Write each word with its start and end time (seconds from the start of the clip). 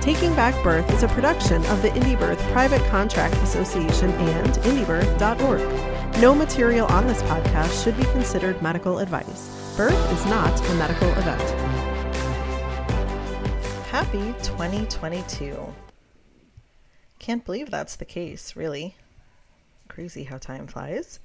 Taking 0.00 0.34
Back 0.34 0.54
Birth 0.64 0.90
is 0.94 1.02
a 1.02 1.08
production 1.08 1.62
of 1.66 1.82
the 1.82 1.90
Indie 1.90 2.18
Birth 2.18 2.40
Private 2.52 2.80
Contract 2.88 3.34
Association 3.42 4.10
and 4.10 4.48
indiebirth.org. 4.64 6.20
No 6.22 6.34
material 6.34 6.86
on 6.86 7.06
this 7.06 7.20
podcast 7.24 7.84
should 7.84 7.98
be 7.98 8.04
considered 8.04 8.62
medical 8.62 8.98
advice. 9.00 9.74
Birth 9.76 10.12
is 10.12 10.24
not 10.24 10.58
a 10.70 10.74
medical 10.76 11.10
event. 11.10 11.42
Happy 13.88 14.32
2022. 14.42 15.74
Can't 17.18 17.44
believe 17.44 17.70
that's 17.70 17.96
the 17.96 18.06
case, 18.06 18.56
really. 18.56 18.96
Crazy 19.88 20.24
how 20.24 20.38
time 20.38 20.66
flies. 20.66 21.20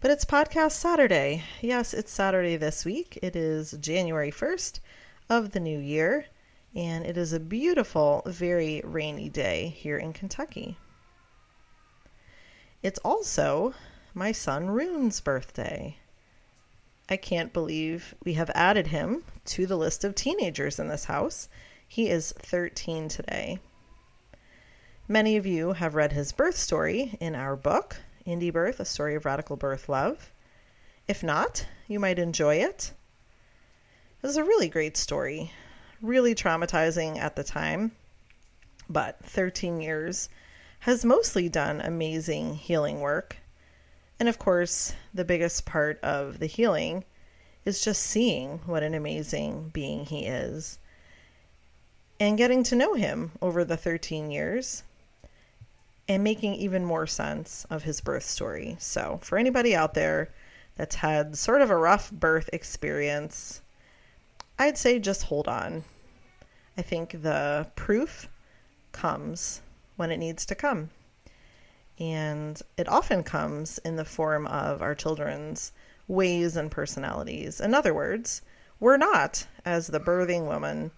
But 0.00 0.10
it's 0.10 0.24
podcast 0.24 0.72
Saturday. 0.72 1.42
Yes, 1.60 1.92
it's 1.92 2.10
Saturday 2.10 2.56
this 2.56 2.86
week. 2.86 3.18
It 3.20 3.36
is 3.36 3.72
January 3.72 4.30
1st 4.30 4.80
of 5.28 5.50
the 5.50 5.60
new 5.60 5.78
year 5.78 6.24
and 6.74 7.04
it 7.04 7.16
is 7.16 7.32
a 7.32 7.40
beautiful, 7.40 8.22
very 8.26 8.80
rainy 8.84 9.28
day 9.28 9.74
here 9.76 9.96
in 9.96 10.12
Kentucky. 10.12 10.76
It's 12.82 13.00
also 13.00 13.74
my 14.14 14.32
son 14.32 14.70
Rune's 14.70 15.20
birthday. 15.20 15.96
I 17.08 17.16
can't 17.16 17.52
believe 17.52 18.14
we 18.24 18.34
have 18.34 18.50
added 18.54 18.86
him 18.86 19.24
to 19.46 19.66
the 19.66 19.76
list 19.76 20.04
of 20.04 20.14
teenagers 20.14 20.78
in 20.78 20.88
this 20.88 21.04
house. 21.04 21.48
He 21.86 22.08
is 22.08 22.32
13 22.38 23.08
today. 23.08 23.58
Many 25.08 25.36
of 25.36 25.44
you 25.44 25.72
have 25.72 25.96
read 25.96 26.12
his 26.12 26.30
birth 26.30 26.56
story 26.56 27.16
in 27.20 27.34
our 27.34 27.56
book, 27.56 27.96
Indie 28.24 28.52
Birth, 28.52 28.78
A 28.78 28.84
Story 28.84 29.16
of 29.16 29.24
Radical 29.24 29.56
Birth 29.56 29.88
Love. 29.88 30.30
If 31.08 31.24
not, 31.24 31.66
you 31.88 31.98
might 31.98 32.20
enjoy 32.20 32.56
it. 32.56 32.92
It 34.22 34.26
was 34.26 34.36
a 34.36 34.44
really 34.44 34.68
great 34.68 34.96
story 34.96 35.50
really 36.02 36.34
traumatizing 36.34 37.18
at 37.18 37.36
the 37.36 37.44
time, 37.44 37.92
but 38.88 39.18
13 39.24 39.80
years 39.80 40.28
has 40.80 41.04
mostly 41.04 41.48
done 41.48 41.80
amazing 41.80 42.54
healing 42.54 43.00
work. 43.00 43.36
And 44.18 44.28
of 44.28 44.38
course, 44.38 44.94
the 45.12 45.24
biggest 45.24 45.66
part 45.66 46.00
of 46.02 46.38
the 46.38 46.46
healing 46.46 47.04
is 47.64 47.84
just 47.84 48.02
seeing 48.02 48.60
what 48.66 48.82
an 48.82 48.94
amazing 48.94 49.70
being 49.72 50.06
he 50.06 50.24
is 50.26 50.78
and 52.18 52.36
getting 52.36 52.62
to 52.64 52.76
know 52.76 52.94
him 52.94 53.32
over 53.40 53.64
the 53.64 53.76
13 53.76 54.30
years 54.30 54.82
and 56.06 56.22
making 56.22 56.54
even 56.54 56.84
more 56.84 57.06
sense 57.06 57.66
of 57.70 57.82
his 57.82 58.00
birth 58.00 58.24
story. 58.24 58.76
So, 58.78 59.18
for 59.22 59.38
anybody 59.38 59.74
out 59.74 59.94
there 59.94 60.30
that's 60.76 60.96
had 60.96 61.36
sort 61.36 61.62
of 61.62 61.70
a 61.70 61.76
rough 61.76 62.10
birth 62.10 62.50
experience, 62.52 63.62
I'd 64.60 64.76
say 64.76 64.98
just 64.98 65.22
hold 65.22 65.48
on. 65.48 65.84
I 66.76 66.82
think 66.82 67.22
the 67.22 67.66
proof 67.76 68.28
comes 68.92 69.62
when 69.96 70.10
it 70.10 70.18
needs 70.18 70.44
to 70.46 70.54
come. 70.54 70.90
And 71.98 72.60
it 72.76 72.86
often 72.86 73.22
comes 73.22 73.78
in 73.86 73.96
the 73.96 74.04
form 74.04 74.46
of 74.46 74.82
our 74.82 74.94
children's 74.94 75.72
ways 76.08 76.56
and 76.56 76.70
personalities. 76.70 77.62
In 77.62 77.72
other 77.72 77.94
words, 77.94 78.42
we're 78.80 78.98
not, 78.98 79.46
as 79.64 79.86
the 79.86 79.98
birthing 79.98 80.46
woman, 80.46 80.90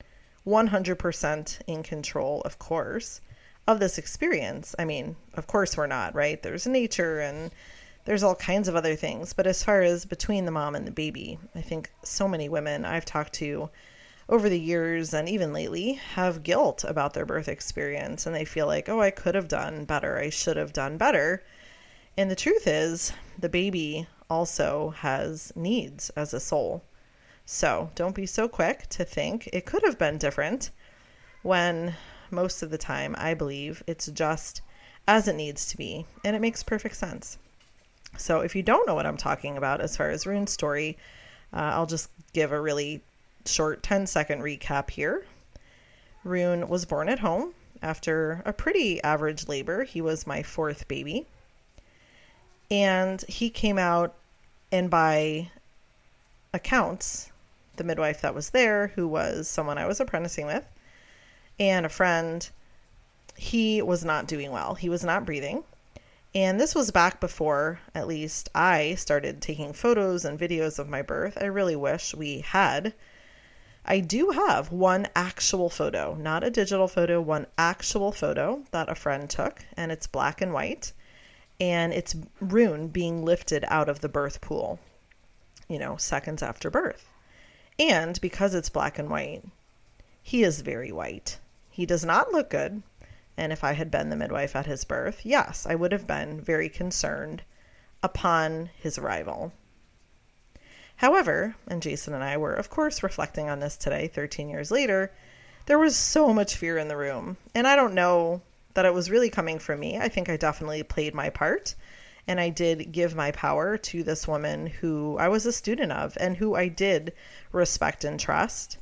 100% 0.45 1.61
in 1.69 1.85
control, 1.85 2.41
of 2.41 2.59
course, 2.59 3.21
of 3.69 3.79
this 3.79 3.97
experience. 3.97 4.75
I 4.77 4.87
mean, 4.87 5.15
of 5.35 5.47
course 5.47 5.77
we're 5.77 5.87
not, 5.87 6.17
right? 6.17 6.43
There's 6.43 6.67
nature 6.67 7.21
and 7.21 7.53
there's 8.05 8.23
all 8.23 8.35
kinds 8.35 8.69
of 8.69 8.77
other 8.77 8.97
things. 8.97 9.33
But 9.33 9.47
as 9.47 9.63
far 9.63 9.83
as 9.83 10.05
between 10.05 10.45
the 10.45 10.51
mom 10.51 10.75
and 10.75 10.87
the 10.87 10.91
baby, 10.91 11.39
I 11.55 11.61
think 11.61 11.93
so 12.03 12.27
many 12.27 12.49
women 12.49 12.85
I've 12.85 13.05
talked 13.05 13.35
to 13.35 13.71
over 14.29 14.49
the 14.49 14.59
years 14.61 15.13
and 15.15 15.29
even 15.29 15.53
lately 15.53 15.95
have 16.15 16.43
guilt 16.43 16.85
about 16.85 17.13
their 17.13 17.27
birth 17.27 17.49
experience 17.49 18.27
and 18.27 18.35
they 18.35 18.45
feel 18.45 18.67
like, 18.67 18.89
oh, 18.89 19.01
I 19.01 19.11
could 19.11 19.35
have 19.35 19.49
done 19.49 19.85
better. 19.85 20.19
I 20.19 20.31
should 20.31 20.57
have 20.57 20.73
done 20.73 20.97
better. 20.97 21.43
And 22.17 22.31
the 22.31 22.37
truth 22.37 22.67
is, 22.67 23.13
the 23.39 23.49
baby 23.49 24.07
also 24.29 24.91
has 24.91 25.53
needs 25.55 26.11
as 26.11 26.35
a 26.35 26.41
soul. 26.41 26.83
So 27.45 27.91
don't 27.95 28.15
be 28.15 28.27
so 28.27 28.49
quick 28.49 28.89
to 28.91 29.05
think 29.05 29.49
it 29.53 29.67
could 29.67 29.83
have 29.85 29.99
been 29.99 30.19
different 30.19 30.71
when 31.43 31.95
most 32.31 32.63
of 32.63 32.71
the 32.71 32.79
time 32.79 33.15
I 33.19 33.35
believe 33.35 33.83
it's 33.87 34.07
just 34.07 34.63
as 35.07 35.29
it 35.29 35.35
needs 35.35 35.67
to 35.67 35.77
be. 35.77 36.07
And 36.25 36.37
it 36.37 36.41
makes 36.41 36.63
perfect 36.63 36.97
sense. 36.97 37.39
So 38.17 38.41
if 38.41 38.55
you 38.55 38.63
don't 38.63 38.87
know 38.87 38.95
what 38.95 39.07
I'm 39.07 39.17
talking 39.17 39.57
about 39.57 39.81
as 39.81 39.97
far 39.97 40.11
as 40.11 40.27
Rune's 40.27 40.53
story, 40.53 40.99
uh, 41.53 41.73
I'll 41.75 41.87
just 41.87 42.11
give 42.33 42.53
a 42.53 42.61
really 42.61 43.03
short 43.47 43.83
10 43.83 44.07
second 44.07 44.43
recap 44.43 44.91
here. 44.91 45.25
Rune 46.25 46.69
was 46.69 46.85
born 46.85 47.09
at 47.09 47.19
home 47.19 47.53
after 47.83 48.43
a 48.45 48.53
pretty 48.53 49.03
average 49.03 49.49
labor. 49.49 49.85
He 49.85 50.01
was 50.01 50.27
my 50.27 50.43
fourth 50.43 50.87
baby. 50.89 51.27
And 52.71 53.21
he 53.29 53.51
came 53.51 53.79
out, 53.79 54.15
and 54.71 54.89
by 54.89 55.51
accounts, 56.55 57.31
the 57.77 57.85
midwife 57.85 58.21
that 58.23 58.35
was 58.35 58.51
there, 58.51 58.89
who 58.89 59.09
was 59.09 59.49
someone 59.49 59.79
I 59.79 59.87
was 59.87 60.01
apprenticing 60.01 60.47
with, 60.47 60.65
and 61.59 61.85
a 61.85 61.91
friend, 61.91 62.49
he 63.37 63.83
was 63.83 64.05
not 64.05 64.27
doing 64.27 64.53
well. 64.53 64.75
He 64.75 64.89
was 64.89 65.05
not 65.05 65.27
breathing. 65.27 65.65
And 66.35 66.59
this 66.59 66.75
was 66.75 66.91
back 66.91 67.21
before, 67.21 67.81
at 67.95 68.07
least, 68.07 68.49
I 68.55 68.95
started 68.95 69.43
taking 69.43 69.73
photos 69.73 70.25
and 70.25 70.39
videos 70.39 70.79
of 70.79 70.89
my 70.89 71.03
birth. 71.03 71.37
I 71.41 71.45
really 71.45 71.77
wish 71.77 72.15
we 72.15 72.41
had 72.41 72.95
I 73.85 73.99
do 73.99 74.31
have 74.31 74.71
one 74.71 75.09
actual 75.17 75.69
photo, 75.69 76.15
not 76.15 76.45
a 76.45 76.51
digital 76.51 76.87
photo, 76.87 77.21
one 77.21 77.47
actual 77.59 78.13
photo 78.13 78.63
that 78.71 78.89
a 78.89 78.95
friend 78.95 79.29
took, 79.29 79.65
and 79.77 79.91
it's 79.91 80.07
black 80.07 80.41
and 80.41 80.53
white. 80.53 80.93
And 81.61 81.93
it's 81.93 82.15
Rune 82.41 82.89
being 82.89 83.25
lifted 83.25 83.65
out 83.67 83.89
of 83.89 84.01
the 84.01 84.09
birth 84.09 84.41
pool, 84.41 84.79
you 85.69 85.79
know, 85.79 85.97
seconds 85.97 86.43
after 86.43 86.71
birth. 86.71 87.09
And 87.79 88.21
because 88.21 88.55
it's 88.55 88.69
black 88.69 88.99
and 88.99 89.11
white, 89.11 89.43
he 90.23 90.45
is 90.45 90.61
very 90.61 90.93
white. 90.93 91.39
He 91.71 91.85
does 91.85 92.05
not 92.05 92.33
look 92.33 92.51
good. 92.51 92.83
And 93.37 93.53
if 93.53 93.65
I 93.65 93.73
had 93.73 93.91
been 93.91 94.11
the 94.11 94.17
midwife 94.17 94.55
at 94.55 94.67
his 94.67 94.85
birth, 94.85 95.25
yes, 95.25 95.67
I 95.67 95.75
would 95.75 95.93
have 95.93 96.07
been 96.07 96.41
very 96.41 96.69
concerned 96.69 97.43
upon 98.03 98.71
his 98.77 98.99
arrival. 98.99 99.53
However, 100.97 101.57
and 101.67 101.83
Jason 101.83 102.15
and 102.15 102.23
I 102.23 102.37
were, 102.37 102.55
of 102.55 102.71
course, 102.71 103.03
reflecting 103.03 103.49
on 103.49 103.61
this 103.61 103.77
today, 103.77 104.09
13 104.09 104.49
years 104.49 104.71
later, 104.71 105.13
there 105.67 105.79
was 105.79 105.97
so 105.97 106.33
much 106.33 106.57
fear 106.57 106.79
in 106.79 106.89
the 106.89 106.97
room. 106.97 107.37
And 107.55 107.67
I 107.67 107.77
don't 107.77 107.95
know 107.95 108.43
that 108.75 108.85
it 108.85 108.95
was 108.95 109.11
really 109.11 109.31
coming 109.31 109.59
from 109.59 109.81
me. 109.81 109.99
I 109.99 110.09
think 110.09 110.29
I 110.29 110.37
definitely 110.37 110.83
played 110.83 111.15
my 111.15 111.31
part. 111.31 111.75
And 112.29 112.39
I 112.39 112.51
did 112.51 112.93
give 112.93 113.17
my 113.17 113.33
power 113.33 113.77
to 113.77 114.05
this 114.05 114.29
woman 114.29 114.67
who 114.67 115.17
I 115.19 115.29
was 115.29 115.45
a 115.45 115.53
student 115.53 115.91
of 115.91 116.17
and 116.21 116.37
who 116.37 116.55
I 116.55 116.69
did 116.69 117.13
respect 117.51 118.05
and 118.05 118.19
trust. 118.19 118.79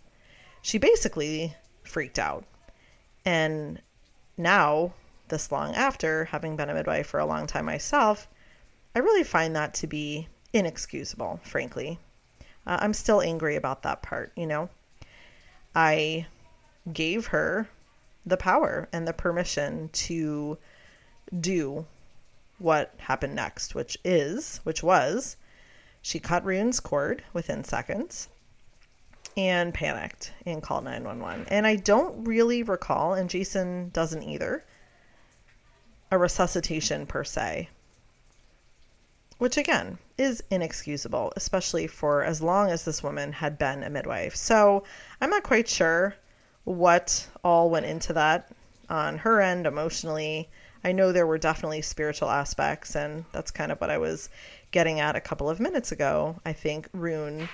She 0.60 0.76
basically 0.76 1.56
freaked 1.82 2.18
out. 2.18 2.44
And 3.24 3.80
now, 4.40 4.92
this 5.28 5.52
long 5.52 5.74
after, 5.74 6.26
having 6.26 6.56
been 6.56 6.70
a 6.70 6.74
midwife 6.74 7.06
for 7.06 7.20
a 7.20 7.26
long 7.26 7.46
time 7.46 7.66
myself, 7.66 8.28
I 8.94 8.98
really 8.98 9.24
find 9.24 9.54
that 9.54 9.74
to 9.74 9.86
be 9.86 10.28
inexcusable, 10.52 11.40
frankly. 11.44 11.98
Uh, 12.66 12.78
I'm 12.80 12.92
still 12.92 13.20
angry 13.20 13.56
about 13.56 13.82
that 13.82 14.02
part, 14.02 14.32
you 14.36 14.46
know? 14.46 14.68
I 15.74 16.26
gave 16.92 17.26
her 17.28 17.68
the 18.26 18.36
power 18.36 18.88
and 18.92 19.06
the 19.06 19.12
permission 19.12 19.88
to 19.92 20.58
do 21.38 21.86
what 22.58 22.92
happened 22.98 23.34
next, 23.34 23.74
which 23.74 23.96
is, 24.04 24.60
which 24.64 24.82
was, 24.82 25.36
she 26.02 26.18
cut 26.18 26.44
Rune's 26.44 26.80
cord 26.80 27.22
within 27.32 27.62
seconds 27.64 28.28
and 29.36 29.72
panicked 29.72 30.32
and 30.46 30.62
called 30.62 30.84
911. 30.84 31.46
And 31.48 31.66
I 31.66 31.76
don't 31.76 32.24
really 32.24 32.62
recall, 32.62 33.14
and 33.14 33.30
Jason 33.30 33.90
doesn't 33.90 34.22
either, 34.22 34.64
a 36.10 36.18
resuscitation 36.18 37.06
per 37.06 37.24
se 37.24 37.68
which 39.40 39.56
again 39.56 39.96
is 40.18 40.44
inexcusable, 40.50 41.32
especially 41.34 41.86
for 41.86 42.22
as 42.22 42.42
long 42.42 42.70
as 42.70 42.84
this 42.84 43.02
woman 43.02 43.32
had 43.32 43.56
been 43.56 43.82
a 43.82 43.88
midwife. 43.88 44.36
So 44.36 44.84
I'm 45.18 45.30
not 45.30 45.44
quite 45.44 45.66
sure 45.66 46.14
what 46.64 47.26
all 47.42 47.70
went 47.70 47.86
into 47.86 48.12
that 48.12 48.52
on 48.90 49.16
her 49.16 49.40
end 49.40 49.66
emotionally. 49.66 50.50
I 50.84 50.92
know 50.92 51.10
there 51.10 51.26
were 51.26 51.38
definitely 51.38 51.80
spiritual 51.80 52.28
aspects, 52.28 52.94
and 52.94 53.24
that's 53.32 53.50
kind 53.50 53.72
of 53.72 53.80
what 53.80 53.88
I 53.88 53.96
was 53.96 54.28
getting 54.72 55.00
at 55.00 55.16
a 55.16 55.22
couple 55.22 55.48
of 55.48 55.58
minutes 55.58 55.90
ago. 55.90 56.36
I 56.44 56.52
think 56.52 56.90
Rune 56.92 57.48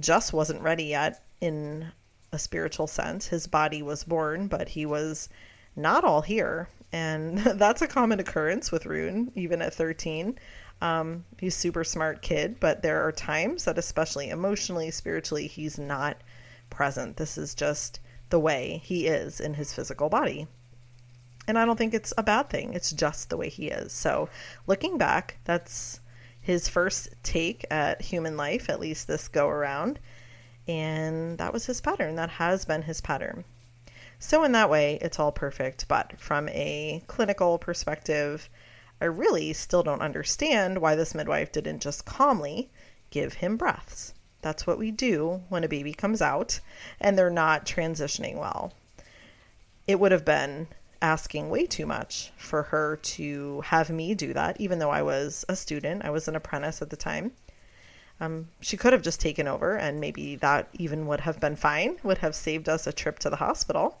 just 0.00 0.32
wasn't 0.32 0.62
ready 0.62 0.84
yet 0.84 1.22
in 1.40 1.92
a 2.32 2.38
spiritual 2.38 2.86
sense. 2.86 3.26
His 3.26 3.46
body 3.46 3.82
was 3.82 4.04
born, 4.04 4.48
but 4.48 4.68
he 4.68 4.86
was 4.86 5.28
not 5.76 6.04
all 6.04 6.22
here. 6.22 6.68
And 6.92 7.38
that's 7.38 7.82
a 7.82 7.88
common 7.88 8.20
occurrence 8.20 8.72
with 8.72 8.86
Rune, 8.86 9.32
even 9.34 9.62
at 9.62 9.74
13. 9.74 10.38
Um, 10.82 11.24
he's 11.38 11.54
super 11.54 11.84
smart 11.84 12.22
kid, 12.22 12.58
but 12.58 12.82
there 12.82 13.06
are 13.06 13.12
times 13.12 13.64
that, 13.64 13.78
especially 13.78 14.30
emotionally, 14.30 14.90
spiritually, 14.90 15.46
he's 15.46 15.78
not 15.78 16.16
present. 16.70 17.16
This 17.16 17.36
is 17.36 17.54
just 17.54 18.00
the 18.30 18.40
way 18.40 18.80
he 18.84 19.06
is 19.06 19.40
in 19.40 19.54
his 19.54 19.74
physical 19.74 20.08
body. 20.08 20.46
And 21.46 21.58
I 21.58 21.64
don't 21.64 21.76
think 21.76 21.92
it's 21.92 22.14
a 22.16 22.22
bad 22.22 22.48
thing. 22.48 22.72
It's 22.74 22.92
just 22.92 23.28
the 23.28 23.36
way 23.36 23.48
he 23.48 23.68
is. 23.68 23.92
So, 23.92 24.28
looking 24.66 24.98
back, 24.98 25.38
that's 25.44 26.00
his 26.40 26.68
first 26.68 27.10
take 27.22 27.64
at 27.70 28.02
human 28.02 28.36
life, 28.36 28.68
at 28.68 28.80
least 28.80 29.06
this 29.06 29.28
go 29.28 29.48
around. 29.48 29.98
And 30.66 31.38
that 31.38 31.52
was 31.52 31.66
his 31.66 31.80
pattern. 31.80 32.16
That 32.16 32.30
has 32.30 32.64
been 32.64 32.82
his 32.82 33.00
pattern. 33.00 33.44
So, 34.18 34.44
in 34.44 34.52
that 34.52 34.70
way, 34.70 34.98
it's 35.00 35.18
all 35.18 35.32
perfect. 35.32 35.88
But 35.88 36.18
from 36.18 36.48
a 36.50 37.02
clinical 37.06 37.58
perspective, 37.58 38.48
I 39.00 39.06
really 39.06 39.52
still 39.54 39.82
don't 39.82 40.02
understand 40.02 40.78
why 40.80 40.94
this 40.94 41.14
midwife 41.14 41.52
didn't 41.52 41.80
just 41.80 42.04
calmly 42.04 42.70
give 43.08 43.34
him 43.34 43.56
breaths. 43.56 44.12
That's 44.42 44.66
what 44.66 44.78
we 44.78 44.90
do 44.90 45.42
when 45.48 45.64
a 45.64 45.68
baby 45.68 45.92
comes 45.92 46.22
out 46.22 46.60
and 47.00 47.16
they're 47.16 47.30
not 47.30 47.66
transitioning 47.66 48.38
well. 48.38 48.72
It 49.86 49.98
would 49.98 50.12
have 50.12 50.24
been 50.24 50.68
asking 51.02 51.48
way 51.48 51.66
too 51.66 51.86
much 51.86 52.32
for 52.36 52.64
her 52.64 52.96
to 52.96 53.62
have 53.62 53.90
me 53.90 54.14
do 54.14 54.32
that, 54.32 54.60
even 54.60 54.78
though 54.78 54.90
I 54.90 55.02
was 55.02 55.44
a 55.48 55.56
student, 55.56 56.04
I 56.04 56.10
was 56.10 56.28
an 56.28 56.36
apprentice 56.36 56.82
at 56.82 56.90
the 56.90 56.96
time. 56.96 57.32
Um, 58.20 58.48
she 58.60 58.76
could 58.76 58.92
have 58.92 59.02
just 59.02 59.20
taken 59.20 59.48
over, 59.48 59.76
and 59.76 59.98
maybe 59.98 60.36
that 60.36 60.68
even 60.74 61.06
would 61.06 61.20
have 61.20 61.40
been 61.40 61.56
fine, 61.56 61.96
would 62.02 62.18
have 62.18 62.34
saved 62.34 62.68
us 62.68 62.86
a 62.86 62.92
trip 62.92 63.18
to 63.20 63.30
the 63.30 63.36
hospital. 63.36 63.98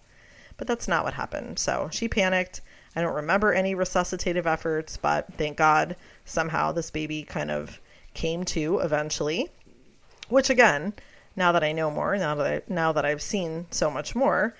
But 0.58 0.66
that's 0.66 0.86
not 0.86 1.04
what 1.04 1.14
happened. 1.14 1.58
So 1.58 1.88
she 1.90 2.06
panicked. 2.06 2.60
I 2.94 3.00
don't 3.00 3.14
remember 3.14 3.54
any 3.54 3.74
resuscitative 3.74 4.44
efforts, 4.44 4.98
but 4.98 5.32
thank 5.34 5.56
God 5.56 5.96
somehow 6.26 6.72
this 6.72 6.90
baby 6.90 7.22
kind 7.22 7.50
of 7.50 7.80
came 8.12 8.44
to 8.46 8.80
eventually. 8.80 9.48
Which 10.28 10.50
again, 10.50 10.92
now 11.34 11.52
that 11.52 11.64
I 11.64 11.72
know 11.72 11.90
more, 11.90 12.14
now 12.16 12.34
that 12.34 12.46
I, 12.46 12.62
now 12.72 12.92
that 12.92 13.06
I've 13.06 13.22
seen 13.22 13.66
so 13.70 13.90
much 13.90 14.14
more, 14.14 14.54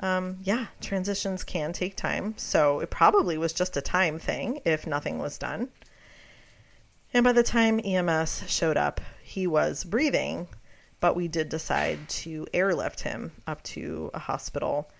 um, 0.00 0.38
yeah, 0.42 0.66
transitions 0.80 1.44
can 1.44 1.72
take 1.72 1.96
time. 1.96 2.34
So 2.36 2.80
it 2.80 2.90
probably 2.90 3.38
was 3.38 3.52
just 3.52 3.76
a 3.76 3.82
time 3.82 4.18
thing 4.18 4.60
if 4.64 4.86
nothing 4.86 5.18
was 5.18 5.38
done. 5.38 5.68
And 7.12 7.24
by 7.24 7.32
the 7.32 7.42
time 7.42 7.80
EMS 7.84 8.44
showed 8.46 8.76
up, 8.76 9.00
he 9.22 9.46
was 9.46 9.84
breathing, 9.84 10.48
but 11.00 11.16
we 11.16 11.28
did 11.28 11.48
decide 11.48 12.08
to 12.08 12.46
airlift 12.54 13.00
him 13.00 13.32
up 13.46 13.62
to 13.64 14.10
a 14.14 14.18
hospital 14.18 14.90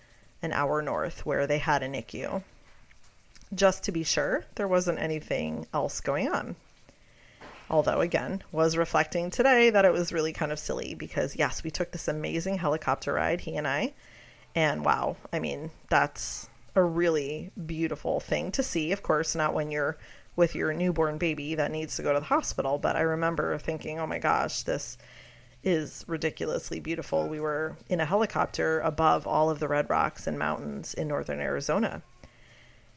an 0.41 0.51
hour 0.51 0.81
north 0.81 1.25
where 1.25 1.45
they 1.47 1.59
had 1.59 1.83
a 1.83 1.87
NICU 1.87 2.43
just 3.53 3.83
to 3.83 3.91
be 3.91 4.03
sure 4.03 4.45
there 4.55 4.67
wasn't 4.67 4.99
anything 4.99 5.67
else 5.73 6.01
going 6.01 6.29
on. 6.29 6.55
Although, 7.69 8.01
again, 8.01 8.43
was 8.51 8.75
reflecting 8.75 9.29
today 9.29 9.69
that 9.69 9.85
it 9.85 9.93
was 9.93 10.11
really 10.11 10.33
kind 10.33 10.51
of 10.51 10.59
silly 10.59 10.93
because, 10.93 11.37
yes, 11.37 11.63
we 11.63 11.71
took 11.71 11.91
this 11.91 12.07
amazing 12.07 12.57
helicopter 12.57 13.13
ride, 13.13 13.41
he 13.41 13.55
and 13.55 13.67
I. 13.67 13.93
And 14.55 14.83
wow, 14.83 15.17
I 15.31 15.39
mean, 15.39 15.71
that's 15.89 16.49
a 16.75 16.83
really 16.83 17.51
beautiful 17.65 18.19
thing 18.19 18.51
to 18.53 18.63
see. 18.63 18.91
Of 18.91 19.03
course, 19.03 19.35
not 19.35 19.53
when 19.53 19.71
you're 19.71 19.97
with 20.35 20.55
your 20.55 20.73
newborn 20.73 21.17
baby 21.17 21.55
that 21.55 21.71
needs 21.71 21.95
to 21.97 22.03
go 22.03 22.13
to 22.13 22.19
the 22.19 22.25
hospital, 22.25 22.77
but 22.77 22.95
I 22.95 23.01
remember 23.01 23.57
thinking, 23.57 23.99
oh 23.99 24.07
my 24.07 24.19
gosh, 24.19 24.63
this 24.63 24.97
is 25.63 26.03
ridiculously 26.07 26.79
beautiful. 26.79 27.27
We 27.27 27.39
were 27.39 27.77
in 27.89 27.99
a 27.99 28.05
helicopter 28.05 28.79
above 28.79 29.27
all 29.27 29.49
of 29.49 29.59
the 29.59 29.67
red 29.67 29.89
rocks 29.89 30.27
and 30.27 30.39
mountains 30.39 30.93
in 30.93 31.07
northern 31.07 31.39
Arizona 31.39 32.01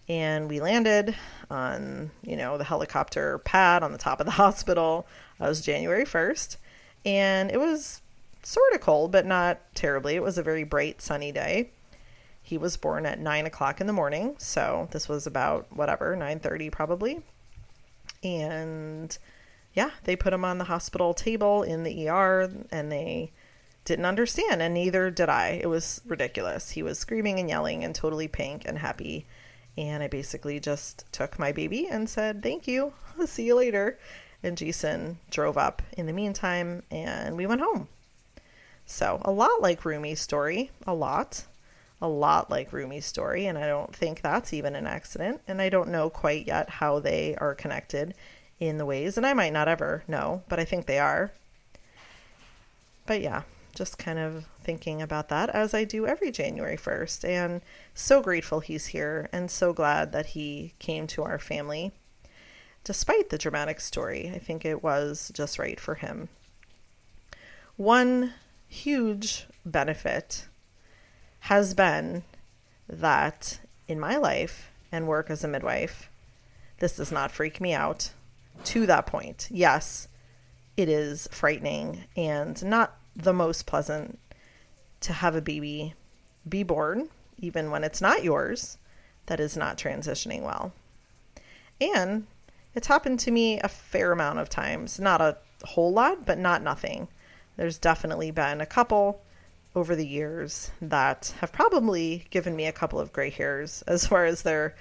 and 0.08 0.48
we 0.48 0.60
landed 0.60 1.14
on 1.50 2.10
you 2.22 2.36
know 2.36 2.58
the 2.58 2.64
helicopter 2.64 3.38
pad 3.38 3.82
on 3.82 3.92
the 3.92 3.98
top 3.98 4.20
of 4.20 4.26
the 4.26 4.32
hospital 4.42 5.06
that 5.38 5.48
was 5.48 5.60
january 5.60 6.04
1st 6.04 6.56
and 7.04 7.50
it 7.50 7.58
was 7.58 8.00
sort 8.44 8.72
of 8.74 8.80
cold 8.80 9.12
but 9.12 9.26
not 9.26 9.60
terribly 9.74 10.14
it 10.14 10.22
was 10.22 10.38
a 10.38 10.42
very 10.42 10.64
bright 10.64 11.00
sunny 11.00 11.32
day 11.32 11.70
he 12.42 12.58
was 12.58 12.76
born 12.76 13.06
at 13.06 13.18
9 13.18 13.46
o'clock 13.46 13.80
in 13.80 13.86
the 13.86 13.92
morning 13.92 14.34
so 14.38 14.88
this 14.92 15.08
was 15.08 15.26
about 15.26 15.66
whatever 15.74 16.16
9.30 16.16 16.70
probably 16.70 17.22
and 18.22 19.18
yeah 19.72 19.90
they 20.04 20.16
put 20.16 20.32
him 20.32 20.44
on 20.44 20.58
the 20.58 20.64
hospital 20.64 21.14
table 21.14 21.62
in 21.62 21.82
the 21.82 22.08
er 22.08 22.50
and 22.70 22.92
they 22.92 23.32
didn't 23.84 24.06
understand 24.06 24.62
and 24.62 24.74
neither 24.74 25.10
did 25.10 25.28
i 25.28 25.60
it 25.62 25.68
was 25.68 26.00
ridiculous 26.06 26.70
he 26.70 26.82
was 26.82 26.98
screaming 26.98 27.38
and 27.38 27.48
yelling 27.48 27.84
and 27.84 27.94
totally 27.94 28.28
pink 28.28 28.62
and 28.66 28.78
happy 28.78 29.26
and 29.76 30.02
I 30.02 30.08
basically 30.08 30.60
just 30.60 31.04
took 31.12 31.38
my 31.38 31.52
baby 31.52 31.86
and 31.88 32.08
said, 32.08 32.42
Thank 32.42 32.66
you. 32.66 32.92
I'll 33.18 33.26
see 33.26 33.44
you 33.44 33.56
later. 33.56 33.98
And 34.42 34.56
Jason 34.56 35.18
drove 35.30 35.56
up 35.56 35.82
in 35.96 36.06
the 36.06 36.12
meantime 36.12 36.82
and 36.90 37.36
we 37.36 37.46
went 37.46 37.62
home. 37.62 37.88
So, 38.86 39.20
a 39.24 39.30
lot 39.30 39.62
like 39.62 39.82
Rumi's 39.82 40.20
story, 40.20 40.70
a 40.86 40.94
lot, 40.94 41.44
a 42.00 42.08
lot 42.08 42.50
like 42.50 42.70
Rumi's 42.70 43.06
story. 43.06 43.46
And 43.46 43.56
I 43.56 43.66
don't 43.66 43.94
think 43.94 44.20
that's 44.20 44.52
even 44.52 44.74
an 44.74 44.86
accident. 44.86 45.40
And 45.48 45.60
I 45.60 45.68
don't 45.68 45.88
know 45.90 46.10
quite 46.10 46.46
yet 46.46 46.68
how 46.68 46.98
they 46.98 47.34
are 47.36 47.54
connected 47.54 48.14
in 48.60 48.78
the 48.78 48.86
ways. 48.86 49.16
And 49.16 49.26
I 49.26 49.32
might 49.32 49.52
not 49.52 49.68
ever 49.68 50.04
know, 50.06 50.42
but 50.48 50.60
I 50.60 50.64
think 50.64 50.86
they 50.86 50.98
are. 50.98 51.32
But 53.06 53.20
yeah, 53.20 53.42
just 53.74 53.98
kind 53.98 54.18
of 54.18 54.46
thinking 54.62 55.02
about 55.02 55.28
that 55.28 55.50
as 55.50 55.74
I 55.74 55.84
do 55.84 56.06
every 56.06 56.30
January 56.30 56.76
1st. 56.76 57.28
And 57.28 57.62
so 57.94 58.22
grateful 58.22 58.60
he's 58.60 58.86
here 58.86 59.28
and 59.32 59.50
so 59.50 59.72
glad 59.72 60.12
that 60.12 60.26
he 60.26 60.74
came 60.78 61.06
to 61.08 61.22
our 61.22 61.38
family. 61.38 61.92
Despite 62.82 63.30
the 63.30 63.38
dramatic 63.38 63.80
story, 63.80 64.30
I 64.34 64.38
think 64.38 64.64
it 64.64 64.82
was 64.82 65.30
just 65.34 65.58
right 65.58 65.80
for 65.80 65.96
him. 65.96 66.28
One 67.76 68.34
huge 68.74 69.46
benefit 69.64 70.46
has 71.40 71.74
been 71.74 72.24
that 72.88 73.60
in 73.86 74.00
my 74.00 74.16
life 74.16 74.70
and 74.90 75.06
work 75.06 75.30
as 75.30 75.44
a 75.44 75.48
midwife, 75.48 76.10
this 76.80 76.96
does 76.96 77.12
not 77.12 77.30
freak 77.30 77.60
me 77.60 77.72
out 77.72 78.10
to 78.64 78.84
that 78.86 79.06
point. 79.06 79.48
Yes, 79.50 80.08
it 80.76 80.88
is 80.88 81.28
frightening 81.30 82.04
and 82.16 82.62
not 82.64 82.96
the 83.14 83.32
most 83.32 83.64
pleasant 83.64 84.18
to 85.00 85.12
have 85.12 85.36
a 85.36 85.40
baby 85.40 85.94
be 86.48 86.62
born, 86.62 87.08
even 87.38 87.70
when 87.70 87.84
it's 87.84 88.00
not 88.00 88.24
yours, 88.24 88.76
that 89.26 89.38
is 89.38 89.56
not 89.56 89.78
transitioning 89.78 90.42
well. 90.42 90.72
And 91.80 92.26
it's 92.74 92.88
happened 92.88 93.20
to 93.20 93.30
me 93.30 93.60
a 93.60 93.68
fair 93.68 94.12
amount 94.12 94.40
of 94.40 94.48
times. 94.48 94.98
Not 94.98 95.20
a 95.20 95.36
whole 95.64 95.92
lot, 95.92 96.26
but 96.26 96.38
not 96.38 96.62
nothing. 96.62 97.08
There's 97.56 97.78
definitely 97.78 98.30
been 98.30 98.60
a 98.60 98.66
couple 98.66 99.22
over 99.74 99.96
the 99.96 100.06
years 100.06 100.70
that 100.80 101.34
have 101.40 101.52
probably 101.52 102.26
given 102.30 102.54
me 102.54 102.66
a 102.66 102.72
couple 102.72 103.00
of 103.00 103.12
gray 103.12 103.30
hairs 103.30 103.82
as 103.86 104.06
far 104.08 104.24
as 104.24 104.42
their 104.42 104.74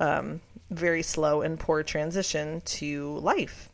um, 0.00 0.40
very 0.70 1.02
slow 1.02 1.42
and 1.42 1.58
poor 1.58 1.82
transition 1.82 2.60
to 2.62 3.16
life. 3.18 3.70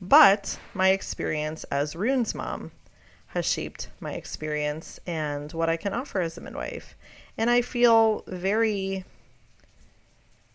But 0.00 0.58
my 0.74 0.90
experience 0.90 1.64
as 1.64 1.94
Rune's 1.94 2.34
mom 2.34 2.72
has 3.28 3.46
shaped 3.46 3.88
my 4.00 4.12
experience 4.12 5.00
and 5.06 5.52
what 5.52 5.70
I 5.70 5.76
can 5.76 5.94
offer 5.94 6.20
as 6.20 6.36
a 6.36 6.40
midwife. 6.40 6.96
And 7.38 7.48
I 7.48 7.62
feel 7.62 8.24
very 8.26 9.04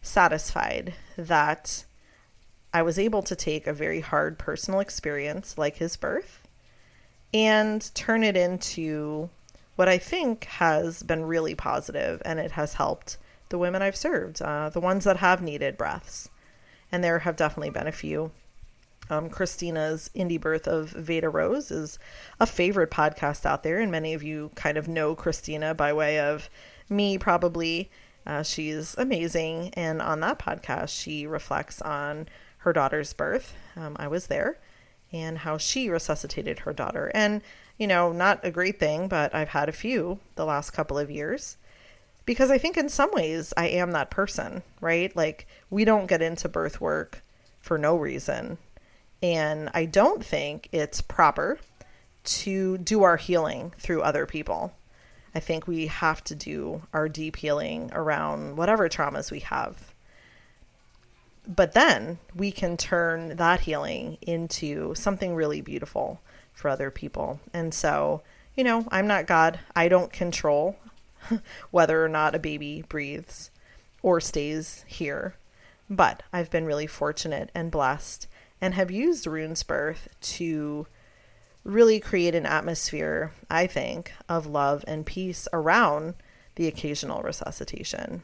satisfied 0.01 0.93
that 1.17 1.86
I 2.74 2.83
was 2.83 3.00
able 3.00 3.24
to 3.24 3.36
take 3.36 3.65
a 3.65 3.74
very 3.74 4.01
hard 4.01 4.38
personal 4.38 4.79
experience 4.79 5.57
like 5.57 5.77
his 5.77 5.97
birth 5.97 6.47
and 7.34 7.93
turn 7.93 8.24
it 8.24 8.38
into 8.38 9.29
what 9.75 9.88
I 9.88 9.98
think 9.98 10.46
has 10.46 11.03
been 11.03 11.25
really 11.25 11.55
positive 11.55 12.22
and 12.25 12.39
it 12.39 12.51
has 12.51 12.75
helped 12.75 13.17
the 13.50 13.57
women 13.57 13.81
I've 13.81 13.96
served, 13.96 14.41
uh, 14.41 14.69
the 14.69 14.79
ones 14.79 15.03
that 15.05 15.17
have 15.17 15.41
needed 15.41 15.77
breaths. 15.77 16.29
And 16.91 17.03
there 17.03 17.19
have 17.19 17.36
definitely 17.36 17.69
been 17.69 17.88
a 17.88 17.91
few. 17.91 18.31
Um, 19.10 19.29
Christina's 19.29 20.10
Indie 20.15 20.39
Birth 20.39 20.67
of 20.67 20.89
Veda 20.89 21.29
Rose 21.29 21.72
is 21.72 21.98
a 22.39 22.46
favorite 22.46 22.91
podcast 22.91 23.46
out 23.46 23.63
there, 23.63 23.79
and 23.79 23.91
many 23.91 24.13
of 24.13 24.24
you 24.24 24.51
kind 24.55 24.77
of 24.77 24.88
know 24.88 25.15
Christina 25.15 25.74
by 25.74 25.93
way 25.93 26.19
of 26.19 26.50
me, 26.89 27.17
probably. 27.17 27.89
Uh, 28.25 28.43
she's 28.43 28.96
amazing, 28.98 29.69
and 29.75 30.01
on 30.01 30.19
that 30.19 30.39
podcast, 30.39 30.89
she 30.89 31.25
reflects 31.25 31.81
on 31.81 32.27
her 32.60 32.74
daughter's 32.74 33.13
birth. 33.13 33.55
Um, 33.77 33.96
I 33.98 34.07
was 34.07 34.27
there, 34.27 34.57
and 35.14 35.40
how 35.40 35.58
she 35.58 35.90
resuscitated 35.90 36.60
her 36.60 36.74
daughter. 36.74 37.12
And, 37.14 37.42
you 37.78 37.88
know, 37.88 38.12
not 38.12 38.40
a 38.44 38.52
great 38.52 38.80
thing, 38.80 39.08
but 39.08 39.34
I've 39.34 39.50
had 39.50 39.70
a 39.70 39.74
few 39.74 40.20
the 40.36 40.46
last 40.46 40.72
couple 40.72 40.98
of 40.98 41.10
years. 41.12 41.58
because 42.28 42.52
I 42.52 42.60
think 42.60 42.78
in 42.78 42.90
some 42.90 43.10
ways 43.14 43.54
I 43.58 43.70
am 43.70 43.92
that 43.92 44.12
person, 44.12 44.62
right? 44.82 45.16
Like 45.16 45.48
we 45.72 45.86
don't 45.86 46.06
get 46.06 46.22
into 46.22 46.48
birth 46.48 46.80
work 46.80 47.24
for 47.60 47.80
no 47.80 47.96
reason. 47.96 48.60
And 49.24 49.72
I 49.74 49.86
don't 49.86 50.24
think 50.24 50.70
it's 50.72 51.02
proper 51.02 51.58
to 52.26 52.78
do 52.78 53.02
our 53.02 53.18
healing 53.18 53.74
through 53.80 54.02
other 54.02 54.28
people. 54.28 54.74
I 55.34 55.40
think 55.40 55.68
we 55.68 55.88
have 55.88 56.24
to 56.26 56.36
do 56.36 56.84
our 56.94 57.08
deep 57.08 57.38
healing 57.38 57.90
around 57.94 58.58
whatever 58.58 58.90
traumas 58.90 59.32
we 59.32 59.40
have. 59.40 59.94
But 61.48 61.74
then 61.74 62.20
we 62.36 62.51
can 62.51 62.75
turn 62.75 63.38
that 63.38 63.62
healing 63.62 64.18
into 64.22 64.94
something 64.96 65.34
really 65.34 65.62
beautiful 65.62 66.22
for 66.54 66.70
other 66.70 66.92
people. 66.92 67.39
And 67.54 67.74
so, 67.74 68.22
you 68.56 68.63
know, 68.63 68.86
I'm 68.89 69.08
not 69.08 69.27
God. 69.27 69.60
I 69.75 69.88
don't 69.88 70.12
control 70.12 70.77
whether 71.72 72.04
or 72.04 72.10
not 72.10 72.36
a 72.36 72.39
baby 72.39 72.84
breathes 72.89 73.50
or 74.01 74.20
stays 74.20 74.84
here. 74.88 75.36
But 75.89 76.24
I've 76.34 76.51
been 76.51 76.66
really 76.66 76.88
fortunate 76.88 77.50
and 77.56 77.72
blessed 77.72 78.27
and 78.60 78.74
have 78.74 78.92
used 78.92 79.25
Rune's 79.25 79.63
birth 79.63 80.10
to 80.20 80.88
really 81.63 82.00
create 82.00 82.36
an 82.36 82.46
atmosphere, 82.46 83.32
I 83.50 83.68
think, 83.68 84.13
of 84.27 84.48
love 84.48 84.84
and 84.88 85.06
peace 85.06 85.48
around 85.54 86.16
the 86.56 86.68
occasional 86.68 87.22
resuscitation. 87.22 88.24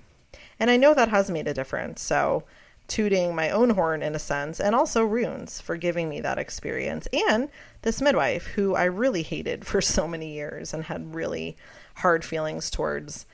And 0.59 0.69
I 0.69 0.77
know 0.77 0.93
that 0.93 1.09
has 1.09 1.29
made 1.29 1.47
a 1.47 1.53
difference. 1.53 2.01
So, 2.01 2.43
tooting 2.87 3.35
my 3.35 3.49
own 3.49 3.71
horn 3.71 4.01
in 4.01 4.15
a 4.15 4.19
sense, 4.19 4.59
and 4.59 4.75
also 4.75 5.03
Rune's 5.03 5.61
for 5.61 5.77
giving 5.77 6.09
me 6.09 6.21
that 6.21 6.37
experience, 6.37 7.07
and 7.13 7.49
this 7.81 8.01
midwife 8.01 8.47
who 8.47 8.75
I 8.75 8.85
really 8.85 9.23
hated 9.23 9.65
for 9.65 9.81
so 9.81 10.07
many 10.07 10.33
years 10.33 10.73
and 10.73 10.85
had 10.85 11.15
really 11.15 11.55
hard 11.97 12.25
feelings 12.25 12.69
towards 12.69 13.25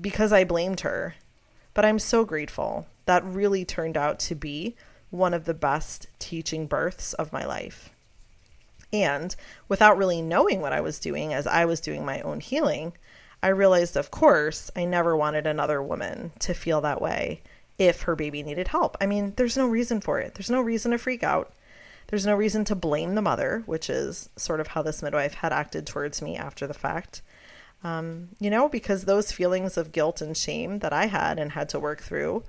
because 0.00 0.32
I 0.32 0.44
blamed 0.44 0.80
her. 0.80 1.14
But 1.74 1.84
I'm 1.84 1.98
so 1.98 2.24
grateful. 2.24 2.86
That 3.06 3.24
really 3.24 3.64
turned 3.64 3.96
out 3.96 4.18
to 4.20 4.34
be 4.34 4.76
one 5.10 5.34
of 5.34 5.44
the 5.44 5.54
best 5.54 6.06
teaching 6.18 6.66
births 6.66 7.12
of 7.14 7.32
my 7.32 7.44
life. 7.44 7.90
And 8.92 9.34
without 9.68 9.98
really 9.98 10.22
knowing 10.22 10.60
what 10.60 10.72
I 10.72 10.80
was 10.80 11.00
doing 11.00 11.34
as 11.34 11.46
I 11.46 11.64
was 11.64 11.80
doing 11.80 12.04
my 12.04 12.20
own 12.20 12.40
healing, 12.40 12.92
I 13.42 13.48
realized, 13.48 13.96
of 13.96 14.10
course, 14.10 14.70
I 14.74 14.84
never 14.84 15.16
wanted 15.16 15.46
another 15.46 15.82
woman 15.82 16.30
to 16.38 16.54
feel 16.54 16.80
that 16.80 17.02
way 17.02 17.42
if 17.78 18.02
her 18.02 18.16
baby 18.16 18.42
needed 18.42 18.68
help. 18.68 18.96
I 19.00 19.06
mean, 19.06 19.34
there's 19.36 19.56
no 19.56 19.66
reason 19.66 20.00
for 20.00 20.20
it. 20.20 20.34
There's 20.34 20.50
no 20.50 20.60
reason 20.60 20.92
to 20.92 20.98
freak 20.98 21.22
out. 21.22 21.52
There's 22.08 22.26
no 22.26 22.34
reason 22.34 22.64
to 22.66 22.74
blame 22.74 23.14
the 23.14 23.22
mother, 23.22 23.62
which 23.66 23.88
is 23.88 24.28
sort 24.36 24.60
of 24.60 24.68
how 24.68 24.82
this 24.82 25.02
midwife 25.02 25.34
had 25.34 25.52
acted 25.52 25.86
towards 25.86 26.22
me 26.22 26.36
after 26.36 26.66
the 26.66 26.74
fact. 26.74 27.22
Um, 27.82 28.30
you 28.40 28.50
know, 28.50 28.68
because 28.68 29.04
those 29.04 29.32
feelings 29.32 29.76
of 29.76 29.92
guilt 29.92 30.20
and 30.20 30.36
shame 30.36 30.78
that 30.78 30.92
I 30.92 31.06
had 31.06 31.38
and 31.38 31.52
had 31.52 31.68
to 31.70 31.80
work 31.80 32.02
through, 32.02 32.44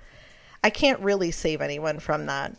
I 0.63 0.69
can't 0.69 0.99
really 0.99 1.31
save 1.31 1.61
anyone 1.61 1.99
from 1.99 2.25
that. 2.25 2.55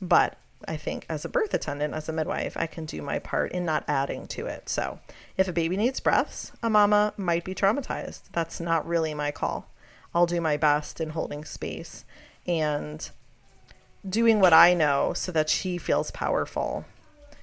But 0.00 0.36
I 0.66 0.76
think 0.76 1.06
as 1.08 1.24
a 1.24 1.28
birth 1.28 1.54
attendant, 1.54 1.94
as 1.94 2.08
a 2.08 2.12
midwife, 2.12 2.56
I 2.56 2.66
can 2.66 2.84
do 2.84 3.02
my 3.02 3.18
part 3.18 3.52
in 3.52 3.64
not 3.64 3.84
adding 3.88 4.26
to 4.28 4.46
it. 4.46 4.68
So 4.68 5.00
if 5.36 5.48
a 5.48 5.52
baby 5.52 5.76
needs 5.76 6.00
breaths, 6.00 6.52
a 6.62 6.70
mama 6.70 7.14
might 7.16 7.44
be 7.44 7.54
traumatized. 7.54 8.30
That's 8.32 8.60
not 8.60 8.86
really 8.86 9.14
my 9.14 9.30
call. 9.30 9.71
I'll 10.14 10.26
do 10.26 10.40
my 10.40 10.56
best 10.56 11.00
in 11.00 11.10
holding 11.10 11.44
space 11.44 12.04
and 12.46 13.10
doing 14.08 14.40
what 14.40 14.52
I 14.52 14.74
know 14.74 15.12
so 15.14 15.32
that 15.32 15.48
she 15.48 15.78
feels 15.78 16.10
powerful. 16.10 16.84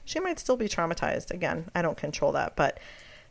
She 0.06 0.20
might 0.20 0.40
still 0.40 0.58
be 0.58 0.68
traumatized. 0.68 1.32
Again, 1.32 1.70
I 1.74 1.82
don't 1.82 1.98
control 1.98 2.32
that, 2.34 2.56
but 2.56 2.80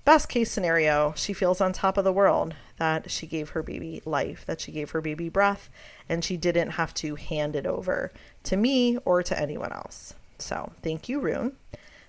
best 0.04 0.28
case 0.28 0.50
scenario, 0.50 1.12
she 1.16 1.32
feels 1.32 1.60
on 1.60 1.72
top 1.72 1.96
of 1.96 2.04
the 2.04 2.12
world 2.12 2.54
that 2.78 3.10
she 3.10 3.26
gave 3.26 3.50
her 3.50 3.62
baby 3.62 4.00
life, 4.04 4.46
that 4.46 4.60
she 4.60 4.72
gave 4.72 4.92
her 4.92 5.00
baby 5.00 5.28
breath, 5.28 5.68
and 6.08 6.24
she 6.24 6.36
didn't 6.36 6.70
have 6.70 6.94
to 6.94 7.16
hand 7.16 7.54
it 7.54 7.66
over 7.66 8.12
to 8.44 8.56
me 8.56 8.96
or 9.04 9.22
to 9.22 9.38
anyone 9.38 9.72
else. 9.72 10.14
So, 10.38 10.72
thank 10.82 11.08
you, 11.08 11.20
Rune. 11.20 11.52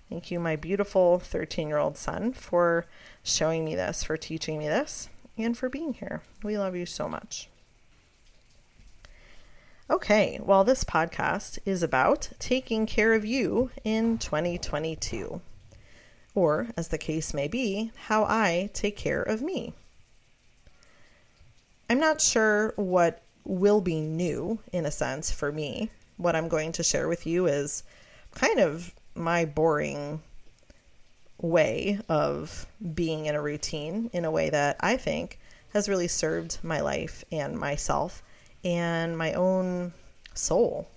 Thank 0.09 0.31
you, 0.31 0.39
my 0.39 0.55
beautiful 0.55 1.19
13 1.19 1.67
year 1.67 1.77
old 1.77 1.97
son, 1.97 2.33
for 2.33 2.85
showing 3.23 3.65
me 3.65 3.75
this, 3.75 4.03
for 4.03 4.17
teaching 4.17 4.57
me 4.57 4.67
this, 4.67 5.09
and 5.43 5.57
for 5.57 5.69
being 5.69 5.93
here. 5.93 6.21
We 6.43 6.57
love 6.57 6.75
you 6.75 6.85
so 6.85 7.09
much. 7.09 7.49
Okay, 9.89 10.39
well, 10.41 10.63
this 10.63 10.83
podcast 10.83 11.57
is 11.65 11.81
about 11.81 12.29
taking 12.37 12.85
care 12.85 13.13
of 13.13 13.25
you 13.25 13.71
in 13.83 14.19
2022 14.19 15.41
or, 16.35 16.67
as 16.77 16.89
the 16.89 16.97
case 16.97 17.33
may 17.33 17.47
be, 17.47 17.91
how 18.05 18.23
I 18.23 18.69
take 18.73 18.95
care 18.95 19.21
of 19.21 19.41
me. 19.41 19.73
I'm 21.89 21.99
not 21.99 22.21
sure 22.21 22.73
what 22.75 23.23
will 23.43 23.81
be 23.81 23.99
new, 23.99 24.59
in 24.71 24.85
a 24.85 24.91
sense, 24.91 25.31
for 25.31 25.51
me. 25.51 25.89
What 26.17 26.35
I'm 26.35 26.47
going 26.47 26.71
to 26.73 26.83
share 26.83 27.07
with 27.07 27.25
you 27.25 27.47
is 27.47 27.83
kind 28.35 28.59
of 28.59 28.93
my 29.15 29.43
boring 29.45 30.21
way 31.41 31.99
of 32.09 32.65
being 32.93 33.25
in 33.25 33.35
a 33.35 33.41
routine 33.41 34.09
in 34.13 34.25
a 34.25 34.31
way 34.31 34.49
that 34.49 34.77
I 34.79 34.97
think 34.97 35.39
has 35.73 35.87
really 35.89 36.07
served 36.07 36.57
my 36.63 36.81
life 36.81 37.23
and 37.31 37.57
myself 37.57 38.21
and 38.63 39.17
my 39.17 39.33
own 39.33 39.93
soul. 40.33 40.87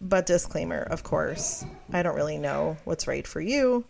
But 0.00 0.26
disclaimer, 0.26 0.82
of 0.82 1.02
course, 1.02 1.64
I 1.92 2.02
don't 2.02 2.16
really 2.16 2.36
know 2.38 2.76
what's 2.84 3.06
right 3.06 3.26
for 3.26 3.40
you. 3.40 3.84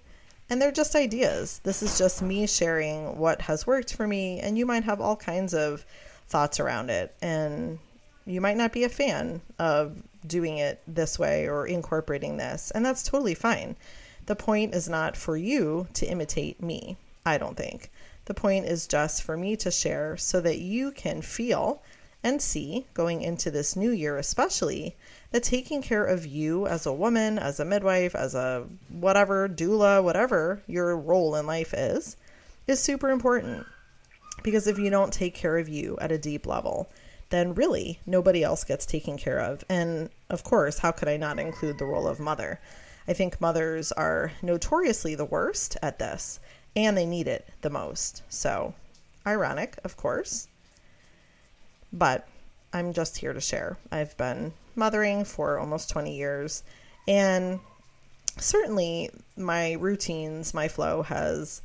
And 0.49 0.63
they're 0.63 0.71
just 0.71 0.95
ideas. 0.95 1.61
This 1.65 1.83
is 1.83 1.99
just 1.99 2.23
me 2.23 2.47
sharing 2.47 3.19
what 3.19 3.41
has 3.43 3.67
worked 3.67 3.95
for 3.95 4.07
me, 4.07 4.39
and 4.39 4.57
you 4.57 4.65
might 4.65 4.85
have 4.85 5.01
all 5.01 5.17
kinds 5.17 5.55
of 5.55 5.85
thoughts 6.29 6.61
around 6.61 6.89
it. 6.89 7.17
And 7.21 7.81
you 8.27 8.41
might 8.41 8.57
not 8.57 8.73
be 8.73 8.85
a 8.85 8.89
fan 8.89 9.41
of 9.59 10.01
doing 10.25 10.59
it 10.59 10.81
this 10.87 11.19
way 11.19 11.49
or 11.49 11.67
incorporating 11.67 12.37
this, 12.37 12.71
and 12.71 12.85
that's 12.85 13.03
totally 13.03 13.35
fine. 13.35 13.77
The 14.27 14.37
point 14.37 14.75
is 14.75 14.89
not 14.89 15.17
for 15.17 15.37
you 15.37 15.89
to 15.95 16.07
imitate 16.07 16.63
me, 16.63 16.97
I 17.25 17.39
don't 17.39 17.57
think. 17.57 17.91
The 18.27 18.35
point 18.35 18.67
is 18.67 18.89
just 18.89 19.23
for 19.23 19.37
me 19.37 19.57
to 19.57 19.71
share 19.71 20.17
so 20.17 20.41
that 20.41 20.59
you 20.59 20.91
can 20.91 21.23
feel 21.23 21.83
and 22.25 22.43
see, 22.43 22.87
going 22.93 23.23
into 23.23 23.53
this 23.53 23.77
new 23.77 23.91
year 23.91 24.19
especially, 24.19 24.97
that 25.31 25.45
taking 25.45 25.81
care 25.81 26.05
of 26.05 26.27
you 26.27 26.67
as 26.67 26.85
a 26.85 26.93
woman, 26.93 27.39
as 27.39 27.61
a 27.61 27.65
midwife, 27.65 28.17
as 28.17 28.35
a 28.35 28.67
whatever, 28.89 29.49
doula, 29.49 30.03
whatever 30.03 30.61
your 30.67 30.97
role 30.97 31.37
in 31.37 31.47
life 31.47 31.73
is, 31.73 32.17
is 32.67 32.81
super 32.81 33.11
important. 33.11 33.65
Because 34.43 34.67
if 34.67 34.77
you 34.77 34.91
don't 34.91 35.13
take 35.13 35.35
care 35.35 35.57
of 35.57 35.69
you 35.69 35.97
at 36.01 36.11
a 36.11 36.19
deep 36.19 36.47
level, 36.47 36.91
then 37.31 37.55
really 37.55 38.01
nobody 38.07 38.43
else 38.43 38.65
gets 38.65 38.87
taken 38.87 39.17
care 39.17 39.39
of. 39.39 39.63
And 39.69 40.11
of 40.29 40.43
course, 40.43 40.79
how 40.79 40.91
could 40.91 41.09
I 41.09 41.17
not 41.17 41.39
include 41.39 41.79
the 41.79 41.85
role 41.85 42.09
of 42.09 42.19
mother? 42.19 42.61
I 43.09 43.13
think 43.13 43.41
mothers 43.41 43.93
are 43.93 44.33
notoriously 44.43 45.15
the 45.15 45.25
worst 45.25 45.77
at 45.83 45.99
this, 45.99 46.41
and 46.75 46.97
they 46.97 47.07
need 47.07 47.29
it 47.29 47.49
the 47.61 47.71
most. 47.71 48.23
So, 48.29 48.75
ironic, 49.27 49.79
of 49.85 49.97
course. 49.97 50.49
But 51.93 52.29
I'm 52.73 52.93
just 52.93 53.17
here 53.17 53.33
to 53.33 53.41
share. 53.41 53.79
I've 53.91 54.17
been 54.17 54.53
mothering 54.75 55.25
for 55.25 55.59
almost 55.59 55.91
20 55.91 56.17
years, 56.17 56.63
and 57.07 57.61
certainly 58.39 59.11
my 59.37 59.73
routines, 59.73 60.53
my 60.53 60.69
flow 60.69 61.03
has 61.03 61.63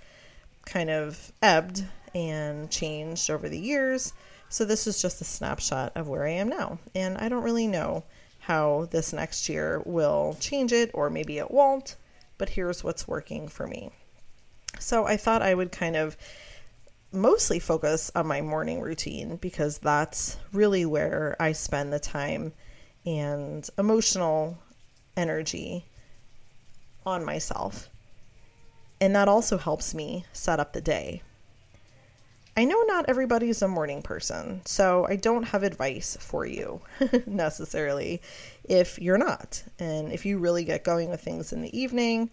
kind 0.65 0.89
of 0.89 1.31
ebbed 1.41 1.83
and 2.13 2.69
changed 2.69 3.29
over 3.29 3.49
the 3.49 3.59
years. 3.59 4.13
So 4.49 4.65
this 4.65 4.85
is 4.85 5.01
just 5.01 5.21
a 5.21 5.25
snapshot 5.25 5.93
of 5.95 6.07
where 6.07 6.25
I 6.25 6.31
am 6.31 6.49
now. 6.49 6.79
And 6.93 7.17
I 7.17 7.29
don't 7.29 7.43
really 7.43 7.67
know 7.67 8.03
how 8.41 8.87
this 8.91 9.13
next 9.13 9.47
year 9.47 9.81
will 9.85 10.35
change 10.39 10.73
it, 10.73 10.91
or 10.93 11.09
maybe 11.09 11.37
it 11.37 11.51
won't, 11.51 11.95
but 12.37 12.49
here's 12.49 12.83
what's 12.83 13.07
working 13.07 13.47
for 13.47 13.67
me. 13.67 13.91
So 14.79 15.05
I 15.05 15.15
thought 15.17 15.41
I 15.41 15.53
would 15.53 15.71
kind 15.71 15.95
of 15.95 16.17
mostly 17.13 17.59
focus 17.59 18.09
on 18.15 18.25
my 18.25 18.41
morning 18.41 18.81
routine 18.81 19.35
because 19.35 19.77
that's 19.77 20.37
really 20.53 20.85
where 20.85 21.35
I 21.39 21.51
spend 21.51 21.93
the 21.93 21.99
time 21.99 22.53
and 23.05 23.67
emotional 23.77 24.57
energy 25.17 25.85
on 27.05 27.25
myself. 27.25 27.89
And 28.99 29.15
that 29.15 29.27
also 29.27 29.57
helps 29.57 29.93
me 29.93 30.25
set 30.31 30.59
up 30.59 30.73
the 30.73 30.81
day. 30.81 31.21
I 32.57 32.65
know 32.65 32.81
not 32.83 33.05
everybody's 33.07 33.61
a 33.61 33.67
morning 33.67 34.01
person, 34.01 34.61
so 34.65 35.07
I 35.07 35.15
don't 35.15 35.43
have 35.43 35.63
advice 35.63 36.17
for 36.19 36.45
you 36.45 36.81
necessarily 37.25 38.21
if 38.65 38.99
you're 38.99 39.17
not. 39.17 39.63
And 39.79 40.11
if 40.11 40.25
you 40.25 40.37
really 40.37 40.65
get 40.65 40.83
going 40.83 41.09
with 41.09 41.21
things 41.21 41.53
in 41.53 41.61
the 41.61 41.77
evening, 41.77 42.29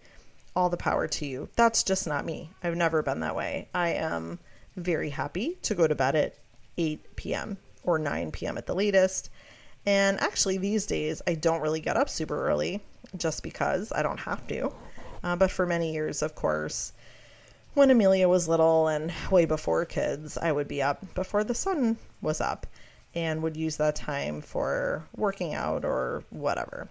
all 0.55 0.69
the 0.69 0.77
power 0.77 1.07
to 1.07 1.25
you. 1.25 1.47
That's 1.55 1.83
just 1.83 2.05
not 2.05 2.25
me. 2.25 2.51
I've 2.61 2.75
never 2.75 3.01
been 3.01 3.21
that 3.21 3.35
way. 3.35 3.69
I 3.73 3.89
am 3.89 4.39
very 4.75 5.09
happy 5.09 5.57
to 5.63 5.73
go 5.73 5.87
to 5.87 5.95
bed 5.95 6.15
at 6.15 6.35
8 6.77 7.15
p.m. 7.15 7.57
or 7.83 7.97
9 7.97 8.31
p.m. 8.31 8.57
at 8.57 8.65
the 8.65 8.75
latest. 8.75 9.29
And 9.85 10.19
actually, 10.19 10.57
these 10.57 10.85
days, 10.85 11.21
I 11.27 11.35
don't 11.35 11.61
really 11.61 11.79
get 11.79 11.95
up 11.95 12.09
super 12.09 12.47
early 12.47 12.81
just 13.15 13.41
because 13.41 13.93
I 13.93 14.03
don't 14.03 14.19
have 14.19 14.45
to. 14.47 14.71
Uh, 15.23 15.35
but 15.37 15.49
for 15.49 15.65
many 15.65 15.93
years, 15.93 16.21
of 16.21 16.35
course, 16.35 16.91
when 17.73 17.91
Amelia 17.91 18.27
was 18.27 18.47
little 18.47 18.87
and 18.87 19.13
way 19.31 19.45
before 19.45 19.85
kids, 19.85 20.37
I 20.37 20.51
would 20.51 20.67
be 20.67 20.81
up 20.81 21.13
before 21.13 21.43
the 21.43 21.55
sun 21.55 21.97
was 22.21 22.41
up 22.41 22.67
and 23.15 23.41
would 23.41 23.57
use 23.57 23.77
that 23.77 23.95
time 23.95 24.41
for 24.41 25.07
working 25.15 25.53
out 25.53 25.85
or 25.85 26.23
whatever. 26.29 26.89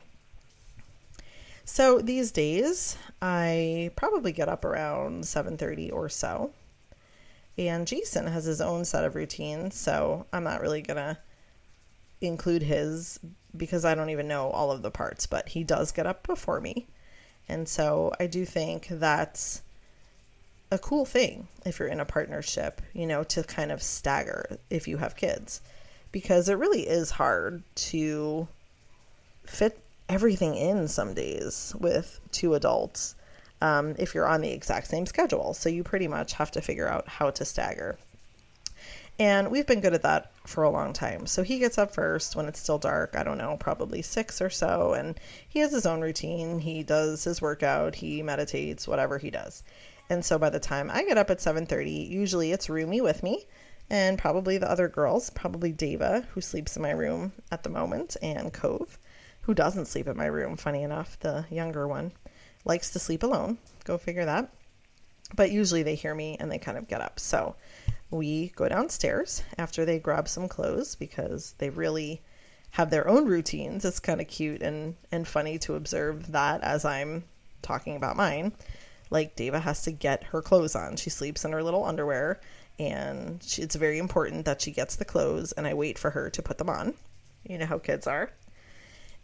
So 1.64 2.00
these 2.00 2.32
days, 2.32 2.96
I 3.20 3.90
probably 3.94 4.32
get 4.32 4.48
up 4.48 4.64
around 4.64 5.24
7:30 5.24 5.92
or 5.92 6.08
so. 6.08 6.52
And 7.58 7.86
Jason 7.86 8.26
has 8.26 8.44
his 8.44 8.60
own 8.60 8.84
set 8.84 9.04
of 9.04 9.14
routines, 9.14 9.74
so 9.74 10.26
I'm 10.32 10.44
not 10.44 10.60
really 10.60 10.80
going 10.80 10.96
to 10.96 11.18
include 12.20 12.62
his 12.62 13.20
because 13.56 13.84
I 13.84 13.94
don't 13.94 14.10
even 14.10 14.28
know 14.28 14.50
all 14.50 14.70
of 14.70 14.82
the 14.82 14.90
parts, 14.90 15.26
but 15.26 15.48
he 15.48 15.64
does 15.64 15.92
get 15.92 16.06
up 16.06 16.26
before 16.26 16.60
me. 16.60 16.86
And 17.48 17.68
so 17.68 18.12
I 18.20 18.26
do 18.26 18.44
think 18.44 18.88
that's 18.90 19.62
a 20.70 20.78
cool 20.78 21.04
thing 21.04 21.48
if 21.64 21.78
you're 21.78 21.88
in 21.88 22.00
a 22.00 22.04
partnership, 22.04 22.82
you 22.92 23.06
know, 23.06 23.24
to 23.24 23.42
kind 23.42 23.72
of 23.72 23.82
stagger 23.82 24.58
if 24.70 24.86
you 24.88 24.96
have 24.98 25.16
kids. 25.16 25.60
Because 26.12 26.48
it 26.48 26.54
really 26.54 26.82
is 26.82 27.10
hard 27.10 27.62
to 27.76 28.48
fit 29.44 29.82
everything 30.08 30.54
in 30.54 30.88
some 30.88 31.14
days 31.14 31.74
with 31.78 32.20
two 32.32 32.54
adults 32.54 33.14
um, 33.60 33.94
if 33.98 34.14
you're 34.14 34.26
on 34.26 34.40
the 34.40 34.50
exact 34.50 34.88
same 34.88 35.06
schedule. 35.06 35.54
So 35.54 35.68
you 35.68 35.82
pretty 35.82 36.08
much 36.08 36.32
have 36.34 36.50
to 36.52 36.60
figure 36.60 36.88
out 36.88 37.08
how 37.08 37.30
to 37.30 37.44
stagger. 37.44 37.98
And 39.20 39.50
we've 39.50 39.66
been 39.66 39.80
good 39.80 39.94
at 39.94 40.02
that 40.02 40.30
for 40.46 40.62
a 40.62 40.70
long 40.70 40.92
time. 40.92 41.26
So 41.26 41.42
he 41.42 41.58
gets 41.58 41.76
up 41.76 41.92
first 41.92 42.36
when 42.36 42.46
it's 42.46 42.60
still 42.60 42.78
dark, 42.78 43.16
I 43.16 43.24
don't 43.24 43.38
know, 43.38 43.56
probably 43.58 44.00
six 44.00 44.40
or 44.40 44.48
so. 44.48 44.94
And 44.94 45.18
he 45.48 45.58
has 45.58 45.72
his 45.72 45.86
own 45.86 46.00
routine. 46.00 46.60
He 46.60 46.84
does 46.84 47.24
his 47.24 47.42
workout, 47.42 47.96
he 47.96 48.22
meditates, 48.22 48.86
whatever 48.86 49.18
he 49.18 49.30
does. 49.30 49.64
And 50.10 50.24
so 50.24 50.38
by 50.38 50.50
the 50.50 50.60
time 50.60 50.90
I 50.90 51.04
get 51.04 51.18
up 51.18 51.30
at 51.30 51.40
7:30, 51.40 52.08
usually 52.08 52.52
it's 52.52 52.70
Rumi 52.70 53.00
with 53.00 53.22
me 53.22 53.46
and 53.90 54.18
probably 54.18 54.58
the 54.58 54.70
other 54.70 54.88
girls, 54.88 55.30
probably 55.30 55.72
Deva, 55.72 56.26
who 56.32 56.40
sleeps 56.40 56.76
in 56.76 56.82
my 56.82 56.90
room 56.90 57.32
at 57.50 57.62
the 57.62 57.70
moment, 57.70 58.16
and 58.20 58.52
Cove, 58.52 58.98
who 59.42 59.54
doesn't 59.54 59.86
sleep 59.86 60.06
in 60.06 60.16
my 60.16 60.26
room, 60.26 60.56
funny 60.56 60.82
enough, 60.82 61.18
the 61.20 61.46
younger 61.50 61.88
one, 61.88 62.12
likes 62.64 62.90
to 62.90 62.98
sleep 62.98 63.22
alone. 63.22 63.58
Go 63.84 63.96
figure 63.96 64.26
that. 64.26 64.52
But 65.34 65.50
usually 65.50 65.82
they 65.82 65.94
hear 65.94 66.14
me 66.14 66.36
and 66.38 66.50
they 66.50 66.58
kind 66.58 66.76
of 66.76 66.88
get 66.88 67.00
up. 67.00 67.18
So 67.20 67.56
we 68.10 68.48
go 68.56 68.68
downstairs 68.68 69.42
after 69.56 69.84
they 69.84 69.98
grab 69.98 70.28
some 70.28 70.48
clothes 70.48 70.94
because 70.94 71.54
they 71.58 71.70
really 71.70 72.22
have 72.70 72.90
their 72.90 73.08
own 73.08 73.26
routines. 73.26 73.84
It's 73.84 74.00
kind 74.00 74.20
of 74.20 74.28
cute 74.28 74.62
and, 74.62 74.96
and 75.10 75.26
funny 75.26 75.58
to 75.60 75.74
observe 75.74 76.32
that 76.32 76.62
as 76.62 76.84
I'm 76.84 77.24
talking 77.62 77.96
about 77.96 78.16
mine. 78.16 78.52
Like, 79.10 79.36
Deva 79.36 79.60
has 79.60 79.82
to 79.82 79.92
get 79.92 80.24
her 80.24 80.42
clothes 80.42 80.76
on. 80.76 80.96
She 80.96 81.10
sleeps 81.10 81.44
in 81.44 81.52
her 81.52 81.62
little 81.62 81.84
underwear, 81.84 82.40
and 82.78 83.42
she, 83.42 83.62
it's 83.62 83.74
very 83.74 83.98
important 83.98 84.44
that 84.44 84.60
she 84.60 84.70
gets 84.70 84.96
the 84.96 85.04
clothes, 85.04 85.52
and 85.52 85.66
I 85.66 85.74
wait 85.74 85.98
for 85.98 86.10
her 86.10 86.30
to 86.30 86.42
put 86.42 86.58
them 86.58 86.68
on. 86.68 86.94
You 87.44 87.58
know 87.58 87.66
how 87.66 87.78
kids 87.78 88.06
are. 88.06 88.30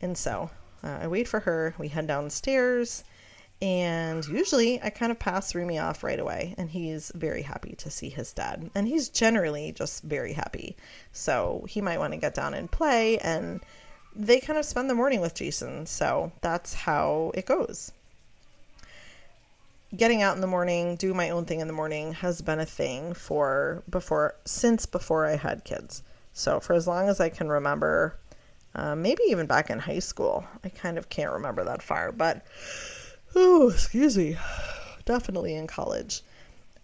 And 0.01 0.17
so 0.17 0.51
uh, 0.83 0.99
I 1.03 1.07
wait 1.07 1.29
for 1.29 1.41
her. 1.41 1.75
We 1.79 1.89
head 1.89 2.07
downstairs, 2.07 3.05
and 3.63 4.25
usually 4.27 4.83
I 4.83 4.91
kind 4.91 5.13
of 5.13 5.19
pass 5.19 5.55
Rumi 5.55 5.79
off 5.79 6.03
right 6.03 6.19
away, 6.19 6.55
and 6.59 6.69
he's 6.69 7.13
very 7.15 7.43
happy 7.43 7.75
to 7.77 7.91
see 7.91 8.09
his 8.09 8.33
dad. 8.33 8.71
And 8.75 8.89
he's 8.89 9.09
generally 9.09 9.73
just 9.73 10.03
very 10.03 10.33
happy. 10.33 10.77
So 11.13 11.65
he 11.69 11.81
might 11.81 11.99
want 11.99 12.13
to 12.13 12.19
get 12.19 12.35
down 12.35 12.55
and 12.55 12.71
play, 12.71 13.19
and 13.19 13.61
they 14.17 14.41
kind 14.41 14.59
of 14.59 14.65
spend 14.65 14.91
the 14.91 14.95
morning 14.95 15.21
with 15.21 15.35
Jason. 15.35 15.87
So 15.87 16.33
that's 16.41 16.75
how 16.75 17.33
it 17.35 17.47
goes. 17.47 17.93
Getting 19.97 20.23
out 20.23 20.35
in 20.35 20.41
the 20.41 20.47
morning, 20.47 20.97
do 20.97 21.15
my 21.15 21.31
own 21.31 21.45
thing 21.45 21.61
in 21.61 21.69
the 21.69 21.73
morning 21.73 22.15
has 22.15 22.43
been 22.43 22.59
a 22.59 22.67
thing 22.67 23.15
for 23.15 23.83
before 23.89 24.35
since 24.45 24.87
before 24.87 25.27
I 25.27 25.37
had 25.37 25.65
kids. 25.65 26.03
So 26.33 26.59
for 26.59 26.75
as 26.75 26.87
long 26.87 27.09
as 27.09 27.21
I 27.21 27.29
can 27.29 27.49
remember, 27.49 28.19
uh, 28.75 28.97
maybe 28.97 29.23
even 29.29 29.47
back 29.47 29.71
in 29.71 29.79
high 29.79 30.01
school. 30.01 30.45
I 30.65 30.69
kind 30.69 30.99
of 30.99 31.09
can't 31.09 31.33
remember 31.33 31.65
that 31.65 31.83
far, 31.83 32.11
but 32.11 32.45
oh, 33.37 33.71
excuse 33.71 34.17
me, 34.17 34.37
definitely 35.05 35.55
in 35.55 35.67
college. 35.67 36.23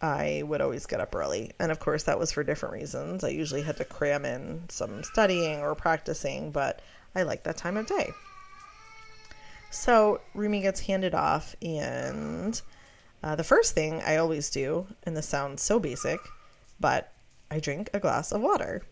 I 0.01 0.43
would 0.47 0.61
always 0.61 0.87
get 0.87 1.01
up 1.01 1.15
early. 1.15 1.51
And 1.59 1.71
of 1.71 1.81
course, 1.81 2.05
that 2.05 2.19
was 2.19 2.33
for 2.33 2.45
different 2.45 2.75
reasons. 2.75 3.25
I 3.25 3.29
usually 3.29 3.63
had 3.63 3.77
to 3.79 3.85
cram 3.85 4.25
in 4.25 4.63
some 4.69 5.03
studying 5.03 5.61
or 5.61 5.75
practicing, 5.75 6.53
but 6.53 6.81
I 7.15 7.25
like 7.25 7.43
that 7.43 7.57
time 7.57 7.77
of 7.77 7.87
day. 7.87 8.13
So, 9.71 10.21
Rumi 10.35 10.63
gets 10.63 10.81
handed 10.81 11.15
off, 11.15 11.55
and 11.63 12.61
uh, 13.23 13.37
the 13.37 13.45
first 13.45 13.75
thing 13.75 14.03
I 14.07 14.17
always 14.17 14.51
do, 14.51 14.87
and 15.05 15.17
this 15.17 15.29
sounds 15.29 15.63
so 15.63 15.79
basic, 15.79 16.21
but 16.79 17.13
I 17.51 17.61
drink 17.61 17.91
a 17.93 18.01
glass 18.01 18.33
of 18.33 18.41
water. 18.41 18.83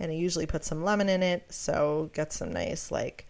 And 0.00 0.12
I 0.12 0.14
usually 0.14 0.46
put 0.46 0.64
some 0.64 0.84
lemon 0.84 1.08
in 1.08 1.22
it, 1.22 1.52
so 1.52 2.10
get 2.14 2.32
some 2.32 2.52
nice, 2.52 2.92
like, 2.92 3.26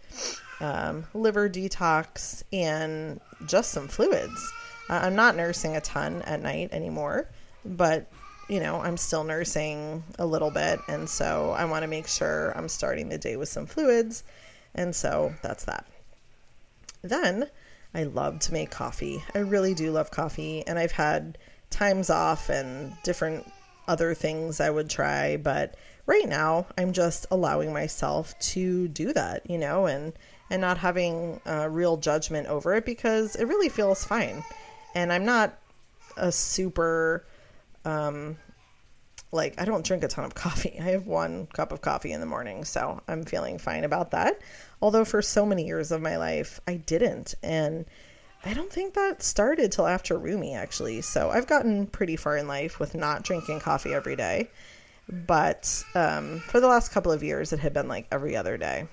um, 0.59 1.05
liver 1.13 1.49
detox, 1.49 2.43
and 2.53 3.19
just 3.47 3.71
some 3.71 3.87
fluids. 3.87 4.53
Uh, 4.89 4.99
I'm 5.03 5.15
not 5.15 5.35
nursing 5.35 5.75
a 5.75 5.81
ton 5.81 6.21
at 6.23 6.41
night 6.41 6.69
anymore, 6.71 7.29
but 7.65 8.11
you 8.49 8.59
know, 8.59 8.81
I'm 8.81 8.97
still 8.97 9.23
nursing 9.23 10.03
a 10.17 10.25
little 10.25 10.49
bit, 10.49 10.79
and 10.87 11.07
so 11.07 11.51
I 11.51 11.65
want 11.65 11.83
to 11.83 11.87
make 11.87 12.07
sure 12.07 12.51
I'm 12.57 12.67
starting 12.67 13.07
the 13.07 13.17
day 13.19 13.35
with 13.35 13.47
some 13.47 13.67
fluids, 13.67 14.23
and 14.73 14.95
so 14.95 15.33
that's 15.43 15.65
that. 15.65 15.85
Then 17.03 17.49
I 17.93 18.03
love 18.03 18.39
to 18.41 18.53
make 18.53 18.69
coffee. 18.69 19.23
I 19.33 19.39
really 19.39 19.73
do 19.73 19.91
love 19.91 20.11
coffee, 20.11 20.65
and 20.67 20.77
I've 20.77 20.91
had 20.91 21.37
times 21.69 22.09
off 22.09 22.49
and 22.49 22.93
different 23.03 23.51
other 23.87 24.13
things 24.13 24.59
I 24.59 24.69
would 24.69 24.89
try, 24.89 25.37
but 25.37 25.75
right 26.05 26.27
now 26.27 26.67
I'm 26.77 26.93
just 26.93 27.25
allowing 27.31 27.73
myself 27.73 28.37
to 28.39 28.87
do 28.87 29.13
that, 29.13 29.49
you 29.49 29.57
know, 29.57 29.87
and 29.87 30.13
and 30.51 30.61
not 30.61 30.77
having 30.79 31.39
a 31.45 31.69
real 31.69 31.97
judgment 31.97 32.47
over 32.47 32.73
it 32.75 32.85
because 32.85 33.35
it 33.35 33.45
really 33.45 33.69
feels 33.69 34.03
fine. 34.03 34.43
And 34.95 35.13
I'm 35.13 35.25
not 35.25 35.59
a 36.17 36.31
super, 36.31 37.25
um, 37.85 38.37
like, 39.31 39.59
I 39.61 39.65
don't 39.65 39.85
drink 39.85 40.03
a 40.03 40.07
ton 40.07 40.25
of 40.25 40.35
coffee. 40.35 40.77
I 40.79 40.85
have 40.85 41.07
one 41.07 41.47
cup 41.47 41.71
of 41.71 41.81
coffee 41.81 42.11
in 42.11 42.19
the 42.19 42.25
morning, 42.25 42.65
so 42.65 43.01
I'm 43.07 43.23
feeling 43.23 43.57
fine 43.57 43.83
about 43.83 44.11
that. 44.11 44.41
Although 44.81 45.05
for 45.05 45.21
so 45.21 45.45
many 45.45 45.65
years 45.65 45.91
of 45.91 46.01
my 46.01 46.17
life, 46.17 46.59
I 46.67 46.75
didn't. 46.75 47.35
And 47.43 47.85
I 48.45 48.53
don't 48.53 48.71
think 48.71 48.93
that 48.93 49.21
started 49.21 49.71
till 49.71 49.87
after 49.87 50.17
Rumi, 50.17 50.55
actually. 50.55 51.01
So 51.01 51.29
I've 51.29 51.47
gotten 51.47 51.87
pretty 51.87 52.15
far 52.15 52.37
in 52.37 52.47
life 52.47 52.79
with 52.79 52.95
not 52.95 53.23
drinking 53.23 53.59
coffee 53.59 53.93
every 53.93 54.15
day. 54.15 54.49
But 55.09 55.83
um, 55.95 56.39
for 56.39 56.59
the 56.59 56.67
last 56.67 56.91
couple 56.91 57.11
of 57.11 57.23
years, 57.23 57.51
it 57.51 57.59
had 57.59 57.73
been 57.73 57.87
like 57.87 58.07
every 58.11 58.35
other 58.35 58.57
day 58.57 58.87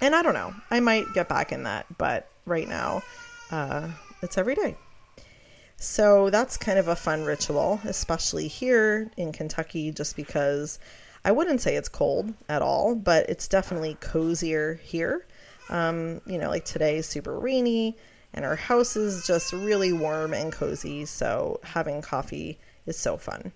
and 0.00 0.14
I 0.14 0.22
don't 0.22 0.34
know. 0.34 0.54
I 0.70 0.80
might 0.80 1.12
get 1.14 1.28
back 1.28 1.52
in 1.52 1.62
that, 1.64 1.86
but 1.98 2.28
right 2.44 2.68
now, 2.68 3.02
uh, 3.50 3.88
it's 4.22 4.38
every 4.38 4.54
day. 4.54 4.76
So 5.78 6.30
that's 6.30 6.56
kind 6.56 6.78
of 6.78 6.88
a 6.88 6.96
fun 6.96 7.24
ritual, 7.24 7.80
especially 7.84 8.48
here 8.48 9.10
in 9.16 9.32
Kentucky, 9.32 9.92
just 9.92 10.16
because 10.16 10.78
I 11.24 11.32
wouldn't 11.32 11.60
say 11.60 11.76
it's 11.76 11.88
cold 11.88 12.32
at 12.48 12.62
all, 12.62 12.94
but 12.94 13.28
it's 13.28 13.46
definitely 13.46 13.96
cozier 14.00 14.74
here. 14.82 15.26
Um, 15.68 16.20
you 16.26 16.38
know, 16.38 16.48
like 16.48 16.64
today 16.64 16.96
is 16.96 17.06
super 17.06 17.38
rainy, 17.38 17.96
and 18.32 18.44
our 18.44 18.56
house 18.56 18.96
is 18.96 19.26
just 19.26 19.52
really 19.52 19.92
warm 19.92 20.32
and 20.32 20.52
cozy. 20.52 21.04
So 21.04 21.60
having 21.62 22.00
coffee 22.00 22.58
is 22.86 22.96
so 22.96 23.16
fun, 23.16 23.52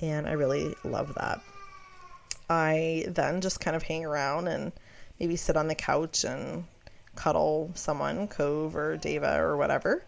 and 0.00 0.26
I 0.26 0.32
really 0.32 0.74
love 0.84 1.14
that. 1.14 1.40
I 2.50 3.06
then 3.08 3.40
just 3.40 3.60
kind 3.60 3.76
of 3.76 3.82
hang 3.82 4.04
around 4.04 4.48
and 4.48 4.72
maybe 5.18 5.36
sit 5.36 5.56
on 5.56 5.68
the 5.68 5.74
couch 5.74 6.24
and 6.24 6.64
cuddle 7.16 7.70
someone, 7.74 8.28
Cove 8.28 8.76
or 8.76 8.96
Deva 8.98 9.38
or 9.40 9.56
whatever. 9.56 10.04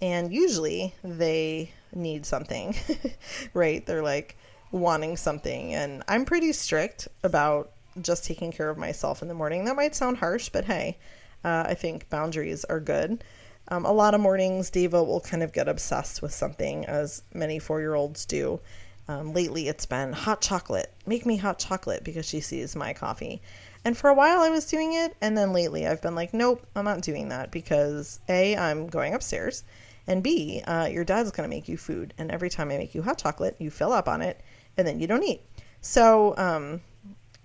And 0.00 0.32
usually 0.32 0.94
they 1.02 1.70
need 1.94 2.26
something, 2.26 2.74
right? 3.54 3.84
They're 3.86 4.02
like 4.02 4.36
wanting 4.70 5.16
something. 5.16 5.74
And 5.74 6.02
I'm 6.08 6.24
pretty 6.24 6.52
strict 6.52 7.08
about 7.22 7.72
just 8.00 8.24
taking 8.24 8.52
care 8.52 8.68
of 8.68 8.76
myself 8.76 9.22
in 9.22 9.28
the 9.28 9.34
morning. 9.34 9.64
That 9.64 9.76
might 9.76 9.94
sound 9.94 10.18
harsh, 10.18 10.50
but 10.50 10.64
hey, 10.64 10.98
uh, 11.44 11.64
I 11.66 11.74
think 11.74 12.08
boundaries 12.10 12.64
are 12.64 12.80
good. 12.80 13.24
Um, 13.68 13.84
a 13.84 13.92
lot 13.92 14.14
of 14.14 14.20
mornings, 14.20 14.70
Deva 14.70 15.02
will 15.02 15.20
kind 15.20 15.42
of 15.42 15.52
get 15.52 15.68
obsessed 15.68 16.22
with 16.22 16.32
something, 16.32 16.84
as 16.86 17.22
many 17.34 17.58
four 17.58 17.80
year 17.80 17.94
olds 17.94 18.24
do. 18.26 18.60
Um, 19.08 19.32
lately, 19.32 19.68
it's 19.68 19.86
been 19.86 20.12
hot 20.12 20.40
chocolate. 20.40 20.92
Make 21.06 21.26
me 21.26 21.36
hot 21.36 21.58
chocolate 21.58 22.02
because 22.04 22.26
she 22.26 22.40
sees 22.40 22.74
my 22.74 22.92
coffee. 22.92 23.40
And 23.84 23.96
for 23.96 24.10
a 24.10 24.14
while 24.14 24.40
I 24.40 24.50
was 24.50 24.66
doing 24.66 24.94
it, 24.94 25.16
and 25.20 25.38
then 25.38 25.52
lately 25.52 25.86
I've 25.86 26.02
been 26.02 26.16
like, 26.16 26.34
nope, 26.34 26.66
I'm 26.74 26.84
not 26.84 27.02
doing 27.02 27.28
that 27.28 27.52
because 27.52 28.18
A, 28.28 28.56
I'm 28.56 28.88
going 28.88 29.14
upstairs, 29.14 29.62
and 30.06 30.22
B, 30.22 30.62
uh, 30.66 30.88
your 30.90 31.04
dad's 31.04 31.30
going 31.30 31.48
to 31.48 31.54
make 31.54 31.68
you 31.68 31.76
food. 31.76 32.14
And 32.18 32.30
every 32.30 32.50
time 32.50 32.70
I 32.70 32.78
make 32.78 32.94
you 32.94 33.02
hot 33.02 33.18
chocolate, 33.18 33.56
you 33.58 33.70
fill 33.70 33.92
up 33.92 34.08
on 34.08 34.22
it, 34.22 34.40
and 34.76 34.86
then 34.86 35.00
you 35.00 35.06
don't 35.06 35.22
eat. 35.24 35.42
So 35.80 36.34
um, 36.36 36.80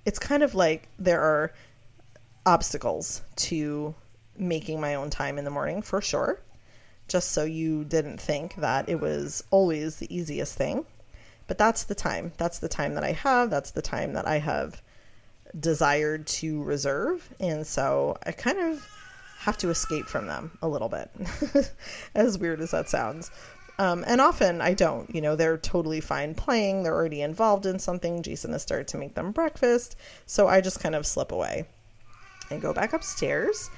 it's 0.06 0.19
kind 0.19 0.43
of 0.43 0.56
like 0.56 0.88
there 1.00 1.21
are 1.21 1.54
obstacles 2.45 3.21
to 3.36 3.93
making 4.38 4.82
my 4.82 4.95
own 4.95 5.10
time 5.10 5.38
in 5.38 5.45
the 5.45 5.52
morning 5.52 5.82
for 5.82 6.02
sure. 6.02 6.41
just 7.12 7.34
so 7.34 7.43
you 7.43 7.84
didn't 7.84 8.19
think 8.21 8.56
that 8.56 8.88
it 8.88 9.00
was 9.00 9.43
always 9.52 9.97
the 9.97 10.15
easiest 10.15 10.58
thing. 10.58 10.86
But 11.45 11.58
that's 11.58 11.84
the 11.84 11.95
time. 11.95 12.32
That's 12.38 12.60
the 12.60 12.69
time 12.69 12.95
that 12.95 13.04
I 13.04 13.12
have. 13.12 13.50
That's 13.50 13.71
the 13.71 13.82
time 13.82 14.13
that 14.13 14.26
I 14.26 14.39
have 14.39 14.82
desired 15.60 16.26
to 16.28 16.63
reserve. 16.63 17.28
And 17.41 17.67
so 17.67 18.17
I 18.26 18.32
kind 18.32 18.58
of 18.60 18.89
have 19.41 19.58
to 19.58 19.69
escape 19.69 20.06
from 20.06 20.27
them 20.27 20.58
a 20.62 20.67
little 20.67 20.89
bit, 20.89 21.10
as 22.15 22.38
weird 22.38 22.62
as 22.62 22.71
that 22.71 22.88
sounds. 22.88 23.32
Um, 23.80 24.04
and 24.06 24.21
often 24.21 24.62
I 24.62 24.75
don't. 24.75 25.13
You 25.13 25.21
know, 25.21 25.36
they're 25.36 25.58
totally 25.58 25.99
fine 25.99 26.36
playing. 26.36 26.84
They're 26.84 26.93
already 26.93 27.23
involved 27.23 27.65
in 27.65 27.80
something. 27.80 28.21
Jason 28.21 28.51
has 28.51 28.62
started 28.62 28.88
to 28.89 28.99
make 28.99 29.15
them 29.15 29.32
breakfast. 29.32 29.95
So 30.27 30.47
I 30.47 30.62
just 30.62 30.80
kind 30.80 30.93
of 30.93 31.08
slip 31.08 31.32
away 31.32 31.65
and 32.51 32.62
go 32.62 32.71
back 32.71 32.93
upstairs 32.93 33.71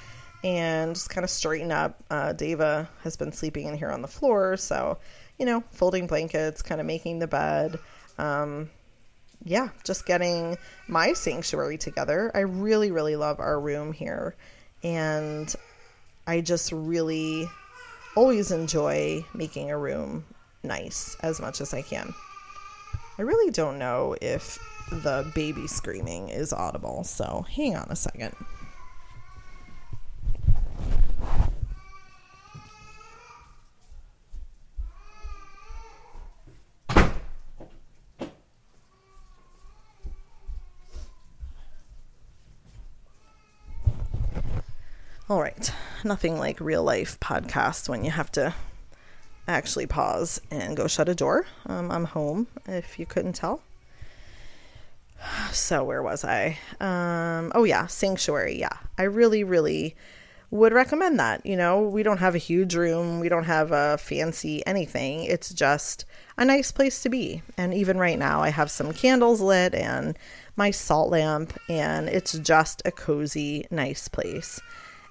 and 0.44 0.96
just 0.96 1.10
kind 1.10 1.24
of 1.24 1.30
straighten 1.30 1.72
up. 1.72 2.04
Uh, 2.10 2.34
Deva 2.34 2.90
has 3.04 3.16
been 3.16 3.32
sleeping 3.32 3.68
in 3.68 3.78
here 3.78 3.90
on 3.90 4.02
the 4.02 4.08
floor. 4.10 4.58
So, 4.58 4.98
you 5.40 5.46
know, 5.46 5.64
folding 5.72 6.08
blankets, 6.08 6.62
kind 6.62 6.82
of 6.82 6.88
making 6.88 7.20
the 7.20 7.28
bed. 7.28 7.80
Um, 8.18 8.70
yeah, 9.46 9.70
just 9.86 10.06
getting 10.06 10.58
my 10.90 11.14
sanctuary 11.14 11.78
together. 11.78 12.32
I 12.34 12.40
really, 12.40 12.92
really 12.92 13.16
love 13.16 13.40
our 13.40 13.58
room 13.58 13.94
here. 13.94 14.36
And 14.84 15.54
I 16.28 16.42
just 16.42 16.72
really 16.72 17.50
always 18.16 18.52
enjoy 18.52 19.26
making 19.34 19.72
a 19.72 19.78
room 19.78 20.26
nice 20.64 21.16
as 21.22 21.40
much 21.40 21.62
as 21.62 21.74
I 21.74 21.82
can. 21.82 22.14
I 23.18 23.22
really 23.22 23.52
don't 23.52 23.78
know 23.78 24.16
if 24.22 24.60
the 24.92 25.30
baby 25.36 25.68
screaming 25.68 26.30
is 26.30 26.54
audible, 26.54 27.04
so 27.04 27.46
hang 27.50 27.76
on 27.76 27.88
a 27.90 27.96
second. 27.96 28.36
All 45.34 45.42
right. 45.42 45.74
Nothing 46.04 46.38
like 46.38 46.60
real 46.60 46.84
life 46.84 47.20
podcast 47.20 47.90
when 47.90 48.04
you 48.04 48.12
have 48.12 48.32
to 48.34 48.54
actually 49.48 49.88
pause 49.88 50.40
and 50.52 50.78
go 50.78 50.86
shut 50.86 51.10
a 51.10 51.16
door. 51.16 51.48
Um, 51.66 51.90
I'm 51.90 52.06
home, 52.06 52.46
if 52.68 53.00
you 53.00 53.08
couldn't 53.08 53.34
tell. 53.34 53.64
So, 55.52 55.84
where 55.84 56.04
was 56.04 56.24
I? 56.24 56.60
Um, 56.80 57.52
oh, 57.56 57.64
yeah, 57.64 57.88
Sanctuary. 57.88 58.60
Yeah. 58.60 58.78
I 59.00 59.04
really, 59.06 59.44
really 59.44 59.96
would 60.52 60.72
recommend 60.72 61.18
that. 61.18 61.44
You 61.44 61.58
know, 61.58 61.82
we 61.82 62.04
don't 62.04 62.20
have 62.20 62.36
a 62.36 62.38
huge 62.38 62.76
room, 62.76 63.20
we 63.20 63.28
don't 63.28 63.46
have 63.46 63.72
a 63.72 63.98
fancy 63.98 64.64
anything. 64.68 65.24
It's 65.24 65.52
just 65.52 66.06
a 66.38 66.46
nice 66.46 66.72
place 66.72 67.02
to 67.02 67.10
be. 67.10 67.42
And 67.58 67.74
even 67.74 67.98
right 67.98 68.20
now, 68.20 68.44
I 68.44 68.50
have 68.50 68.70
some 68.70 68.94
candles 68.94 69.42
lit 69.42 69.74
and 69.74 70.16
my 70.56 70.70
salt 70.70 71.10
lamp, 71.10 71.58
and 71.68 72.08
it's 72.08 72.34
just 72.34 72.84
a 72.86 72.92
cozy, 72.92 73.66
nice 73.72 74.08
place. 74.08 74.62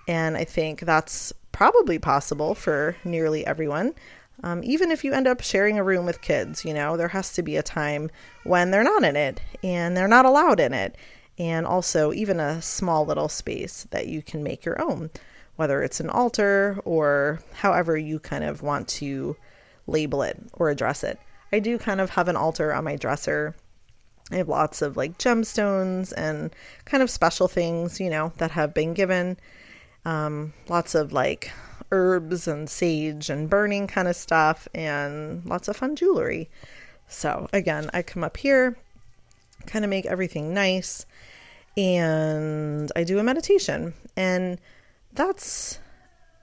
And 0.08 0.36
I 0.36 0.44
think 0.44 0.80
that's 0.80 1.32
probably 1.52 1.98
possible 1.98 2.54
for 2.54 2.96
nearly 3.04 3.46
everyone. 3.46 3.94
Um, 4.42 4.62
even 4.64 4.90
if 4.90 5.04
you 5.04 5.12
end 5.12 5.28
up 5.28 5.40
sharing 5.40 5.78
a 5.78 5.84
room 5.84 6.04
with 6.04 6.22
kids, 6.22 6.64
you 6.64 6.74
know, 6.74 6.96
there 6.96 7.08
has 7.08 7.32
to 7.34 7.42
be 7.42 7.56
a 7.56 7.62
time 7.62 8.10
when 8.44 8.70
they're 8.70 8.82
not 8.82 9.04
in 9.04 9.14
it 9.14 9.40
and 9.62 9.96
they're 9.96 10.08
not 10.08 10.26
allowed 10.26 10.58
in 10.58 10.72
it. 10.72 10.96
And 11.38 11.66
also, 11.66 12.12
even 12.12 12.40
a 12.40 12.60
small 12.60 13.06
little 13.06 13.28
space 13.28 13.86
that 13.90 14.08
you 14.08 14.22
can 14.22 14.42
make 14.42 14.64
your 14.64 14.80
own, 14.82 15.10
whether 15.56 15.82
it's 15.82 16.00
an 16.00 16.10
altar 16.10 16.80
or 16.84 17.40
however 17.54 17.96
you 17.96 18.18
kind 18.18 18.44
of 18.44 18.62
want 18.62 18.88
to 18.88 19.36
label 19.86 20.22
it 20.22 20.38
or 20.52 20.70
address 20.70 21.04
it. 21.04 21.18
I 21.52 21.58
do 21.58 21.78
kind 21.78 22.00
of 22.00 22.10
have 22.10 22.28
an 22.28 22.36
altar 22.36 22.72
on 22.72 22.84
my 22.84 22.96
dresser. 22.96 23.54
I 24.30 24.36
have 24.36 24.48
lots 24.48 24.82
of 24.82 24.96
like 24.96 25.18
gemstones 25.18 26.12
and 26.16 26.54
kind 26.84 27.02
of 27.02 27.10
special 27.10 27.48
things, 27.48 28.00
you 28.00 28.10
know, 28.10 28.32
that 28.38 28.52
have 28.52 28.74
been 28.74 28.94
given 28.94 29.36
um, 30.04 30.52
lots 30.68 30.94
of 30.94 31.12
like 31.12 31.52
herbs 31.90 32.48
and 32.48 32.68
sage 32.68 33.30
and 33.30 33.48
burning 33.48 33.86
kind 33.86 34.08
of 34.08 34.16
stuff, 34.16 34.66
and 34.74 35.44
lots 35.44 35.68
of 35.68 35.76
fun 35.76 35.94
jewelry. 35.94 36.50
So, 37.06 37.48
again, 37.52 37.90
I 37.92 38.02
come 38.02 38.24
up 38.24 38.36
here, 38.36 38.76
kind 39.66 39.84
of 39.84 39.90
make 39.90 40.06
everything 40.06 40.54
nice, 40.54 41.06
and 41.76 42.90
I 42.96 43.04
do 43.04 43.18
a 43.18 43.22
meditation. 43.22 43.94
And 44.16 44.58
that's 45.12 45.78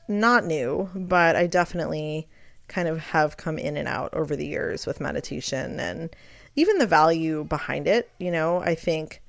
not 0.07 0.45
new, 0.45 0.89
but 0.95 1.35
I 1.35 1.47
definitely 1.47 2.27
kind 2.67 2.87
of 2.87 2.99
have 2.99 3.37
come 3.37 3.57
in 3.57 3.77
and 3.77 3.87
out 3.87 4.13
over 4.13 4.35
the 4.35 4.45
years 4.45 4.85
with 4.85 5.01
meditation 5.01 5.79
and 5.79 6.15
even 6.55 6.77
the 6.77 6.85
value 6.85 7.43
behind 7.43 7.87
it. 7.87 8.11
You 8.19 8.31
know, 8.31 8.59
I 8.59 8.75
think 8.75 9.21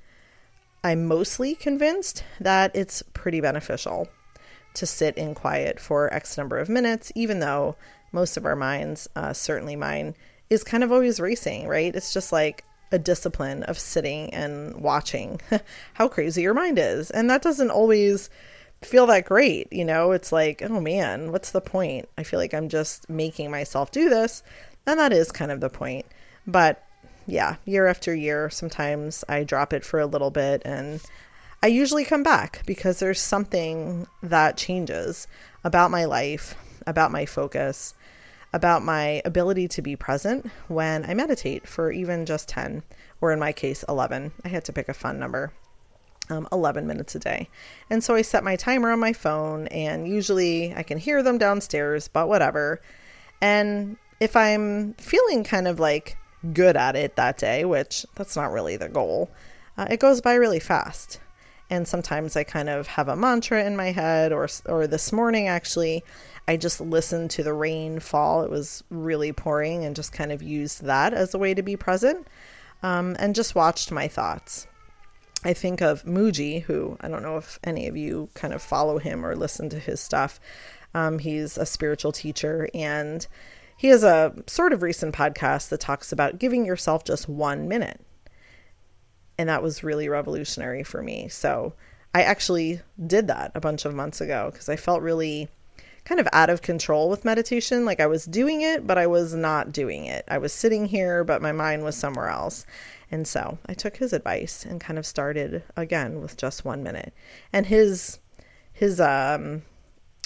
I'm 0.83 1.07
mostly 1.07 1.55
convinced 1.55 2.23
that 2.39 2.75
it's 2.75 3.03
pretty 3.13 3.41
beneficial 3.41 4.07
to 4.73 4.85
sit 4.85 5.17
in 5.17 5.35
quiet 5.35 5.79
for 5.79 6.13
X 6.13 6.37
number 6.37 6.57
of 6.57 6.69
minutes, 6.69 7.11
even 7.15 7.39
though 7.39 7.75
most 8.11 8.37
of 8.37 8.45
our 8.45 8.55
minds, 8.55 9.07
uh, 9.15 9.33
certainly 9.33 9.75
mine, 9.75 10.15
is 10.49 10.63
kind 10.63 10.83
of 10.83 10.91
always 10.91 11.19
racing, 11.19 11.67
right? 11.67 11.95
It's 11.95 12.13
just 12.13 12.31
like 12.31 12.63
a 12.91 12.99
discipline 12.99 13.63
of 13.63 13.79
sitting 13.79 14.33
and 14.33 14.75
watching 14.81 15.39
how 15.93 16.07
crazy 16.07 16.41
your 16.41 16.53
mind 16.53 16.77
is. 16.77 17.09
And 17.11 17.29
that 17.29 17.41
doesn't 17.41 17.71
always 17.71 18.29
feel 18.81 19.05
that 19.07 19.25
great, 19.25 19.71
you 19.71 19.85
know? 19.85 20.11
It's 20.11 20.31
like, 20.31 20.61
oh 20.61 20.81
man, 20.81 21.31
what's 21.31 21.51
the 21.51 21.61
point? 21.61 22.09
I 22.17 22.23
feel 22.23 22.39
like 22.39 22.53
I'm 22.53 22.69
just 22.69 23.09
making 23.09 23.51
myself 23.51 23.91
do 23.91 24.09
this. 24.09 24.43
And 24.85 24.99
that 24.99 25.13
is 25.13 25.31
kind 25.31 25.51
of 25.51 25.61
the 25.61 25.69
point. 25.69 26.05
But 26.45 26.83
yeah, 27.27 27.57
year 27.65 27.87
after 27.87 28.13
year, 28.13 28.49
sometimes 28.49 29.23
I 29.29 29.43
drop 29.43 29.73
it 29.73 29.85
for 29.85 29.99
a 29.99 30.05
little 30.05 30.31
bit 30.31 30.61
and 30.65 31.01
I 31.63 31.67
usually 31.67 32.05
come 32.05 32.23
back 32.23 32.63
because 32.65 32.97
there's 32.97 33.21
something 33.21 34.07
that 34.23 34.57
changes 34.57 35.27
about 35.63 35.91
my 35.91 36.05
life, 36.05 36.55
about 36.87 37.11
my 37.11 37.27
focus, 37.27 37.93
about 38.51 38.83
my 38.83 39.21
ability 39.25 39.67
to 39.67 39.81
be 39.83 39.95
present 39.95 40.49
when 40.69 41.05
I 41.05 41.13
meditate 41.13 41.67
for 41.67 41.91
even 41.91 42.25
just 42.25 42.49
10, 42.49 42.81
or 43.21 43.31
in 43.31 43.37
my 43.37 43.51
case, 43.51 43.85
11. 43.87 44.31
I 44.43 44.47
had 44.47 44.65
to 44.65 44.73
pick 44.73 44.89
a 44.89 44.93
fun 44.95 45.19
number. 45.19 45.53
Um, 46.29 46.47
11 46.51 46.87
minutes 46.87 47.13
a 47.13 47.19
day. 47.19 47.49
And 47.89 48.01
so 48.01 48.15
I 48.15 48.21
set 48.21 48.43
my 48.43 48.55
timer 48.55 48.91
on 48.91 48.99
my 48.99 49.11
phone, 49.11 49.67
and 49.67 50.07
usually 50.07 50.73
I 50.73 50.81
can 50.81 50.97
hear 50.97 51.21
them 51.21 51.37
downstairs, 51.37 52.07
but 52.07 52.29
whatever. 52.29 52.79
And 53.41 53.97
if 54.21 54.35
I'm 54.35 54.93
feeling 54.93 55.43
kind 55.43 55.67
of 55.67 55.79
like 55.79 56.17
good 56.53 56.77
at 56.77 56.95
it 56.95 57.17
that 57.17 57.37
day, 57.37 57.65
which 57.65 58.05
that's 58.15 58.37
not 58.37 58.53
really 58.53 58.77
the 58.77 58.87
goal, 58.87 59.29
uh, 59.77 59.87
it 59.89 59.99
goes 59.99 60.21
by 60.21 60.35
really 60.35 60.59
fast 60.61 61.19
and 61.71 61.87
sometimes 61.87 62.35
I 62.35 62.43
kind 62.43 62.69
of 62.69 62.85
have 62.85 63.07
a 63.07 63.15
mantra 63.15 63.63
in 63.63 63.75
my 63.75 63.91
head 63.91 64.31
or 64.31 64.47
or 64.67 64.85
this 64.85 65.11
morning 65.11 65.47
actually 65.47 66.03
I 66.47 66.57
just 66.57 66.81
listened 66.81 67.31
to 67.31 67.43
the 67.43 67.53
rain 67.53 67.99
fall. 67.99 68.43
It 68.43 68.49
was 68.49 68.83
really 68.89 69.31
pouring 69.31 69.85
and 69.85 69.95
just 69.95 70.11
kind 70.11 70.31
of 70.31 70.41
used 70.41 70.83
that 70.83 71.13
as 71.13 71.33
a 71.33 71.37
way 71.37 71.53
to 71.53 71.61
be 71.61 71.77
present 71.77 72.27
um, 72.83 73.15
and 73.19 73.35
just 73.35 73.55
watched 73.55 73.91
my 73.91 74.07
thoughts. 74.07 74.67
I 75.43 75.53
think 75.53 75.81
of 75.81 76.03
Mooji, 76.03 76.63
who 76.63 76.97
I 77.01 77.07
don't 77.07 77.23
know 77.23 77.37
if 77.37 77.59
any 77.63 77.87
of 77.87 77.95
you 77.95 78.29
kind 78.33 78.53
of 78.53 78.61
follow 78.61 78.97
him 78.97 79.25
or 79.25 79.35
listen 79.35 79.69
to 79.69 79.79
his 79.79 79.99
stuff. 79.99 80.39
Um, 80.93 81.19
he's 81.19 81.57
a 81.57 81.65
spiritual 81.65 82.11
teacher 82.11 82.67
and 82.73 83.25
he 83.77 83.87
has 83.87 84.03
a 84.03 84.33
sort 84.47 84.73
of 84.73 84.83
recent 84.83 85.15
podcast 85.15 85.69
that 85.69 85.79
talks 85.79 86.11
about 86.11 86.37
giving 86.37 86.65
yourself 86.65 87.03
just 87.03 87.29
one 87.29 87.67
minute 87.67 88.01
and 89.41 89.49
that 89.49 89.63
was 89.63 89.83
really 89.83 90.07
revolutionary 90.07 90.83
for 90.83 91.01
me. 91.01 91.27
So 91.27 91.73
I 92.13 92.21
actually 92.21 92.79
did 93.07 93.25
that 93.25 93.51
a 93.55 93.59
bunch 93.59 93.85
of 93.85 93.95
months 93.95 94.21
ago 94.21 94.51
because 94.51 94.69
I 94.69 94.75
felt 94.75 95.01
really 95.01 95.49
kind 96.05 96.19
of 96.19 96.27
out 96.31 96.51
of 96.51 96.61
control 96.61 97.09
with 97.09 97.25
meditation. 97.25 97.83
Like 97.83 97.99
I 97.99 98.05
was 98.05 98.25
doing 98.25 98.61
it, 98.61 98.85
but 98.85 98.99
I 98.99 99.07
was 99.07 99.33
not 99.33 99.71
doing 99.71 100.05
it. 100.05 100.25
I 100.27 100.37
was 100.37 100.53
sitting 100.53 100.85
here, 100.85 101.23
but 101.23 101.41
my 101.41 101.51
mind 101.51 101.83
was 101.83 101.95
somewhere 101.97 102.29
else. 102.29 102.67
And 103.09 103.27
so 103.27 103.57
I 103.65 103.73
took 103.73 103.97
his 103.97 104.13
advice 104.13 104.63
and 104.63 104.79
kind 104.79 104.99
of 104.99 105.07
started 105.07 105.63
again 105.75 106.21
with 106.21 106.37
just 106.37 106.63
one 106.63 106.83
minute. 106.83 107.11
And 107.51 107.65
his 107.65 108.19
his 108.71 109.01
um 109.01 109.63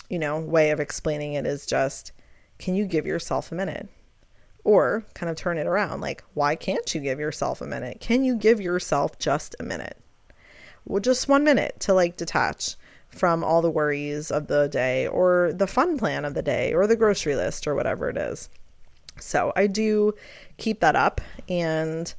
you 0.10 0.20
know 0.20 0.42
way 0.42 0.72
of 0.72 0.82
explaining 0.82 1.36
it 1.36 1.46
is 1.46 1.66
just 1.66 2.12
can 2.60 2.76
you 2.76 2.86
give 2.86 3.06
yourself 3.06 3.50
a 3.50 3.56
minute 3.56 3.88
or 4.66 5.06
kind 5.14 5.30
of 5.30 5.38
turn 5.38 5.58
it 5.58 5.68
around 5.68 6.02
like, 6.02 6.24
why 6.34 6.56
can't 6.56 6.94
you 6.94 7.00
give 7.00 7.20
yourself 7.20 7.62
a 7.62 7.66
minute? 7.66 8.02
Can 8.02 8.26
you 8.26 8.36
give 8.36 8.60
yourself 8.60 9.18
just 9.18 9.56
a 9.60 9.64
minute? 9.64 9.98
Well, 10.84 11.00
just 11.00 11.30
one 11.30 11.46
minute 11.46 11.80
to 11.82 11.94
like 11.94 12.18
detach 12.18 12.76
from 13.08 13.44
all 13.44 13.62
the 13.62 13.72
worries 13.72 14.30
of 14.30 14.48
the 14.48 14.68
day 14.68 15.08
or 15.08 15.52
the 15.54 15.68
fun 15.68 15.98
plan 15.98 16.26
of 16.26 16.34
the 16.34 16.42
day 16.42 16.74
or 16.74 16.86
the 16.86 16.98
grocery 16.98 17.36
list 17.36 17.66
or 17.66 17.76
whatever 17.76 18.10
it 18.10 18.18
is. 18.18 18.50
So 19.20 19.54
I 19.56 19.68
do 19.68 20.14
keep 20.58 20.82
that 20.82 20.96
up. 20.96 21.22
And 21.48 22.14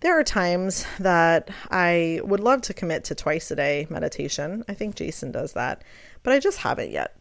there 0.00 0.18
are 0.18 0.24
times 0.24 0.86
that 1.00 1.50
I 1.70 2.20
would 2.22 2.40
love 2.40 2.62
to 2.62 2.74
commit 2.74 3.04
to 3.04 3.14
twice 3.14 3.50
a 3.50 3.56
day 3.56 3.86
meditation. 3.90 4.64
I 4.68 4.74
think 4.74 4.94
Jason 4.94 5.32
does 5.32 5.52
that, 5.52 5.82
but 6.22 6.32
I 6.32 6.38
just 6.38 6.58
haven't 6.58 6.92
yet. 6.92 7.16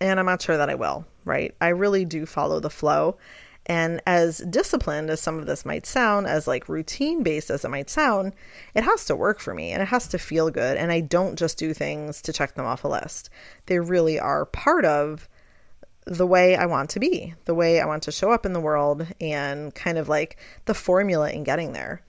And 0.00 0.18
I'm 0.18 0.26
not 0.26 0.42
sure 0.42 0.56
that 0.56 0.70
I 0.70 0.74
will, 0.74 1.06
right? 1.24 1.54
I 1.60 1.68
really 1.68 2.04
do 2.04 2.26
follow 2.26 2.60
the 2.60 2.70
flow. 2.70 3.16
And 3.68 4.00
as 4.06 4.38
disciplined 4.38 5.10
as 5.10 5.20
some 5.20 5.38
of 5.38 5.46
this 5.46 5.66
might 5.66 5.84
sound, 5.84 6.26
as 6.26 6.48
like 6.48 6.70
routine 6.70 7.22
based 7.22 7.50
as 7.50 7.64
it 7.64 7.70
might 7.70 7.90
sound, 7.90 8.32
it 8.74 8.82
has 8.82 9.04
to 9.06 9.16
work 9.16 9.40
for 9.40 9.52
me 9.52 9.72
and 9.72 9.82
it 9.82 9.88
has 9.88 10.08
to 10.08 10.18
feel 10.18 10.50
good. 10.50 10.78
And 10.78 10.90
I 10.90 11.00
don't 11.00 11.38
just 11.38 11.58
do 11.58 11.74
things 11.74 12.22
to 12.22 12.32
check 12.32 12.54
them 12.54 12.64
off 12.64 12.84
a 12.84 12.88
list, 12.88 13.28
they 13.66 13.78
really 13.78 14.18
are 14.18 14.46
part 14.46 14.84
of 14.84 15.28
the 16.06 16.26
way 16.26 16.56
I 16.56 16.64
want 16.64 16.88
to 16.90 17.00
be, 17.00 17.34
the 17.44 17.54
way 17.54 17.80
I 17.80 17.86
want 17.86 18.04
to 18.04 18.12
show 18.12 18.30
up 18.32 18.46
in 18.46 18.54
the 18.54 18.60
world, 18.60 19.06
and 19.20 19.74
kind 19.74 19.98
of 19.98 20.08
like 20.08 20.38
the 20.64 20.72
formula 20.72 21.30
in 21.30 21.44
getting 21.44 21.74
there. 21.74 22.00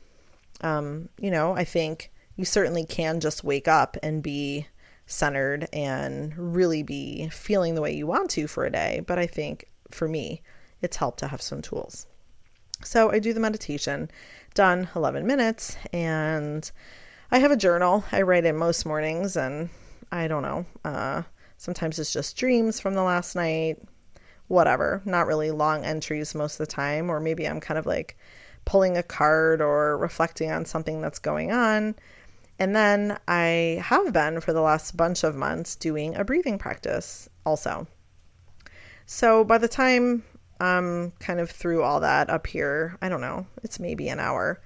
Um, 0.62 1.10
you 1.20 1.30
know, 1.30 1.54
I 1.54 1.66
think 1.66 2.10
you 2.38 2.46
certainly 2.46 2.86
can 2.86 3.20
just 3.20 3.44
wake 3.44 3.68
up 3.68 3.98
and 4.02 4.24
be 4.24 4.68
centered 5.06 5.68
and 5.74 6.38
really 6.38 6.84
be 6.84 7.28
feeling 7.30 7.76
the 7.76 7.82
way 7.82 7.94
you 7.94 8.08
want 8.08 8.30
to 8.32 8.48
for 8.48 8.66
a 8.66 8.72
day. 8.72 9.04
But 9.06 9.20
I 9.20 9.26
think 9.26 9.66
for 9.92 10.08
me, 10.08 10.42
it's 10.82 10.98
helped 10.98 11.20
to 11.20 11.28
have 11.28 11.42
some 11.42 11.62
tools. 11.62 12.08
So 12.84 13.12
I 13.12 13.20
do 13.20 13.34
the 13.34 13.40
meditation, 13.40 14.10
done 14.54 14.90
11 14.96 15.28
minutes, 15.28 15.78
and 15.92 16.70
I 17.32 17.40
have 17.40 17.52
a 17.52 17.58
journal. 17.58 18.06
I 18.12 18.22
write 18.22 18.46
in 18.46 18.56
most 18.56 18.86
mornings, 18.86 19.36
and 19.36 19.70
I 20.12 20.28
don't 20.28 20.44
know. 20.44 20.66
Uh, 20.86 21.24
sometimes 21.58 22.00
it's 22.00 22.14
just 22.14 22.38
dreams 22.38 22.80
from 22.80 22.94
the 22.94 23.04
last 23.04 23.36
night, 23.36 23.82
whatever. 24.48 25.02
Not 25.06 25.28
really 25.28 25.52
long 25.52 25.84
entries 25.84 26.34
most 26.34 26.60
of 26.60 26.68
the 26.68 26.74
time, 26.74 27.10
or 27.10 27.20
maybe 27.20 27.48
I'm 27.48 27.60
kind 27.60 27.78
of 27.78 27.86
like 27.86 28.18
pulling 28.66 28.98
a 28.98 29.04
card 29.04 29.62
or 29.62 29.98
reflecting 29.98 30.52
on 30.52 30.66
something 30.66 31.02
that's 31.02 31.20
going 31.20 31.52
on. 31.52 31.96
And 32.60 32.76
then 32.76 33.18
I 33.28 33.82
have 33.84 34.12
been 34.12 34.42
for 34.42 34.54
the 34.54 34.62
last 34.62 34.96
bunch 34.98 35.24
of 35.24 35.36
months 35.36 35.76
doing 35.76 36.16
a 36.16 36.26
breathing 36.26 36.58
practice 36.58 37.30
also. 37.46 37.88
So 39.06 39.44
by 39.44 39.58
the 39.58 39.68
time 39.68 40.24
I'm 40.60 41.12
kind 41.20 41.40
of 41.40 41.50
through 41.50 41.84
all 41.84 42.00
that 42.02 42.30
up 42.30 42.48
here, 42.48 42.98
I 43.02 43.10
don't 43.10 43.22
know, 43.22 43.46
it's 43.64 43.80
maybe 43.80 44.10
an 44.10 44.20
hour. 44.20 44.62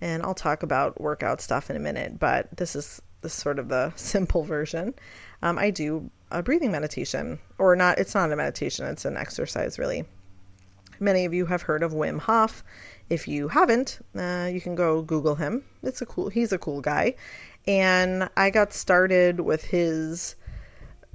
And 0.00 0.22
I'll 0.22 0.34
talk 0.34 0.62
about 0.62 1.00
workout 1.00 1.40
stuff 1.40 1.70
in 1.70 1.76
a 1.76 1.80
minute, 1.80 2.18
but 2.18 2.54
this 2.56 2.76
is 2.76 3.00
the 3.22 3.28
sort 3.28 3.58
of 3.58 3.68
the 3.68 3.92
simple 3.96 4.44
version. 4.44 4.94
Um, 5.42 5.58
I 5.58 5.70
do 5.70 6.10
a 6.30 6.42
breathing 6.42 6.70
meditation, 6.70 7.38
or 7.58 7.76
not, 7.76 7.98
it's 7.98 8.14
not 8.14 8.32
a 8.32 8.36
meditation, 8.36 8.86
it's 8.86 9.04
an 9.04 9.16
exercise 9.16 9.78
really. 9.78 10.04
Many 10.98 11.26
of 11.26 11.34
you 11.34 11.46
have 11.46 11.62
heard 11.62 11.82
of 11.82 11.92
Wim 11.92 12.20
Hof. 12.20 12.64
If 13.10 13.28
you 13.28 13.48
haven't, 13.48 13.98
uh, 14.16 14.48
you 14.50 14.60
can 14.60 14.74
go 14.74 15.02
Google 15.02 15.34
him. 15.34 15.62
It's 15.82 16.00
a 16.00 16.06
cool, 16.06 16.30
he's 16.30 16.52
a 16.52 16.58
cool 16.58 16.80
guy. 16.80 17.16
And 17.66 18.30
I 18.36 18.50
got 18.50 18.72
started 18.72 19.40
with 19.40 19.64
his 19.64 20.36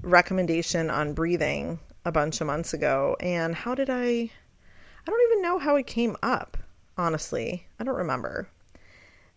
recommendation 0.04 0.90
on 0.90 1.14
breathing 1.14 1.80
a 2.06 2.12
bunch 2.12 2.42
of 2.42 2.48
months 2.48 2.74
ago. 2.74 3.16
And 3.20 3.56
how 3.56 3.76
did 3.76 3.90
I, 3.90 4.02
I 4.02 5.06
don't 5.06 5.32
even 5.32 5.42
know 5.42 5.60
how 5.60 5.76
it 5.76 5.88
came 5.88 6.16
up, 6.24 6.58
honestly. 6.98 7.68
I 7.80 7.84
don't 7.84 7.96
remember. 7.96 8.48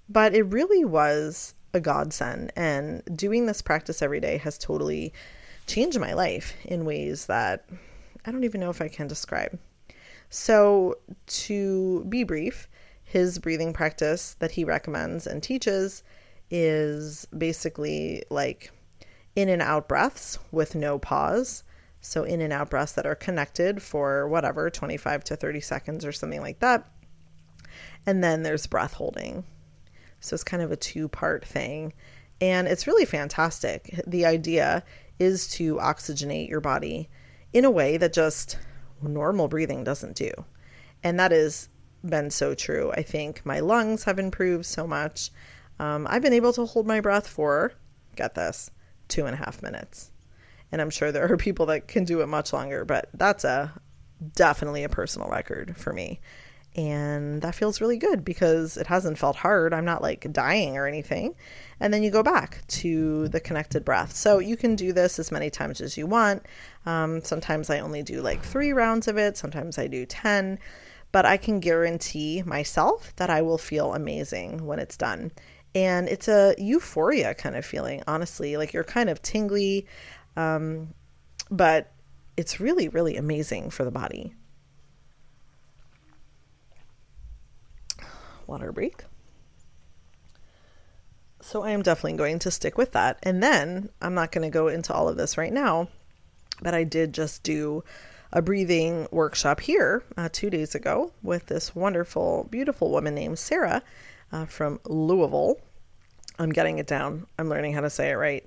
But 0.09 0.35
it 0.35 0.42
really 0.42 0.85
was 0.85 1.55
a 1.72 1.81
godsend. 1.81 2.53
And 2.57 3.03
doing 3.14 3.46
this 3.46 3.62
practice 3.62 4.03
every 4.03 4.20
day 4.20 4.38
has 4.38 4.59
totally 4.59 5.12
changed 5.66 5.98
my 5.98 6.12
life 6.12 6.55
in 6.64 6.85
ways 6.85 7.27
that 7.27 7.66
I 8.24 8.31
don't 8.31 8.44
even 8.44 8.61
know 8.61 8.70
if 8.70 8.81
I 8.81 8.88
can 8.88 9.07
describe. 9.07 9.59
So, 10.31 10.98
to 11.27 12.05
be 12.09 12.24
brief, 12.24 12.68
his 13.05 13.38
breathing 13.38 13.72
practice 13.72 14.35
that 14.40 14.50
he 14.50 14.64
recommends 14.64 15.27
and 15.27 15.42
teaches 15.42 16.03
is 16.50 17.27
basically 17.37 18.24
like 18.31 18.72
in 19.37 19.48
and 19.48 19.62
out 19.62 19.88
breaths 19.88 20.38
with 20.50 20.74
no 20.74 20.98
pause. 20.98 21.62
So, 22.07 22.23
in 22.23 22.43
and 22.43 22.53
out 22.53 22.69
breaths 22.69 22.93
that 22.93 23.07
are 23.07 23.14
connected 23.14 23.83
for 23.83 24.29
whatever, 24.29 24.69
25 24.69 25.25
to 25.25 25.37
30 25.37 25.61
seconds 25.61 26.05
or 26.05 26.12
something 26.12 26.43
like 26.43 26.59
that. 26.59 26.87
And 28.05 28.23
then 28.23 28.43
there's 28.43 28.67
breath 28.67 28.93
holding. 28.93 29.45
So, 30.21 30.35
it's 30.35 30.45
kind 30.45 30.62
of 30.62 30.71
a 30.71 30.77
two 30.77 31.09
part 31.09 31.47
thing. 31.47 31.95
And 32.43 32.69
it's 32.69 32.87
really 32.87 33.07
fantastic. 33.07 33.99
The 34.07 34.27
idea 34.27 34.85
is 35.19 35.49
to 35.53 35.77
oxygenate 35.77 36.51
your 36.51 36.61
body 36.61 37.09
in 37.55 37.64
a 37.64 37.71
way 37.71 37.97
that 37.97 38.12
just 38.12 38.59
normal 39.01 39.49
breathing 39.49 39.83
doesn't 39.83 40.14
do. 40.14 40.31
And 41.03 41.19
that 41.19 41.33
has 41.33 41.71
been 42.05 42.29
so 42.29 42.55
true. 42.55 42.93
I 42.93 43.01
think 43.03 43.47
my 43.47 43.61
lungs 43.61 44.05
have 44.05 44.19
improved 44.19 44.67
so 44.67 44.87
much. 44.87 45.31
Um, 45.79 46.07
I've 46.11 46.23
been 46.23 46.35
able 46.35 46.53
to 46.53 46.67
hold 46.67 46.87
my 46.87 47.01
breath 47.01 47.27
for, 47.27 47.73
get 48.14 48.35
this, 48.35 48.71
two 49.09 49.25
and 49.25 49.33
a 49.33 49.38
half 49.38 49.62
minutes. 49.62 50.11
And 50.74 50.82
I'm 50.82 50.90
sure 50.90 51.12
there 51.12 51.32
are 51.32 51.37
people 51.37 51.66
that 51.66 51.87
can 51.87 52.02
do 52.02 52.20
it 52.20 52.26
much 52.26 52.52
longer, 52.52 52.84
but 52.84 53.08
that's 53.14 53.44
a 53.44 53.72
definitely 54.34 54.82
a 54.82 54.88
personal 54.88 55.28
record 55.28 55.76
for 55.76 55.92
me. 55.92 56.18
And 56.74 57.40
that 57.42 57.54
feels 57.54 57.80
really 57.80 57.96
good 57.96 58.24
because 58.24 58.76
it 58.76 58.88
hasn't 58.88 59.16
felt 59.16 59.37
hard. 59.37 59.72
I'm 59.72 59.84
not 59.84 60.02
like 60.02 60.26
dying 60.32 60.76
or 60.76 60.88
anything. 60.88 61.37
And 61.78 61.94
then 61.94 62.02
you 62.02 62.10
go 62.10 62.24
back 62.24 62.66
to 62.66 63.28
the 63.28 63.38
connected 63.38 63.84
breath. 63.84 64.16
So 64.16 64.40
you 64.40 64.56
can 64.56 64.74
do 64.74 64.92
this 64.92 65.20
as 65.20 65.30
many 65.30 65.48
times 65.48 65.80
as 65.80 65.96
you 65.96 66.08
want. 66.08 66.44
Um, 66.87 67.22
sometimes 67.22 67.70
I 67.70 67.78
only 67.78 68.02
do 68.02 68.20
like 68.20 68.42
three 68.42 68.72
rounds 68.72 69.06
of 69.06 69.16
it, 69.16 69.37
sometimes 69.37 69.78
I 69.78 69.87
do 69.87 70.04
10. 70.04 70.58
But 71.12 71.24
I 71.24 71.37
can 71.37 71.60
guarantee 71.60 72.42
myself 72.42 73.14
that 73.14 73.30
I 73.30 73.42
will 73.42 73.58
feel 73.58 73.94
amazing 73.94 74.66
when 74.66 74.80
it's 74.80 74.96
done. 74.96 75.30
And 75.74 76.08
it's 76.08 76.28
a 76.28 76.54
euphoria 76.56 77.34
kind 77.34 77.56
of 77.56 77.64
feeling, 77.64 78.02
honestly. 78.06 78.56
Like 78.56 78.72
you're 78.72 78.84
kind 78.84 79.10
of 79.10 79.20
tingly, 79.22 79.87
um, 80.37 80.94
but 81.51 81.92
it's 82.37 82.61
really, 82.61 82.88
really 82.88 83.16
amazing 83.16 83.70
for 83.70 83.85
the 83.85 83.90
body. 83.90 84.35
water 88.47 88.73
break. 88.73 89.05
So 91.40 91.62
I 91.62 91.70
am 91.70 91.83
definitely 91.83 92.16
going 92.16 92.38
to 92.40 92.51
stick 92.51 92.79
with 92.79 92.92
that. 92.92 93.18
And 93.23 93.42
then 93.42 93.90
I'm 94.01 94.14
not 94.14 94.33
going 94.33 94.51
to 94.51 94.53
go 94.53 94.68
into 94.68 94.94
all 94.94 95.09
of 95.09 95.16
this 95.16 95.37
right 95.37 95.53
now, 95.53 95.88
but 96.62 96.75
I 96.75 96.85
did 96.85 97.12
just 97.12 97.42
do 97.42 97.85
a 98.33 98.40
breathing 98.40 99.07
workshop 99.11 99.61
here 99.61 100.03
uh, 100.16 100.29
two 100.33 100.51
days 100.51 100.75
ago 100.75 101.12
with 101.23 101.47
this 101.47 101.75
wonderful, 101.75 102.49
beautiful 102.51 102.90
woman 102.90 103.14
named 103.14 103.38
Sarah 103.38 103.83
uh, 104.33 104.47
from 104.47 104.81
Louisville. 104.87 105.61
I'm 106.38 106.51
getting 106.51 106.79
it 106.79 106.87
down. 106.87 107.27
I'm 107.38 107.49
learning 107.49 107.75
how 107.75 107.83
to 107.83 107.90
say 107.90 108.11
it 108.11 108.14
right. 108.14 108.44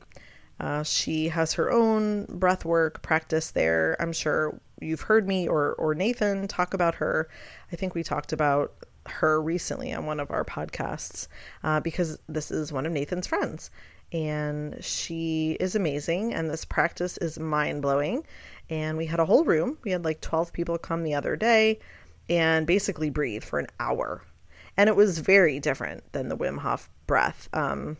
Uh, 0.59 0.83
she 0.83 1.29
has 1.29 1.53
her 1.53 1.71
own 1.71 2.25
breath 2.25 2.65
work 2.65 3.01
practice 3.01 3.51
there. 3.51 3.95
I'm 3.99 4.13
sure 4.13 4.59
you've 4.81 5.01
heard 5.01 5.27
me 5.27 5.47
or, 5.47 5.73
or 5.75 5.93
Nathan 5.93 6.47
talk 6.47 6.73
about 6.73 6.95
her. 6.95 7.29
I 7.71 7.75
think 7.75 7.93
we 7.93 8.03
talked 8.03 8.33
about 8.33 8.73
her 9.07 9.41
recently 9.41 9.93
on 9.93 10.05
one 10.05 10.19
of 10.19 10.31
our 10.31 10.43
podcasts 10.43 11.27
uh, 11.63 11.79
because 11.79 12.19
this 12.27 12.51
is 12.51 12.73
one 12.73 12.85
of 12.85 12.91
Nathan's 12.91 13.27
friends. 13.27 13.69
And 14.13 14.77
she 14.83 15.57
is 15.59 15.75
amazing, 15.75 16.33
and 16.33 16.49
this 16.49 16.63
practice 16.63 17.17
is 17.17 17.37
mind 17.37 17.81
blowing. 17.81 18.25
And 18.69 18.97
we 18.97 19.05
had 19.05 19.19
a 19.19 19.25
whole 19.25 19.43
room. 19.43 19.77
We 19.83 19.91
had 19.91 20.05
like 20.05 20.21
12 20.21 20.53
people 20.53 20.77
come 20.77 21.03
the 21.03 21.15
other 21.15 21.35
day 21.35 21.79
and 22.29 22.65
basically 22.65 23.09
breathe 23.09 23.43
for 23.43 23.59
an 23.59 23.67
hour. 23.79 24.23
And 24.77 24.89
it 24.89 24.95
was 24.95 25.19
very 25.19 25.59
different 25.59 26.11
than 26.13 26.29
the 26.29 26.37
Wim 26.37 26.59
Hof 26.59 26.89
breath. 27.05 27.49
Um, 27.53 27.97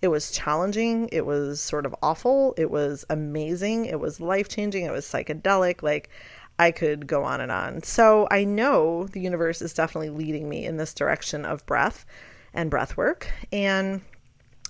it 0.00 0.08
was 0.08 0.30
challenging. 0.30 1.08
It 1.10 1.26
was 1.26 1.60
sort 1.60 1.86
of 1.86 1.94
awful. 2.02 2.54
It 2.56 2.70
was 2.70 3.04
amazing. 3.10 3.86
It 3.86 4.00
was 4.00 4.20
life 4.20 4.48
changing. 4.48 4.84
It 4.84 4.92
was 4.92 5.06
psychedelic. 5.06 5.82
Like, 5.82 6.10
I 6.58 6.70
could 6.70 7.06
go 7.06 7.24
on 7.24 7.40
and 7.40 7.52
on. 7.52 7.82
So 7.82 8.26
I 8.30 8.44
know 8.44 9.04
the 9.04 9.20
universe 9.20 9.62
is 9.62 9.74
definitely 9.74 10.10
leading 10.10 10.48
me 10.48 10.64
in 10.64 10.76
this 10.76 10.94
direction 10.94 11.44
of 11.44 11.64
breath 11.66 12.04
and 12.52 12.70
breath 12.70 12.96
work. 12.96 13.30
And 13.52 14.00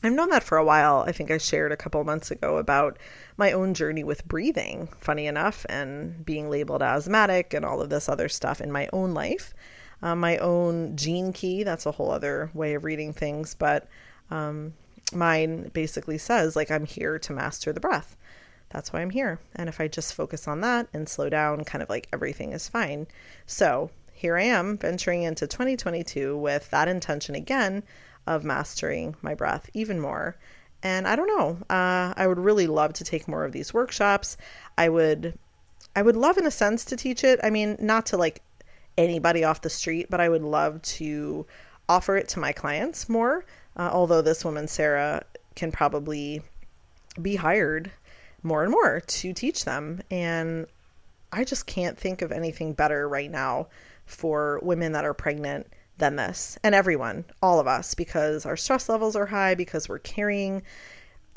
I've 0.02 0.12
known 0.12 0.30
that 0.30 0.44
for 0.44 0.58
a 0.58 0.64
while. 0.64 1.04
I 1.06 1.12
think 1.12 1.30
I 1.30 1.38
shared 1.38 1.72
a 1.72 1.76
couple 1.76 2.02
months 2.04 2.30
ago 2.30 2.58
about 2.58 2.98
my 3.36 3.52
own 3.52 3.74
journey 3.74 4.04
with 4.04 4.26
breathing, 4.28 4.88
funny 4.98 5.26
enough, 5.26 5.66
and 5.68 6.24
being 6.24 6.50
labeled 6.50 6.82
asthmatic 6.82 7.52
and 7.52 7.64
all 7.64 7.80
of 7.80 7.90
this 7.90 8.08
other 8.08 8.28
stuff 8.28 8.60
in 8.60 8.70
my 8.70 8.88
own 8.92 9.14
life. 9.14 9.54
Um, 10.02 10.20
my 10.20 10.36
own 10.38 10.94
gene 10.94 11.32
key, 11.32 11.64
that's 11.64 11.86
a 11.86 11.90
whole 11.90 12.10
other 12.10 12.50
way 12.54 12.74
of 12.74 12.84
reading 12.84 13.12
things, 13.12 13.54
but 13.54 13.88
um, 14.30 14.74
mine 15.12 15.70
basically 15.72 16.18
says, 16.18 16.56
like, 16.56 16.70
I'm 16.70 16.86
here 16.86 17.18
to 17.18 17.32
master 17.32 17.72
the 17.72 17.80
breath 17.80 18.16
that's 18.70 18.92
why 18.92 19.00
I'm 19.00 19.10
here. 19.10 19.40
And 19.56 19.68
if 19.68 19.80
I 19.80 19.88
just 19.88 20.14
focus 20.14 20.46
on 20.46 20.60
that 20.60 20.88
and 20.92 21.08
slow 21.08 21.28
down, 21.28 21.64
kind 21.64 21.82
of 21.82 21.88
like 21.88 22.08
everything 22.12 22.52
is 22.52 22.68
fine. 22.68 23.06
So 23.46 23.90
here 24.12 24.36
I 24.36 24.42
am 24.42 24.76
venturing 24.76 25.22
into 25.22 25.46
2022 25.46 26.36
with 26.36 26.70
that 26.70 26.88
intention 26.88 27.34
again 27.34 27.82
of 28.26 28.44
mastering 28.44 29.16
my 29.22 29.34
breath 29.34 29.70
even 29.72 30.00
more. 30.00 30.36
And 30.82 31.08
I 31.08 31.16
don't 31.16 31.26
know, 31.26 31.58
uh, 31.74 32.14
I 32.16 32.26
would 32.26 32.38
really 32.38 32.66
love 32.66 32.92
to 32.94 33.04
take 33.04 33.26
more 33.26 33.44
of 33.44 33.52
these 33.52 33.74
workshops. 33.74 34.36
I 34.76 34.88
would, 34.88 35.36
I 35.96 36.02
would 36.02 36.16
love 36.16 36.38
in 36.38 36.46
a 36.46 36.50
sense 36.50 36.84
to 36.86 36.96
teach 36.96 37.24
it. 37.24 37.40
I 37.42 37.50
mean, 37.50 37.76
not 37.80 38.06
to 38.06 38.16
like 38.16 38.42
anybody 38.96 39.44
off 39.44 39.62
the 39.62 39.70
street, 39.70 40.08
but 40.10 40.20
I 40.20 40.28
would 40.28 40.42
love 40.42 40.80
to 40.82 41.46
offer 41.88 42.16
it 42.16 42.28
to 42.28 42.38
my 42.38 42.52
clients 42.52 43.08
more. 43.08 43.44
Uh, 43.78 43.90
although 43.92 44.22
this 44.22 44.44
woman, 44.44 44.66
Sarah, 44.66 45.22
can 45.54 45.70
probably 45.70 46.42
be 47.20 47.36
hired 47.36 47.90
more 48.42 48.62
and 48.62 48.70
more 48.70 49.00
to 49.00 49.32
teach 49.32 49.64
them. 49.64 50.00
And 50.10 50.66
I 51.32 51.44
just 51.44 51.66
can't 51.66 51.98
think 51.98 52.22
of 52.22 52.32
anything 52.32 52.72
better 52.72 53.08
right 53.08 53.30
now 53.30 53.68
for 54.06 54.60
women 54.62 54.92
that 54.92 55.04
are 55.04 55.14
pregnant 55.14 55.66
than 55.98 56.16
this 56.16 56.56
and 56.62 56.74
everyone, 56.74 57.24
all 57.42 57.58
of 57.60 57.66
us, 57.66 57.94
because 57.94 58.46
our 58.46 58.56
stress 58.56 58.88
levels 58.88 59.16
are 59.16 59.26
high, 59.26 59.54
because 59.54 59.88
we're 59.88 59.98
carrying 59.98 60.62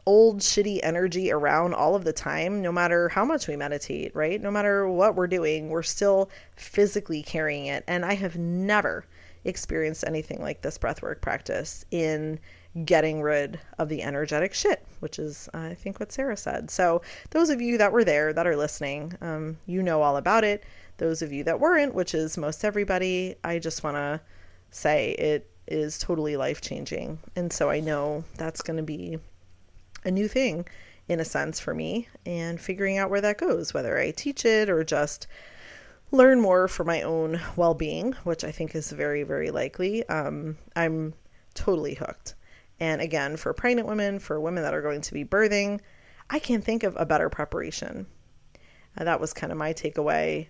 old 0.06 0.40
shitty 0.40 0.80
energy 0.84 1.32
around 1.32 1.74
all 1.74 1.96
of 1.96 2.04
the 2.04 2.14
time, 2.14 2.62
no 2.62 2.72
matter 2.72 3.10
how 3.10 3.26
much 3.26 3.48
we 3.48 3.56
meditate, 3.56 4.16
right? 4.16 4.42
No 4.42 4.52
matter 4.52 4.88
what 4.88 5.16
we're 5.16 5.28
doing, 5.28 5.70
we're 5.70 5.84
still 5.84 6.30
physically 6.56 7.22
carrying 7.22 7.66
it. 7.66 7.84
And 7.88 8.06
I 8.06 8.14
have 8.14 8.38
never 8.38 9.06
experienced 9.46 10.04
anything 10.06 10.42
like 10.42 10.62
this 10.62 10.78
breathwork 10.78 11.22
practice 11.22 11.86
in 11.92 12.40
getting 12.86 13.22
rid 13.22 13.60
of 13.80 13.90
the 13.90 14.02
energetic 14.02 14.54
shit, 14.54 14.86
which 15.00 15.20
is, 15.20 15.50
I 15.54 15.74
think, 15.74 16.00
what 16.00 16.12
Sarah 16.12 16.38
said. 16.38 16.70
So, 16.70 17.02
those 17.32 17.50
of 17.50 17.62
you 17.62 17.78
that 17.78 17.92
were 17.92 18.04
there 18.04 18.34
that 18.34 18.48
are 18.48 18.56
listening, 18.56 19.14
um, 19.22 19.58
you 19.66 19.84
know 19.84 20.02
all 20.02 20.18
about 20.18 20.44
it. 20.44 20.64
Those 20.98 21.22
of 21.22 21.34
you 21.34 21.44
that 21.46 21.60
weren't, 21.60 21.96
which 21.96 22.14
is 22.14 22.38
most 22.38 22.64
everybody, 22.64 23.36
I 23.44 23.60
just 23.60 23.84
want 23.84 23.98
to 23.98 24.22
say 24.70 25.12
it 25.12 25.50
is 25.68 25.98
totally 25.98 26.38
life 26.38 26.62
changing. 26.62 27.20
And 27.36 27.52
so 27.52 27.70
I 27.70 27.80
know 27.80 28.24
that's 28.38 28.62
going 28.62 28.78
to 28.78 28.84
be 28.84 29.18
a 30.04 30.12
new 30.12 30.28
thing 30.28 30.66
in 31.08 31.20
a 31.20 31.26
sense 31.26 31.60
for 31.60 31.74
me 31.74 32.08
and 32.26 32.60
figuring 32.60 32.98
out 32.98 33.10
where 33.10 33.22
that 33.22 33.38
goes, 33.38 33.74
whether 33.74 33.98
I 33.98 34.12
teach 34.12 34.46
it 34.46 34.70
or 34.70 34.84
just 34.84 35.28
learn 36.12 36.41
more 36.41 36.67
for 36.67 36.84
my 36.84 37.02
own 37.02 37.41
well 37.56 37.74
being, 37.74 38.13
which 38.24 38.43
I 38.43 38.52
think 38.52 38.76
is 38.76 38.91
very, 38.91 39.24
very 39.24 39.50
likely. 39.50 40.08
Um, 40.10 40.58
I'm 40.76 41.13
totally 41.54 41.95
hooked. 41.95 42.36
And 42.80 43.02
again, 43.02 43.38
for 43.38 43.54
pregnant 43.54 43.88
women, 43.88 44.19
for 44.19 44.39
women 44.39 44.63
that 44.63 44.74
are 44.74 44.82
going 44.82 45.02
to 45.02 45.13
be 45.13 45.24
birthing, 45.24 45.80
I 46.30 46.39
can't 46.39 46.63
think 46.63 46.84
of 46.84 46.95
a 46.97 47.06
better 47.06 47.30
preparation. 47.30 48.08
Uh, 48.97 49.04
that 49.04 49.19
was 49.19 49.34
kind 49.34 49.52
of 49.52 49.58
my 49.58 49.74
takeaway, 49.74 50.47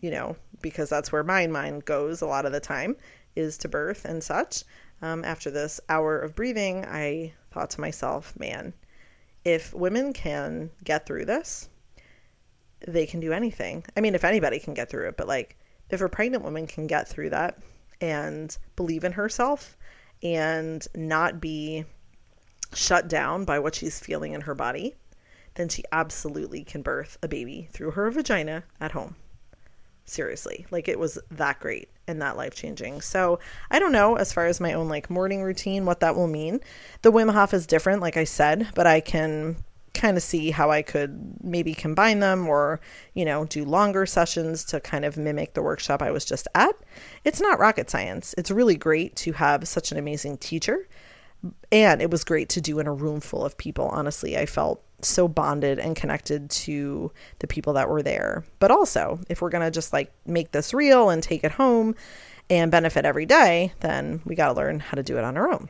you 0.00 0.10
know, 0.10 0.36
because 0.62 0.88
that's 0.88 1.12
where 1.12 1.24
my 1.24 1.46
mind 1.46 1.84
goes 1.84 2.22
a 2.22 2.26
lot 2.26 2.46
of 2.46 2.52
the 2.52 2.60
time 2.60 2.96
is 3.34 3.58
to 3.58 3.68
birth 3.68 4.04
and 4.04 4.22
such. 4.22 4.64
Um, 5.02 5.24
after 5.24 5.50
this 5.50 5.80
hour 5.88 6.18
of 6.18 6.34
breathing, 6.34 6.86
I 6.86 7.34
thought 7.50 7.70
to 7.70 7.80
myself, 7.80 8.38
man, 8.38 8.72
if 9.44 9.74
women 9.74 10.12
can 10.12 10.70
get 10.84 11.06
through 11.06 11.26
this, 11.26 11.68
they 12.86 13.06
can 13.06 13.20
do 13.20 13.32
anything. 13.32 13.84
I 13.96 14.00
mean, 14.00 14.14
if 14.14 14.24
anybody 14.24 14.58
can 14.58 14.74
get 14.74 14.90
through 14.90 15.08
it, 15.08 15.16
but 15.16 15.28
like 15.28 15.56
if 15.90 16.00
a 16.00 16.08
pregnant 16.08 16.44
woman 16.44 16.66
can 16.66 16.86
get 16.86 17.08
through 17.08 17.30
that 17.30 17.58
and 18.00 18.56
believe 18.74 19.04
in 19.04 19.12
herself 19.12 19.76
and 20.22 20.86
not 20.94 21.40
be 21.40 21.84
shut 22.74 23.08
down 23.08 23.44
by 23.44 23.58
what 23.58 23.74
she's 23.74 24.00
feeling 24.00 24.32
in 24.32 24.42
her 24.42 24.54
body, 24.54 24.94
then 25.54 25.68
she 25.68 25.82
absolutely 25.92 26.64
can 26.64 26.82
birth 26.82 27.16
a 27.22 27.28
baby 27.28 27.68
through 27.72 27.92
her 27.92 28.10
vagina 28.10 28.64
at 28.80 28.92
home. 28.92 29.16
Seriously, 30.04 30.66
like 30.70 30.86
it 30.86 30.98
was 30.98 31.18
that 31.30 31.58
great 31.58 31.88
and 32.06 32.22
that 32.22 32.36
life 32.36 32.54
changing. 32.54 33.00
So 33.00 33.40
I 33.70 33.78
don't 33.78 33.92
know 33.92 34.16
as 34.16 34.32
far 34.32 34.46
as 34.46 34.60
my 34.60 34.72
own 34.72 34.88
like 34.88 35.10
morning 35.10 35.42
routine 35.42 35.84
what 35.84 36.00
that 36.00 36.14
will 36.14 36.28
mean. 36.28 36.60
The 37.02 37.10
Wim 37.10 37.32
Hof 37.32 37.52
is 37.52 37.66
different, 37.66 38.00
like 38.00 38.16
I 38.16 38.24
said, 38.24 38.68
but 38.74 38.86
I 38.86 39.00
can 39.00 39.56
kind 39.96 40.16
of 40.16 40.22
see 40.22 40.50
how 40.50 40.70
I 40.70 40.82
could 40.82 41.34
maybe 41.42 41.74
combine 41.74 42.20
them 42.20 42.46
or, 42.46 42.80
you 43.14 43.24
know, 43.24 43.44
do 43.46 43.64
longer 43.64 44.06
sessions 44.06 44.64
to 44.66 44.80
kind 44.80 45.04
of 45.04 45.16
mimic 45.16 45.54
the 45.54 45.62
workshop 45.62 46.02
I 46.02 46.10
was 46.10 46.24
just 46.24 46.46
at. 46.54 46.76
It's 47.24 47.40
not 47.40 47.58
rocket 47.58 47.90
science. 47.90 48.34
It's 48.38 48.50
really 48.50 48.76
great 48.76 49.16
to 49.16 49.32
have 49.32 49.66
such 49.66 49.90
an 49.90 49.98
amazing 49.98 50.38
teacher. 50.38 50.86
And 51.72 52.00
it 52.00 52.10
was 52.10 52.24
great 52.24 52.48
to 52.50 52.60
do 52.60 52.78
in 52.78 52.86
a 52.86 52.92
room 52.92 53.20
full 53.20 53.44
of 53.44 53.58
people. 53.58 53.88
Honestly, 53.88 54.36
I 54.36 54.46
felt 54.46 54.82
so 55.02 55.28
bonded 55.28 55.78
and 55.78 55.96
connected 55.96 56.50
to 56.50 57.12
the 57.40 57.46
people 57.46 57.74
that 57.74 57.88
were 57.88 58.02
there. 58.02 58.44
But 58.58 58.70
also, 58.70 59.20
if 59.28 59.40
we're 59.42 59.50
going 59.50 59.64
to 59.64 59.70
just 59.70 59.92
like 59.92 60.12
make 60.26 60.52
this 60.52 60.72
real 60.72 61.10
and 61.10 61.22
take 61.22 61.44
it 61.44 61.52
home 61.52 61.94
and 62.48 62.70
benefit 62.70 63.04
every 63.04 63.26
day, 63.26 63.72
then 63.80 64.20
we 64.24 64.34
got 64.34 64.48
to 64.48 64.54
learn 64.54 64.80
how 64.80 64.94
to 64.94 65.02
do 65.02 65.18
it 65.18 65.24
on 65.24 65.36
our 65.36 65.52
own. 65.52 65.68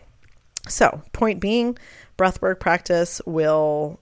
So, 0.68 1.02
point 1.12 1.40
being, 1.40 1.78
breathwork 2.18 2.60
practice 2.60 3.20
will 3.24 4.00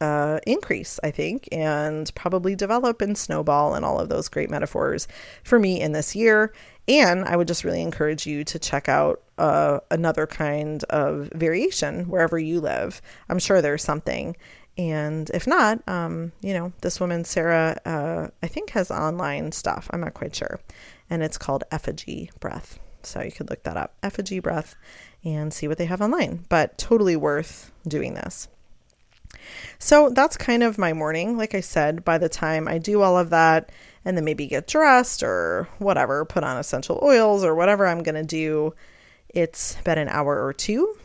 uh, 0.00 0.40
increase, 0.46 1.00
I 1.02 1.10
think, 1.10 1.48
and 1.52 2.10
probably 2.14 2.54
develop 2.54 3.00
and 3.00 3.16
snowball 3.16 3.74
and 3.74 3.84
all 3.84 3.98
of 3.98 4.08
those 4.08 4.28
great 4.28 4.50
metaphors 4.50 5.08
for 5.42 5.58
me 5.58 5.80
in 5.80 5.92
this 5.92 6.14
year. 6.14 6.52
And 6.88 7.24
I 7.24 7.36
would 7.36 7.48
just 7.48 7.64
really 7.64 7.82
encourage 7.82 8.26
you 8.26 8.44
to 8.44 8.58
check 8.58 8.88
out 8.88 9.22
uh, 9.38 9.80
another 9.90 10.26
kind 10.26 10.84
of 10.84 11.30
variation 11.34 12.08
wherever 12.08 12.38
you 12.38 12.60
live. 12.60 13.02
I'm 13.28 13.38
sure 13.38 13.60
there's 13.60 13.82
something. 13.82 14.36
And 14.78 15.30
if 15.30 15.46
not, 15.46 15.80
um, 15.88 16.32
you 16.42 16.52
know, 16.52 16.72
this 16.82 17.00
woman, 17.00 17.24
Sarah, 17.24 17.78
uh, 17.86 18.28
I 18.42 18.46
think 18.46 18.70
has 18.70 18.90
online 18.90 19.52
stuff. 19.52 19.88
I'm 19.90 20.00
not 20.00 20.14
quite 20.14 20.36
sure. 20.36 20.60
And 21.08 21.22
it's 21.22 21.38
called 21.38 21.64
Effigy 21.72 22.30
Breath. 22.40 22.78
So 23.02 23.22
you 23.22 23.32
could 23.32 23.48
look 23.48 23.62
that 23.62 23.76
up, 23.76 23.94
Effigy 24.02 24.40
Breath, 24.40 24.74
and 25.24 25.52
see 25.52 25.68
what 25.68 25.78
they 25.78 25.86
have 25.86 26.02
online. 26.02 26.44
But 26.48 26.76
totally 26.76 27.16
worth 27.16 27.72
doing 27.88 28.14
this. 28.14 28.48
So 29.78 30.10
that's 30.10 30.36
kind 30.36 30.62
of 30.62 30.78
my 30.78 30.92
morning. 30.92 31.36
Like 31.36 31.54
I 31.54 31.60
said, 31.60 32.04
by 32.04 32.18
the 32.18 32.28
time 32.28 32.68
I 32.68 32.78
do 32.78 33.02
all 33.02 33.18
of 33.18 33.30
that 33.30 33.70
and 34.04 34.16
then 34.16 34.24
maybe 34.24 34.46
get 34.46 34.66
dressed 34.66 35.22
or 35.22 35.68
whatever, 35.78 36.24
put 36.24 36.44
on 36.44 36.56
essential 36.56 37.00
oils 37.02 37.44
or 37.44 37.54
whatever 37.54 37.86
I'm 37.86 38.02
going 38.02 38.14
to 38.14 38.24
do, 38.24 38.74
it's 39.28 39.76
been 39.84 39.98
an 39.98 40.08
hour 40.08 40.44
or 40.44 40.52
two. 40.52 40.96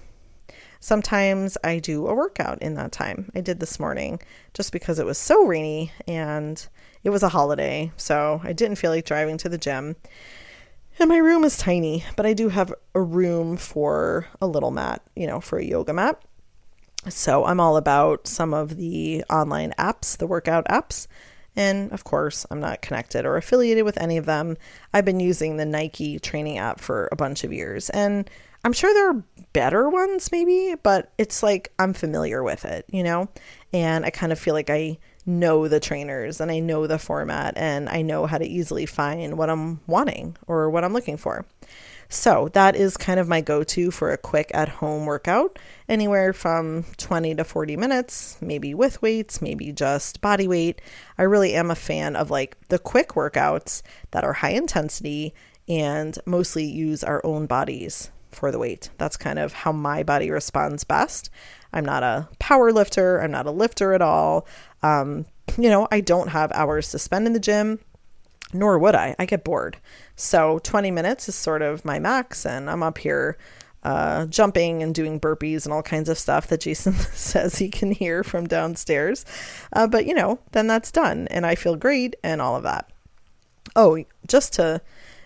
Sometimes 0.79 1.57
I 1.63 1.77
do 1.77 2.07
a 2.07 2.15
workout 2.15 2.61
in 2.61 2.73
that 2.75 2.91
time. 2.91 3.31
I 3.35 3.41
did 3.41 3.59
this 3.59 3.79
morning 3.79 4.19
just 4.53 4.71
because 4.71 4.97
it 4.97 5.05
was 5.05 5.19
so 5.19 5.45
rainy 5.45 5.91
and 6.07 6.67
it 7.03 7.11
was 7.11 7.21
a 7.23 7.29
holiday, 7.29 7.91
so 7.97 8.41
I 8.43 8.53
didn't 8.53 8.77
feel 8.77 8.91
like 8.91 9.05
driving 9.05 9.37
to 9.39 9.49
the 9.49 9.59
gym. 9.59 9.95
And 10.99 11.07
my 11.07 11.17
room 11.17 11.43
is 11.43 11.57
tiny, 11.57 12.03
but 12.15 12.25
I 12.25 12.33
do 12.33 12.49
have 12.49 12.73
a 12.93 13.01
room 13.01 13.57
for 13.57 14.27
a 14.41 14.47
little 14.47 14.71
mat, 14.71 15.01
you 15.15 15.25
know, 15.27 15.39
for 15.39 15.57
a 15.57 15.63
yoga 15.63 15.93
mat. 15.93 16.21
So 17.09 17.45
I'm 17.45 17.59
all 17.59 17.77
about 17.77 18.27
some 18.27 18.53
of 18.53 18.77
the 18.77 19.23
online 19.29 19.73
apps, 19.77 20.17
the 20.17 20.27
workout 20.27 20.65
apps. 20.65 21.07
And 21.55 21.91
of 21.91 22.03
course, 22.03 22.45
I'm 22.49 22.59
not 22.59 22.81
connected 22.81 23.25
or 23.25 23.37
affiliated 23.37 23.83
with 23.83 23.99
any 23.99 24.17
of 24.17 24.25
them. 24.25 24.55
I've 24.93 25.03
been 25.05 25.19
using 25.19 25.57
the 25.57 25.65
Nike 25.65 26.19
training 26.19 26.59
app 26.59 26.79
for 26.79 27.09
a 27.11 27.15
bunch 27.15 27.43
of 27.43 27.51
years. 27.51 27.89
And 27.89 28.29
I'm 28.63 28.73
sure 28.73 28.93
there 28.93 29.09
are 29.09 29.23
better 29.53 29.89
ones, 29.89 30.31
maybe, 30.31 30.75
but 30.81 31.11
it's 31.17 31.43
like 31.43 31.73
I'm 31.79 31.93
familiar 31.93 32.43
with 32.43 32.63
it, 32.63 32.85
you 32.89 33.03
know? 33.03 33.27
And 33.73 34.05
I 34.05 34.11
kind 34.11 34.31
of 34.31 34.39
feel 34.39 34.53
like 34.53 34.69
I 34.69 34.97
know 35.25 35.67
the 35.67 35.79
trainers 35.79 36.39
and 36.39 36.51
I 36.51 36.59
know 36.59 36.87
the 36.87 36.99
format 36.99 37.55
and 37.57 37.89
I 37.89 38.01
know 38.01 38.27
how 38.27 38.37
to 38.37 38.45
easily 38.45 38.85
find 38.85 39.37
what 39.37 39.49
I'm 39.49 39.81
wanting 39.87 40.37
or 40.47 40.69
what 40.69 40.83
I'm 40.83 40.93
looking 40.93 41.17
for. 41.17 41.45
So 42.11 42.49
that 42.51 42.75
is 42.75 42.97
kind 42.97 43.21
of 43.21 43.29
my 43.29 43.39
go 43.39 43.63
to 43.63 43.89
for 43.89 44.11
a 44.11 44.17
quick 44.17 44.51
at 44.53 44.67
home 44.67 45.05
workout, 45.05 45.57
anywhere 45.87 46.33
from 46.33 46.83
20 46.97 47.35
to 47.35 47.45
40 47.45 47.77
minutes, 47.77 48.37
maybe 48.41 48.73
with 48.73 49.01
weights, 49.01 49.41
maybe 49.41 49.71
just 49.71 50.19
body 50.19 50.45
weight. 50.45 50.81
I 51.17 51.23
really 51.23 51.53
am 51.55 51.71
a 51.71 51.75
fan 51.75 52.17
of 52.17 52.29
like 52.29 52.57
the 52.67 52.79
quick 52.79 53.11
workouts 53.11 53.81
that 54.11 54.25
are 54.25 54.33
high 54.33 54.51
intensity 54.51 55.33
and 55.69 56.19
mostly 56.25 56.65
use 56.65 57.01
our 57.01 57.25
own 57.25 57.45
bodies 57.45 58.11
for 58.29 58.51
the 58.51 58.59
weight. 58.59 58.89
That's 58.97 59.15
kind 59.15 59.39
of 59.39 59.53
how 59.53 59.71
my 59.71 60.03
body 60.03 60.31
responds 60.31 60.83
best. 60.83 61.29
I'm 61.71 61.85
not 61.85 62.03
a 62.03 62.27
power 62.39 62.73
lifter, 62.73 63.21
I'm 63.21 63.31
not 63.31 63.47
a 63.47 63.51
lifter 63.51 63.93
at 63.93 64.01
all. 64.01 64.45
Um, 64.83 65.27
you 65.57 65.69
know, 65.69 65.87
I 65.89 66.01
don't 66.01 66.27
have 66.27 66.51
hours 66.51 66.91
to 66.91 66.99
spend 66.99 67.25
in 67.25 67.31
the 67.31 67.39
gym 67.39 67.79
nor 68.53 68.77
would 68.79 68.95
I. 68.95 69.15
I 69.17 69.25
get 69.25 69.43
bored. 69.43 69.77
So 70.15 70.59
20 70.59 70.91
minutes 70.91 71.29
is 71.29 71.35
sort 71.35 71.61
of 71.61 71.85
my 71.85 71.99
max, 71.99 72.45
and 72.45 72.69
I'm 72.69 72.83
up 72.83 72.97
here 72.97 73.37
uh, 73.83 74.25
jumping 74.27 74.83
and 74.83 74.93
doing 74.93 75.19
burpees 75.19 75.65
and 75.65 75.73
all 75.73 75.81
kinds 75.81 76.09
of 76.09 76.17
stuff 76.17 76.47
that 76.47 76.61
Jason 76.61 76.93
says 77.13 77.57
he 77.57 77.69
can 77.69 77.91
hear 77.91 78.23
from 78.23 78.47
downstairs. 78.47 79.25
Uh, 79.73 79.87
but, 79.87 80.05
you 80.05 80.13
know, 80.13 80.39
then 80.51 80.67
that's 80.67 80.91
done, 80.91 81.27
and 81.29 81.45
I 81.45 81.55
feel 81.55 81.75
great 81.75 82.15
and 82.23 82.41
all 82.41 82.55
of 82.55 82.63
that. 82.63 82.91
Oh, 83.75 84.03
just 84.27 84.53
to 84.53 84.81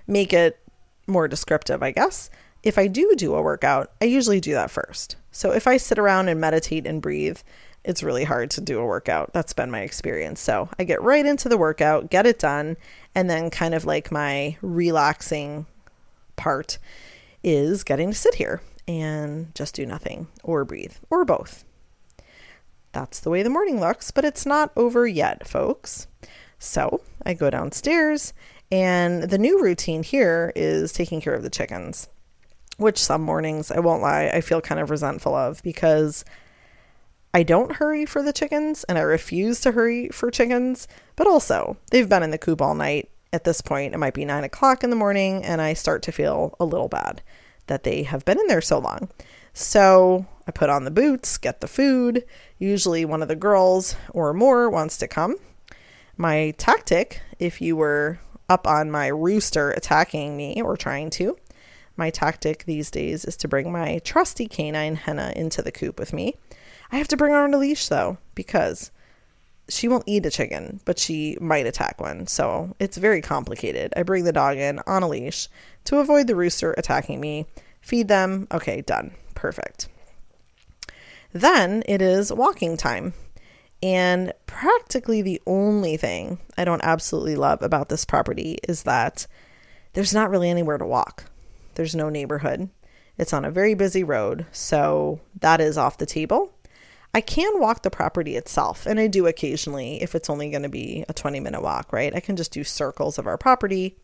make 0.07 0.33
it 0.33 0.59
more 1.07 1.27
descriptive, 1.27 1.83
I 1.83 1.91
guess, 1.91 2.29
if 2.63 2.77
I 2.77 2.87
do 2.87 3.13
do 3.15 3.35
a 3.35 3.41
workout, 3.41 3.91
I 4.01 4.05
usually 4.05 4.39
do 4.39 4.53
that 4.53 4.71
first. 4.71 5.17
So 5.31 5.51
if 5.51 5.67
I 5.67 5.77
sit 5.77 5.99
around 5.99 6.29
and 6.29 6.41
meditate 6.41 6.87
and 6.87 7.01
breathe, 7.01 7.39
it's 7.85 8.03
really 8.03 8.23
hard 8.23 8.49
to 8.51 8.61
do 8.61 8.79
a 8.79 8.85
workout. 8.85 9.31
That's 9.31 9.53
been 9.53 9.71
my 9.71 9.81
experience. 9.81 10.41
So 10.41 10.69
I 10.77 10.83
get 10.83 11.01
right 11.01 11.25
into 11.25 11.47
the 11.47 11.57
workout, 11.57 12.09
get 12.09 12.25
it 12.25 12.39
done, 12.39 12.77
and 13.13 13.29
then 13.29 13.49
kind 13.49 13.73
of 13.73 13.85
like 13.85 14.11
my 14.11 14.57
relaxing 14.61 15.67
part 16.35 16.79
is 17.43 17.83
getting 17.83 18.11
to 18.11 18.17
sit 18.17 18.35
here 18.35 18.61
and 18.87 19.53
just 19.55 19.75
do 19.75 19.85
nothing 19.85 20.27
or 20.43 20.65
breathe 20.65 20.95
or 21.09 21.23
both. 21.23 21.63
That's 22.91 23.19
the 23.19 23.29
way 23.29 23.43
the 23.43 23.49
morning 23.49 23.79
looks, 23.79 24.09
but 24.11 24.25
it's 24.25 24.45
not 24.45 24.71
over 24.75 25.05
yet, 25.07 25.47
folks. 25.47 26.07
So 26.57 27.01
I 27.25 27.33
go 27.33 27.49
downstairs, 27.49 28.33
and 28.71 29.23
the 29.23 29.37
new 29.37 29.61
routine 29.61 30.01
here 30.01 30.51
is 30.55 30.91
taking 30.93 31.21
care 31.21 31.33
of 31.33 31.43
the 31.43 31.49
chickens, 31.49 32.07
which 32.77 32.97
some 33.03 33.21
mornings, 33.21 33.69
I 33.69 33.79
won't 33.79 34.01
lie, 34.01 34.31
I 34.33 34.41
feel 34.41 34.61
kind 34.61 34.79
of 34.79 34.89
resentful 34.89 35.35
of 35.35 35.61
because 35.61 36.25
I 37.35 37.43
don't 37.43 37.75
hurry 37.75 38.05
for 38.05 38.23
the 38.23 38.31
chickens 38.31 38.85
and 38.85 38.97
I 38.97 39.01
refuse 39.01 39.59
to 39.59 39.73
hurry 39.73 40.07
for 40.07 40.31
chickens, 40.31 40.87
but 41.17 41.27
also 41.27 41.75
they've 41.91 42.07
been 42.07 42.23
in 42.23 42.31
the 42.31 42.37
coop 42.37 42.61
all 42.61 42.75
night. 42.75 43.09
At 43.33 43.43
this 43.43 43.59
point, 43.59 43.93
it 43.93 43.97
might 43.97 44.13
be 44.13 44.23
nine 44.23 44.45
o'clock 44.45 44.85
in 44.85 44.89
the 44.89 44.95
morning, 44.95 45.43
and 45.43 45.61
I 45.61 45.73
start 45.73 46.01
to 46.03 46.13
feel 46.13 46.55
a 46.61 46.65
little 46.65 46.87
bad 46.87 47.21
that 47.67 47.83
they 47.83 48.03
have 48.03 48.23
been 48.23 48.39
in 48.39 48.47
there 48.47 48.61
so 48.61 48.79
long. 48.79 49.09
So 49.53 50.25
I 50.47 50.51
put 50.51 50.69
on 50.69 50.85
the 50.85 50.91
boots, 50.91 51.37
get 51.37 51.59
the 51.59 51.67
food. 51.67 52.23
Usually, 52.57 53.03
one 53.03 53.21
of 53.21 53.27
the 53.27 53.35
girls 53.35 53.97
or 54.11 54.33
more 54.33 54.69
wants 54.69 54.97
to 54.99 55.07
come. 55.09 55.35
My 56.15 56.51
tactic, 56.57 57.21
if 57.37 57.59
you 57.59 57.75
were 57.75 58.17
up 58.47 58.65
on 58.65 58.89
my 58.89 59.07
rooster 59.07 59.71
attacking 59.71 60.37
me 60.37 60.61
or 60.61 60.77
trying 60.77 61.09
to, 61.09 61.37
my 61.97 62.11
tactic 62.11 62.63
these 62.63 62.89
days 62.89 63.25
is 63.25 63.35
to 63.35 63.49
bring 63.49 63.73
my 63.73 63.99
trusty 64.05 64.47
canine 64.47 64.95
Henna 64.95 65.33
into 65.35 65.61
the 65.61 65.73
coop 65.73 65.99
with 65.99 66.13
me 66.13 66.37
I 66.95 66.97
have 66.97 67.09
to 67.09 67.17
bring 67.17 67.33
her 67.33 67.43
on 67.43 67.53
a 67.53 67.57
leash 67.57 67.89
though, 67.89 68.19
because 68.35 68.89
she 69.67 69.89
won't 69.89 70.05
eat 70.07 70.25
a 70.25 70.31
chicken, 70.31 70.79
but 70.85 70.97
she 70.97 71.37
might 71.41 71.65
attack 71.67 71.99
one. 71.99 72.25
So 72.25 72.73
it's 72.79 72.95
very 72.95 73.19
complicated. 73.19 73.91
I 73.97 74.03
bring 74.03 74.23
the 74.23 74.31
dog 74.31 74.55
in 74.55 74.79
on 74.87 75.03
a 75.03 75.09
leash 75.09 75.49
to 75.83 75.97
avoid 75.97 76.27
the 76.27 76.37
rooster 76.37 76.71
attacking 76.77 77.19
me, 77.19 77.47
feed 77.81 78.07
them. 78.07 78.47
Okay, 78.49 78.79
done. 78.79 79.11
Perfect. 79.33 79.89
Then 81.33 81.83
it 81.85 82.01
is 82.01 82.31
walking 82.31 82.77
time. 82.77 83.13
And 83.83 84.31
practically 84.47 85.21
the 85.21 85.41
only 85.45 85.97
thing 85.97 86.39
I 86.57 86.63
don't 86.63 86.81
absolutely 86.81 87.35
love 87.35 87.61
about 87.61 87.89
this 87.89 88.05
property 88.05 88.57
is 88.69 88.83
that 88.83 89.27
there's 89.91 90.13
not 90.13 90.29
really 90.29 90.49
anywhere 90.49 90.77
to 90.77 90.85
walk. 90.85 91.25
There's 91.73 91.93
no 91.93 92.07
neighborhood. 92.07 92.69
It's 93.17 93.33
on 93.33 93.43
a 93.43 93.51
very 93.51 93.73
busy 93.73 94.05
road, 94.05 94.45
so 94.53 95.19
that 95.41 95.59
is 95.59 95.77
off 95.77 95.97
the 95.97 96.05
table. 96.05 96.53
I 97.15 97.21
can 97.21 97.61
walk 97.61 97.83
the 97.83 97.89
property 97.89 98.35
itself, 98.35 98.85
and 98.85 98.99
I 98.99 99.07
do 99.07 99.25
occasionally 99.25 100.03
if 100.03 100.15
it's 100.15 100.29
only 100.29 100.49
going 100.49 100.63
to 100.63 100.69
be 100.69 101.05
a 101.07 101.13
20 101.13 101.39
minute 101.39 101.61
walk, 101.61 101.93
right? 101.93 102.13
I 102.13 102.19
can 102.19 102.35
just 102.35 102.51
do 102.51 102.65
circles 102.65 103.17
of 103.17 103.25
our 103.25 103.37
property. 103.37 103.95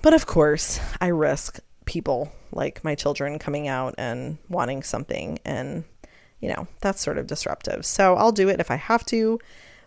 But 0.00 0.14
of 0.14 0.24
course, 0.24 0.80
I 1.02 1.08
risk 1.08 1.58
people 1.84 2.32
like 2.52 2.82
my 2.84 2.94
children 2.94 3.38
coming 3.38 3.68
out 3.68 3.94
and 3.98 4.38
wanting 4.48 4.82
something, 4.82 5.38
and 5.44 5.84
you 6.40 6.48
know, 6.48 6.66
that's 6.80 7.02
sort 7.02 7.18
of 7.18 7.26
disruptive. 7.26 7.84
So 7.84 8.14
I'll 8.14 8.32
do 8.32 8.48
it 8.48 8.60
if 8.60 8.70
I 8.70 8.76
have 8.76 9.04
to, 9.06 9.38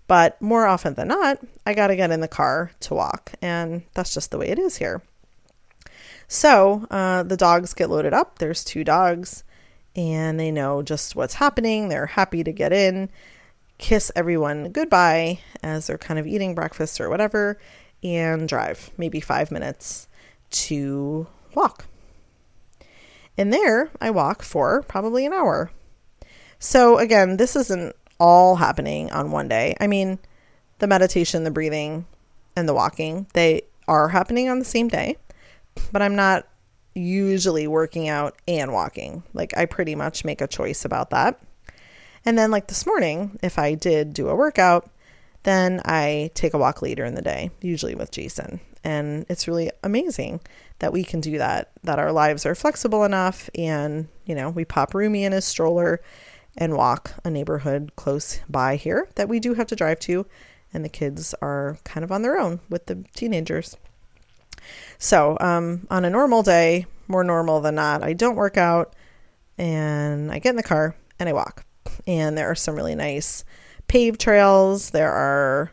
but 0.06 0.39
more 0.39 0.68
often 0.68 0.93
than 0.93 1.08
not, 1.08 1.39
I 1.66 1.74
got 1.74 1.88
to 1.88 1.95
get 1.95 2.12
in 2.12 2.22
the 2.22 2.28
car 2.28 2.70
to 2.82 2.93
walk, 2.93 3.32
and 3.41 3.82
that's 3.95 4.14
just 4.14 4.30
the 4.30 4.38
way 4.38 4.50
it 4.50 4.60
is 4.60 4.78
here. 4.78 5.02
So 6.28 6.86
uh, 6.91 7.24
the 7.24 7.38
dogs 7.38 7.74
get 7.74 7.89
loaded 7.89 8.14
up. 8.14 8.38
There's 8.38 8.64
two 8.64 8.84
dogs 8.84 9.43
and 9.98 10.39
they 10.39 10.52
know 10.52 10.84
just 10.84 11.16
what's 11.16 11.34
happening. 11.34 11.89
They're 11.89 12.06
happy 12.06 12.43
to 12.43 12.52
get 12.54 12.72
in, 12.72 13.10
kiss 13.80 14.12
everyone 14.16 14.72
goodbye 14.72 15.39
as 15.64 15.88
they're 15.88 15.98
kind 15.98 16.20
of 16.20 16.28
eating 16.28 16.56
breakfast 16.56 17.02
or 17.02 17.10
whatever, 17.10 17.58
and 18.04 18.48
drive 18.48 18.91
maybe 18.98 19.20
five 19.20 19.52
minutes 19.52 20.08
to 20.52 21.28
walk. 21.56 21.86
And 23.38 23.52
there 23.52 23.89
I 24.00 24.12
walk 24.12 24.43
for 24.43 24.84
probably 24.84 25.26
an 25.26 25.34
hour. 25.34 25.72
So 26.60 26.98
again, 26.98 27.38
this 27.38 27.56
isn't 27.56 27.95
all 28.20 28.56
happening 28.56 29.12
on 29.12 29.32
one 29.32 29.48
day. 29.48 29.76
I 29.80 29.88
mean, 29.88 30.20
the 30.80 30.88
meditation, 30.88 31.43
the 31.43 31.52
breathing, 31.52 32.06
and 32.56 32.68
the 32.68 32.74
walking, 32.74 33.28
they 33.34 33.64
are 33.88 34.10
happening 34.10 34.50
on 34.50 34.60
the 34.60 34.66
same 34.66 34.88
day, 34.88 35.18
but 35.91 36.02
I'm 36.02 36.16
not 36.16 36.48
usually 36.98 37.68
working 37.68 38.10
out 38.10 38.36
and 38.48 38.74
walking. 38.74 39.24
Like 39.34 39.56
I 39.58 39.66
pretty 39.66 39.95
much 39.95 40.26
make 40.26 40.41
a 40.41 40.48
choice 40.48 40.86
about 40.86 41.12
that. 41.12 41.39
And 42.26 42.38
then 42.38 42.52
like 42.52 42.68
this 42.68 42.86
morning, 42.86 43.39
if 43.41 43.58
I 43.58 43.76
did 43.76 44.14
do 44.14 44.28
a 44.28 44.36
workout, 44.36 44.89
then 45.43 45.82
I 45.86 46.32
take 46.34 46.54
a 46.54 46.58
walk 46.58 46.82
later 46.82 47.06
in 47.06 47.16
the 47.16 47.22
day, 47.22 47.52
usually 47.62 47.95
with 47.95 48.12
Jason. 48.12 48.60
And 48.84 49.26
it's 49.30 49.48
really 49.48 49.72
amazing 49.84 50.41
that 50.80 50.93
we 50.93 51.04
can 51.04 51.22
do 51.22 51.38
that, 51.38 51.72
that 51.84 52.00
our 52.00 52.12
lives 52.12 52.45
are 52.45 52.56
flexible 52.56 53.04
enough 53.04 53.50
and, 53.56 54.08
you 54.26 54.36
know, 54.36 54.50
we 54.50 54.66
pop 54.66 54.93
Rumi 54.93 55.24
in 55.24 55.32
his 55.32 55.45
stroller 55.45 56.02
and 56.58 56.76
walk 56.76 57.14
a 57.24 57.30
neighborhood 57.30 57.91
close 57.95 58.39
by 58.50 58.76
here 58.76 59.08
that 59.16 59.30
we 59.30 59.39
do 59.39 59.54
have 59.54 59.68
to 59.68 59.76
drive 59.76 60.00
to 60.02 60.26
and 60.74 60.84
the 60.84 60.89
kids 60.89 61.34
are 61.41 61.78
kind 61.84 62.04
of 62.04 62.12
on 62.12 62.24
their 62.24 62.38
own 62.38 62.60
with 62.70 62.88
the 62.88 63.06
teenagers. 63.16 63.78
So, 64.97 65.38
um, 65.39 65.88
on 65.89 66.05
a 66.05 66.09
normal 66.09 66.43
day, 66.43 66.86
more 67.07 67.24
normal 67.24 67.61
than 67.61 67.76
not, 67.76 68.03
I 68.03 68.13
don't 68.13 68.36
work 68.36 68.57
out 68.57 68.93
and 69.57 70.32
I 70.32 70.39
get 70.39 70.51
in 70.51 70.55
the 70.55 70.63
car 70.63 70.95
and 71.20 71.30
I 71.30 71.34
walk. 71.34 71.65
And 72.05 72.38
there 72.38 72.49
are 72.49 72.55
some 72.55 72.76
really 72.76 72.95
nice 72.95 73.43
paved 73.88 74.20
trails. 74.20 74.91
There 74.91 75.11
are 75.11 75.72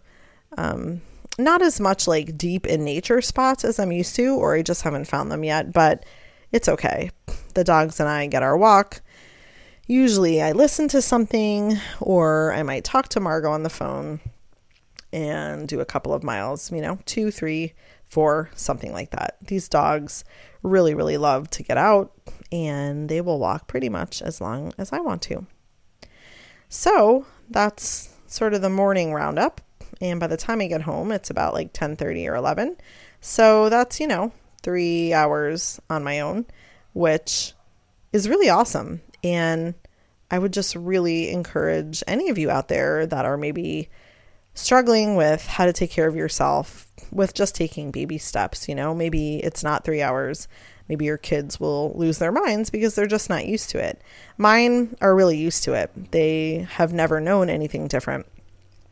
um, 0.57 1.03
not 1.38 1.62
as 1.62 1.80
much 1.80 2.07
like 2.07 2.38
deep 2.38 2.66
in 2.66 2.84
nature 2.84 3.20
spots 3.20 3.64
as 3.64 3.78
I'm 3.78 3.92
used 3.92 4.14
to, 4.16 4.34
or 4.36 4.55
I 4.55 4.62
just 4.62 4.82
haven't 4.82 5.07
found 5.07 5.30
them 5.30 5.45
yet, 5.45 5.72
but 5.72 6.05
it's 6.53 6.68
okay. 6.68 7.11
The 7.55 7.64
dogs 7.64 8.01
and 8.01 8.09
I 8.09 8.26
get 8.26 8.42
our 8.42 8.57
walk. 8.57 9.01
Usually 9.86 10.40
I 10.40 10.53
listen 10.53 10.88
to 10.88 11.03
something, 11.03 11.78
or 12.01 12.53
I 12.53 12.62
might 12.62 12.84
talk 12.84 13.09
to 13.09 13.20
Margot 13.20 13.51
on 13.51 13.64
the 13.64 13.70
phone 13.70 14.20
and 15.12 15.68
do 15.68 15.80
a 15.80 15.84
couple 15.84 16.14
of 16.14 16.22
miles, 16.22 16.72
you 16.72 16.80
know, 16.80 16.99
two, 17.05 17.30
three, 17.30 17.74
for 18.15 18.49
something 18.55 18.93
like 18.93 19.11
that. 19.11 19.37
These 19.43 19.69
dogs 19.69 20.23
really, 20.62 20.95
really 20.95 21.17
love 21.17 21.51
to 21.51 21.65
get 21.65 21.77
out 21.77 22.12
and 22.53 23.09
they 23.09 23.21
will 23.21 23.41
walk 23.41 23.67
pretty 23.67 23.89
much 23.89 24.23
as 24.23 24.41
long 24.41 24.73
as 24.79 24.93
I 24.93 25.01
want 25.01 25.21
to. 25.23 25.47
So 26.69 27.27
that's 27.51 28.11
sort 28.29 28.55
of 28.55 28.62
the 28.62 28.71
morning 28.71 29.12
roundup. 29.12 29.61
And 30.01 30.21
by 30.21 30.29
the 30.29 30.37
time 30.37 30.61
I 30.61 30.69
get 30.69 30.83
home, 30.83 31.11
it's 31.11 31.29
about 31.29 31.55
like 31.55 31.73
10:30 31.73 32.29
or 32.29 32.37
11. 32.37 32.77
So 33.21 33.69
that's, 33.69 33.99
you 33.99 34.07
know, 34.07 34.31
3 34.62 35.12
hours 35.12 35.81
on 35.91 36.05
my 36.05 36.21
own, 36.21 36.47
which 36.93 37.53
is 38.12 38.29
really 38.29 38.49
awesome. 38.49 39.01
And 39.25 39.75
I 40.31 40.39
would 40.39 40.53
just 40.53 40.77
really 40.77 41.31
encourage 41.31 42.05
any 42.07 42.29
of 42.29 42.39
you 42.39 42.49
out 42.49 42.69
there 42.69 43.07
that 43.07 43.25
are 43.25 43.37
maybe 43.37 43.89
struggling 44.55 45.17
with 45.17 45.45
how 45.45 45.67
to 45.67 45.73
take 45.73 45.91
care 45.91 46.07
of 46.07 46.15
yourself 46.15 46.87
with 47.15 47.35
just 47.35 47.55
taking 47.55 47.91
baby 47.91 48.19
steps. 48.19 48.69
You 48.69 48.75
know, 48.75 48.95
maybe 48.95 49.37
it's 49.37 49.62
not 49.62 49.85
three 49.85 50.03
hours. 50.03 50.49
Maybe 50.89 51.07
your 51.07 51.17
kids 51.17 51.59
will 51.59 51.93
lose 51.95 52.19
their 52.19 52.33
minds 52.33 52.69
because 52.69 52.95
they're 52.95 53.07
just 53.07 53.31
not 53.31 53.47
used 53.47 53.71
to 53.71 53.79
it. 53.79 54.03
Mine 54.37 54.97
are 55.01 55.15
really 55.15 55.39
used 55.39 55.65
to 55.65 55.73
it. 55.73 56.12
They 56.12 56.67
have 56.73 56.93
never 56.93 57.21
known 57.21 57.49
anything 57.49 57.89
different. 57.89 58.27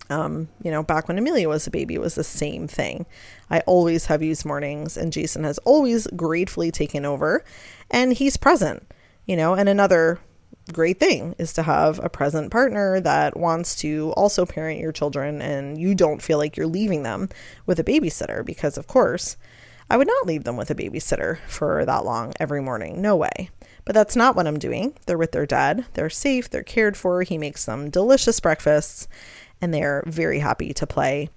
Um, 0.08 0.48
you 0.62 0.70
know, 0.70 0.82
back 0.82 1.08
when 1.08 1.18
Amelia 1.18 1.48
was 1.48 1.66
a 1.66 1.70
baby, 1.70 1.94
it 1.94 2.00
was 2.00 2.14
the 2.14 2.24
same 2.24 2.66
thing. 2.66 3.06
I 3.50 3.60
always 3.60 4.06
have 4.06 4.22
used 4.22 4.44
mornings, 4.44 4.96
and 4.96 5.12
Jason 5.12 5.44
has 5.44 5.58
always 5.58 6.06
gratefully 6.16 6.70
taken 6.70 7.04
over, 7.04 7.44
and 7.90 8.12
he's 8.12 8.36
present. 8.36 8.86
You 9.26 9.36
know, 9.36 9.54
and 9.54 9.68
another 9.68 10.18
great 10.72 10.98
thing 10.98 11.34
is 11.38 11.52
to 11.54 11.62
have 11.62 12.00
a 12.02 12.08
present 12.08 12.50
partner 12.50 13.00
that 13.00 13.36
wants 13.36 13.76
to 13.76 14.12
also 14.16 14.44
parent 14.44 14.80
your 14.80 14.92
children 14.92 15.40
and 15.40 15.78
you 15.78 15.94
don't 15.94 16.22
feel 16.22 16.38
like 16.38 16.56
you're 16.56 16.66
leaving 16.66 17.02
them 17.02 17.28
with 17.66 17.78
a 17.78 17.84
babysitter 17.84 18.44
because 18.44 18.76
of 18.76 18.86
course 18.86 19.36
I 19.90 19.96
would 19.96 20.08
not 20.08 20.26
leave 20.26 20.44
them 20.44 20.56
with 20.56 20.70
a 20.70 20.74
babysitter 20.74 21.38
for 21.46 21.84
that 21.84 22.04
long 22.04 22.32
every 22.40 22.62
morning. 22.62 23.02
No 23.02 23.14
way. 23.14 23.50
But 23.84 23.94
that's 23.94 24.16
not 24.16 24.34
what 24.34 24.46
I'm 24.46 24.58
doing. 24.58 24.94
They're 25.06 25.18
with 25.18 25.32
their 25.32 25.44
dad. 25.44 25.84
They're 25.94 26.08
safe, 26.08 26.48
they're 26.48 26.62
cared 26.62 26.96
for. 26.96 27.22
He 27.22 27.36
makes 27.36 27.66
them 27.66 27.90
delicious 27.90 28.40
breakfasts 28.40 29.06
and 29.60 29.74
they're 29.74 30.02
very 30.06 30.38
happy 30.38 30.72
to 30.72 30.86
play. 30.86 31.28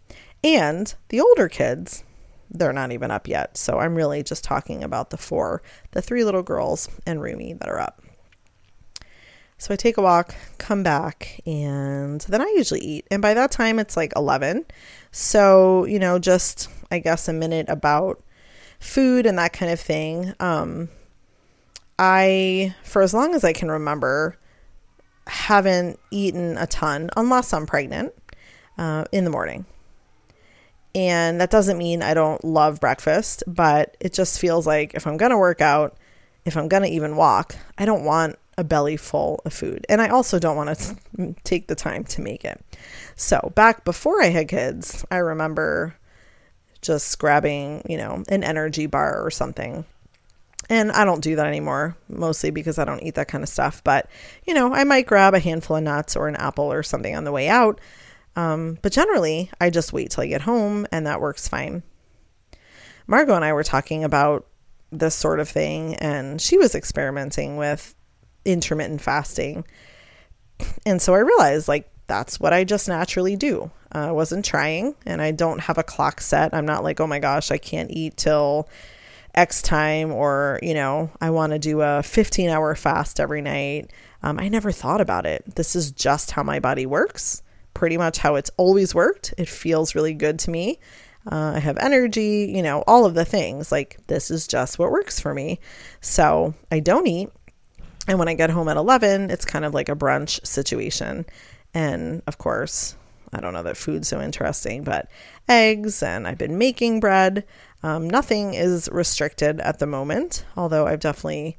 And 0.44 0.94
the 1.10 1.20
older 1.20 1.50
kids, 1.50 2.04
they're 2.50 2.72
not 2.72 2.92
even 2.92 3.12
up 3.12 3.28
yet. 3.28 3.58
So 3.58 3.80
I'm 3.80 3.96
really 3.96 4.24
just 4.24 4.44
talking 4.44 4.84
about 4.84 5.10
the 5.10 5.18
four, 5.18 5.62
the 5.92 6.02
three 6.02 6.24
little 6.24 6.44
girls 6.44 6.88
and 7.06 7.22
Rumi 7.22 7.54
that 7.54 7.68
are 7.68 7.80
up. 7.80 8.05
So 9.58 9.74
I 9.74 9.78
take 9.78 9.98
a 9.98 10.02
walk, 10.02 10.36
come 10.58 10.84
back, 10.84 11.40
and 11.46 12.22
then 12.22 12.42
I 12.42 12.54
usually 12.58 12.82
eat. 12.82 13.08
And 13.10 13.22
by 13.22 13.34
that 13.34 13.52
time, 13.52 13.80
it's 13.80 13.96
like 13.96 14.12
11. 14.16 14.66
So, 15.12 15.86
you 15.86 15.98
know, 15.98 16.20
just 16.20 16.70
I 16.92 17.00
guess 17.00 17.28
a 17.28 17.34
minute 17.34 17.68
about 17.70 18.22
food 18.80 19.26
and 19.26 19.38
that 19.38 19.54
kind 19.54 19.72
of 19.72 19.80
thing. 19.80 20.34
Um, 20.40 20.90
I, 21.98 22.76
for 22.84 23.02
as 23.02 23.14
long 23.14 23.34
as 23.34 23.44
I 23.44 23.54
can 23.54 23.72
remember, 23.72 24.38
haven't 25.28 26.00
eaten 26.12 26.58
a 26.58 26.68
ton 26.68 27.10
unless 27.16 27.54
I'm 27.54 27.66
pregnant 27.66 28.14
uh, 28.78 29.06
in 29.12 29.24
the 29.24 29.30
morning. 29.30 29.66
And 30.94 31.42
that 31.42 31.50
doesn't 31.50 31.78
mean 31.78 32.02
I 32.02 32.14
don't 32.14 32.44
love 32.44 32.80
breakfast, 32.80 33.44
but 33.48 33.98
it 34.00 34.14
just 34.14 34.40
feels 34.40 34.66
like 34.66 34.94
if 34.94 35.08
I'm 35.08 35.18
going 35.18 35.32
to 35.32 35.38
work 35.38 35.62
out, 35.62 35.98
if 36.46 36.56
I'm 36.56 36.68
going 36.68 36.84
to 36.84 36.90
even 36.90 37.16
walk, 37.16 37.56
I 37.78 37.86
don't 37.86 38.06
want 38.06 38.38
a 38.58 38.64
belly 38.64 38.98
full 38.98 39.42
of 39.46 39.54
food. 39.54 39.86
And 39.90 40.02
I 40.02 40.10
also 40.10 40.40
don't 40.40 40.56
want 40.56 40.78
to 40.78 41.36
take 41.44 41.68
the 41.68 41.76
time 41.76 42.04
to 42.06 42.22
make 42.22 42.46
it. 42.46 42.62
So, 43.16 43.52
back 43.56 43.84
before 43.86 44.22
I 44.22 44.28
had 44.28 44.48
kids, 44.48 45.06
I 45.12 45.18
remember 45.18 45.96
just 46.82 47.18
grabbing, 47.20 47.84
you 47.90 47.98
know, 47.98 48.24
an 48.30 48.44
energy 48.44 48.86
bar 48.86 49.26
or 49.26 49.32
something 49.32 49.86
And 50.70 50.92
I 50.92 51.06
don't 51.06 51.22
do 51.24 51.36
that 51.36 51.48
anymore, 51.48 51.96
mostly 52.10 52.50
because 52.50 52.80
I 52.80 52.86
don't 52.86 53.04
eat 53.04 53.16
that 53.16 53.28
kind 53.28 53.44
of 53.44 53.50
stuff. 53.50 53.84
But, 53.84 54.10
you 54.46 54.54
know, 54.54 54.74
I 54.74 54.84
might 54.84 55.06
grab 55.06 55.34
a 55.34 55.40
handful 55.40 55.78
of 55.78 55.84
nuts 55.84 56.16
or 56.16 56.28
an 56.28 56.36
apple 56.36 56.72
or 56.72 56.84
something 56.84 57.16
on 57.16 57.24
the 57.24 57.32
way 57.32 57.50
out. 57.50 57.80
Um, 58.36 58.78
but 58.82 58.92
generally, 58.92 59.52
I 59.62 59.70
just 59.70 59.94
wait 59.94 60.12
till 60.12 60.24
I 60.24 60.28
get 60.28 60.42
home, 60.42 60.88
and 60.92 61.06
that 61.08 61.22
works 61.22 61.48
fine. 61.48 61.84
Margot 63.08 63.36
and 63.36 63.46
I 63.46 63.54
were 63.54 63.64
talking 63.64 64.04
about 64.04 64.48
this 64.92 65.16
sort 65.16 65.40
of 65.40 65.48
thing, 65.48 65.96
and 65.96 66.42
she 66.42 66.58
was 66.58 66.76
experimenting 66.76 67.58
with 67.58 67.96
intermittent 68.46 69.02
fasting. 69.02 69.66
And 70.86 71.02
so 71.02 71.14
I 71.14 71.20
realized, 71.20 71.68
like, 71.68 71.90
that's 72.08 72.40
what 72.40 72.54
I 72.54 72.64
just 72.64 72.88
naturally 72.88 73.36
do. 73.36 73.72
I 73.92 74.12
wasn't 74.12 74.46
trying, 74.46 74.96
and 75.06 75.22
I 75.22 75.32
don't 75.32 75.60
have 75.62 75.78
a 75.78 75.84
clock 75.84 76.22
set. 76.22 76.54
I'm 76.54 76.66
not 76.66 76.84
like, 76.84 77.00
oh 77.00 77.08
my 77.08 77.20
gosh, 77.20 77.52
I 77.52 77.58
can't 77.58 77.92
eat 77.92 78.18
till 78.18 78.70
X 79.34 79.62
time, 79.62 80.12
or, 80.12 80.60
you 80.62 80.74
know, 80.74 81.10
I 81.22 81.30
want 81.30 81.54
to 81.54 81.60
do 81.60 81.82
a 81.82 82.04
15 82.04 82.50
hour 82.50 82.76
fast 82.76 83.20
every 83.20 83.42
night. 83.42 83.92
Um, 84.22 84.40
I 84.40 84.50
never 84.50 84.72
thought 84.72 85.02
about 85.02 85.26
it. 85.26 85.56
This 85.56 85.76
is 85.76 85.92
just 85.92 86.32
how 86.32 86.44
my 86.44 86.60
body 86.60 86.86
works, 86.86 87.42
pretty 87.74 87.98
much 87.98 88.18
how 88.18 88.36
it's 88.36 88.52
always 88.58 88.94
worked. 88.96 89.34
It 89.38 89.50
feels 89.50 89.96
really 89.96 90.14
good 90.14 90.40
to 90.40 90.52
me. 90.52 90.80
Uh, 91.32 91.54
I 91.56 91.60
have 91.60 91.78
energy, 91.78 92.52
you 92.56 92.62
know, 92.62 92.84
all 92.86 93.06
of 93.06 93.16
the 93.16 93.26
things. 93.26 93.72
Like, 93.72 93.98
this 94.08 94.30
is 94.30 94.48
just 94.48 94.78
what 94.78 94.92
works 94.92 95.20
for 95.20 95.34
me. 95.34 95.60
So 96.02 96.54
I 96.72 96.80
don't 96.80 97.08
eat. 97.08 97.30
And 98.08 98.20
when 98.20 98.28
I 98.28 98.34
get 98.36 98.52
home 98.52 98.68
at 98.70 98.78
11, 98.78 99.32
it's 99.32 99.46
kind 99.46 99.66
of 99.66 99.74
like 99.74 99.90
a 99.90 99.96
brunch 99.96 100.46
situation. 100.46 101.26
And 101.74 102.22
of 102.28 102.38
course, 102.38 102.96
I 103.34 103.40
don't 103.42 103.54
know 103.54 103.64
that 103.64 103.78
food's 103.78 104.08
so 104.08 104.22
interesting, 104.22 104.84
but 104.84 105.10
eggs, 105.50 106.02
and 106.04 106.28
I've 106.28 106.38
been 106.38 106.58
making 106.58 107.00
bread. 107.00 107.46
Um, 107.84 108.10
nothing 108.10 108.54
is 108.54 108.90
restricted 108.92 109.60
at 109.60 109.80
the 109.80 109.88
moment, 109.88 110.46
although 110.56 110.88
I've 110.88 111.00
definitely 111.00 111.58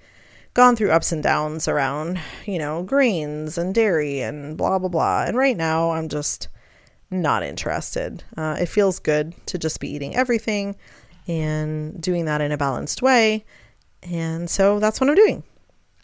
gone 0.54 0.74
through 0.74 0.90
ups 0.90 1.12
and 1.12 1.22
downs 1.22 1.68
around, 1.68 2.18
you 2.46 2.58
know, 2.58 2.82
grains 2.82 3.58
and 3.58 3.74
dairy 3.74 4.20
and 4.20 4.56
blah, 4.56 4.78
blah, 4.78 4.88
blah. 4.88 5.24
And 5.26 5.36
right 5.36 5.56
now, 5.56 5.90
I'm 5.90 6.08
just 6.08 6.48
not 7.10 7.42
interested. 7.42 8.24
Uh, 8.36 8.56
it 8.58 8.66
feels 8.66 8.98
good 8.98 9.34
to 9.46 9.58
just 9.58 9.80
be 9.80 9.90
eating 9.90 10.16
everything 10.16 10.76
and 11.28 12.00
doing 12.00 12.24
that 12.24 12.40
in 12.40 12.52
a 12.52 12.56
balanced 12.56 13.02
way. 13.02 13.44
And 14.02 14.48
so 14.48 14.78
that's 14.78 15.00
what 15.00 15.10
I'm 15.10 15.16
doing. 15.16 15.42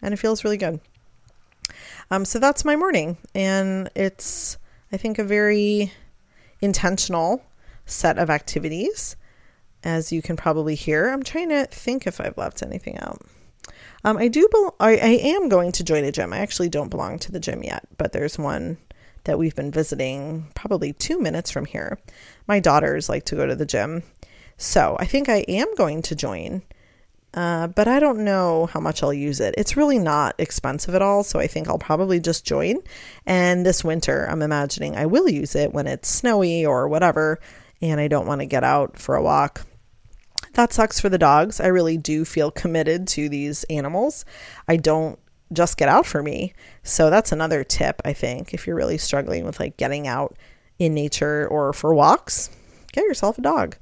And 0.03 0.13
it 0.13 0.17
feels 0.17 0.43
really 0.43 0.57
good. 0.57 0.79
Um, 2.11 2.25
so 2.25 2.37
that's 2.37 2.65
my 2.65 2.75
morning. 2.75 3.17
And 3.33 3.89
it's, 3.95 4.57
I 4.91 4.97
think, 4.97 5.17
a 5.17 5.23
very 5.23 5.91
intentional 6.61 7.43
set 7.85 8.19
of 8.19 8.29
activities. 8.29 9.15
As 9.83 10.11
you 10.11 10.21
can 10.21 10.35
probably 10.35 10.75
hear, 10.75 11.09
I'm 11.09 11.23
trying 11.23 11.49
to 11.49 11.65
think 11.65 12.05
if 12.05 12.21
I've 12.21 12.37
left 12.37 12.61
anything 12.61 12.99
out. 12.99 13.21
Um, 14.03 14.17
I 14.17 14.27
do. 14.27 14.47
Be- 14.51 14.69
I, 14.79 14.91
I 14.91 15.19
am 15.23 15.49
going 15.49 15.71
to 15.73 15.83
join 15.83 16.03
a 16.03 16.11
gym. 16.11 16.33
I 16.33 16.39
actually 16.39 16.69
don't 16.69 16.89
belong 16.89 17.19
to 17.19 17.31
the 17.31 17.39
gym 17.39 17.63
yet, 17.63 17.87
but 17.97 18.11
there's 18.11 18.37
one 18.37 18.77
that 19.23 19.39
we've 19.39 19.55
been 19.55 19.71
visiting 19.71 20.47
probably 20.53 20.91
two 20.91 21.19
minutes 21.19 21.49
from 21.49 21.65
here. 21.65 21.97
My 22.47 22.59
daughters 22.59 23.07
like 23.07 23.23
to 23.25 23.35
go 23.35 23.45
to 23.45 23.55
the 23.55 23.65
gym, 23.65 24.03
so 24.57 24.97
I 24.99 25.05
think 25.05 25.29
I 25.29 25.45
am 25.47 25.73
going 25.75 26.01
to 26.03 26.15
join. 26.15 26.63
Uh, 27.33 27.67
but 27.67 27.87
I 27.87 27.99
don't 27.99 28.19
know 28.19 28.67
how 28.67 28.79
much 28.79 29.01
I'll 29.01 29.13
use 29.13 29.39
it. 29.39 29.55
It's 29.57 29.75
really 29.75 29.97
not 29.97 30.35
expensive 30.37 30.93
at 30.93 31.01
all, 31.01 31.23
so 31.23 31.39
I 31.39 31.47
think 31.47 31.67
I'll 31.67 31.79
probably 31.79 32.19
just 32.19 32.45
join. 32.45 32.77
And 33.25 33.65
this 33.65 33.83
winter, 33.83 34.27
I'm 34.29 34.43
imagining 34.43 34.95
I 34.95 35.07
will 35.07 35.27
use 35.27 35.55
it 35.55 35.73
when 35.73 35.87
it's 35.87 36.07
snowy 36.07 36.65
or 36.65 36.87
whatever, 36.87 37.39
and 37.81 37.99
I 37.99 38.07
don't 38.07 38.27
want 38.27 38.41
to 38.41 38.45
get 38.45 38.63
out 38.63 38.99
for 38.99 39.15
a 39.15 39.23
walk. 39.23 39.65
That 40.53 40.73
sucks 40.73 40.99
for 40.99 41.09
the 41.09 41.17
dogs. 41.17 41.59
I 41.59 41.67
really 41.67 41.97
do 41.97 42.23
feel 42.23 42.51
committed 42.51 43.07
to 43.09 43.27
these 43.29 43.63
animals. 43.65 44.25
I 44.67 44.77
don't 44.77 45.17
just 45.51 45.77
get 45.77 45.89
out 45.89 46.05
for 46.05 46.21
me. 46.21 46.53
So 46.83 47.09
that's 47.09 47.31
another 47.31 47.63
tip, 47.63 47.99
I 48.05 48.13
think, 48.13 48.53
if 48.53 48.67
you're 48.67 48.75
really 48.75 48.99
struggling 48.99 49.43
with 49.43 49.59
like 49.59 49.77
getting 49.77 50.07
out 50.07 50.37
in 50.77 50.93
nature 50.93 51.47
or 51.47 51.73
for 51.73 51.95
walks, 51.95 52.51
get 52.91 53.05
yourself 53.05 53.39
a 53.39 53.41
dog 53.41 53.77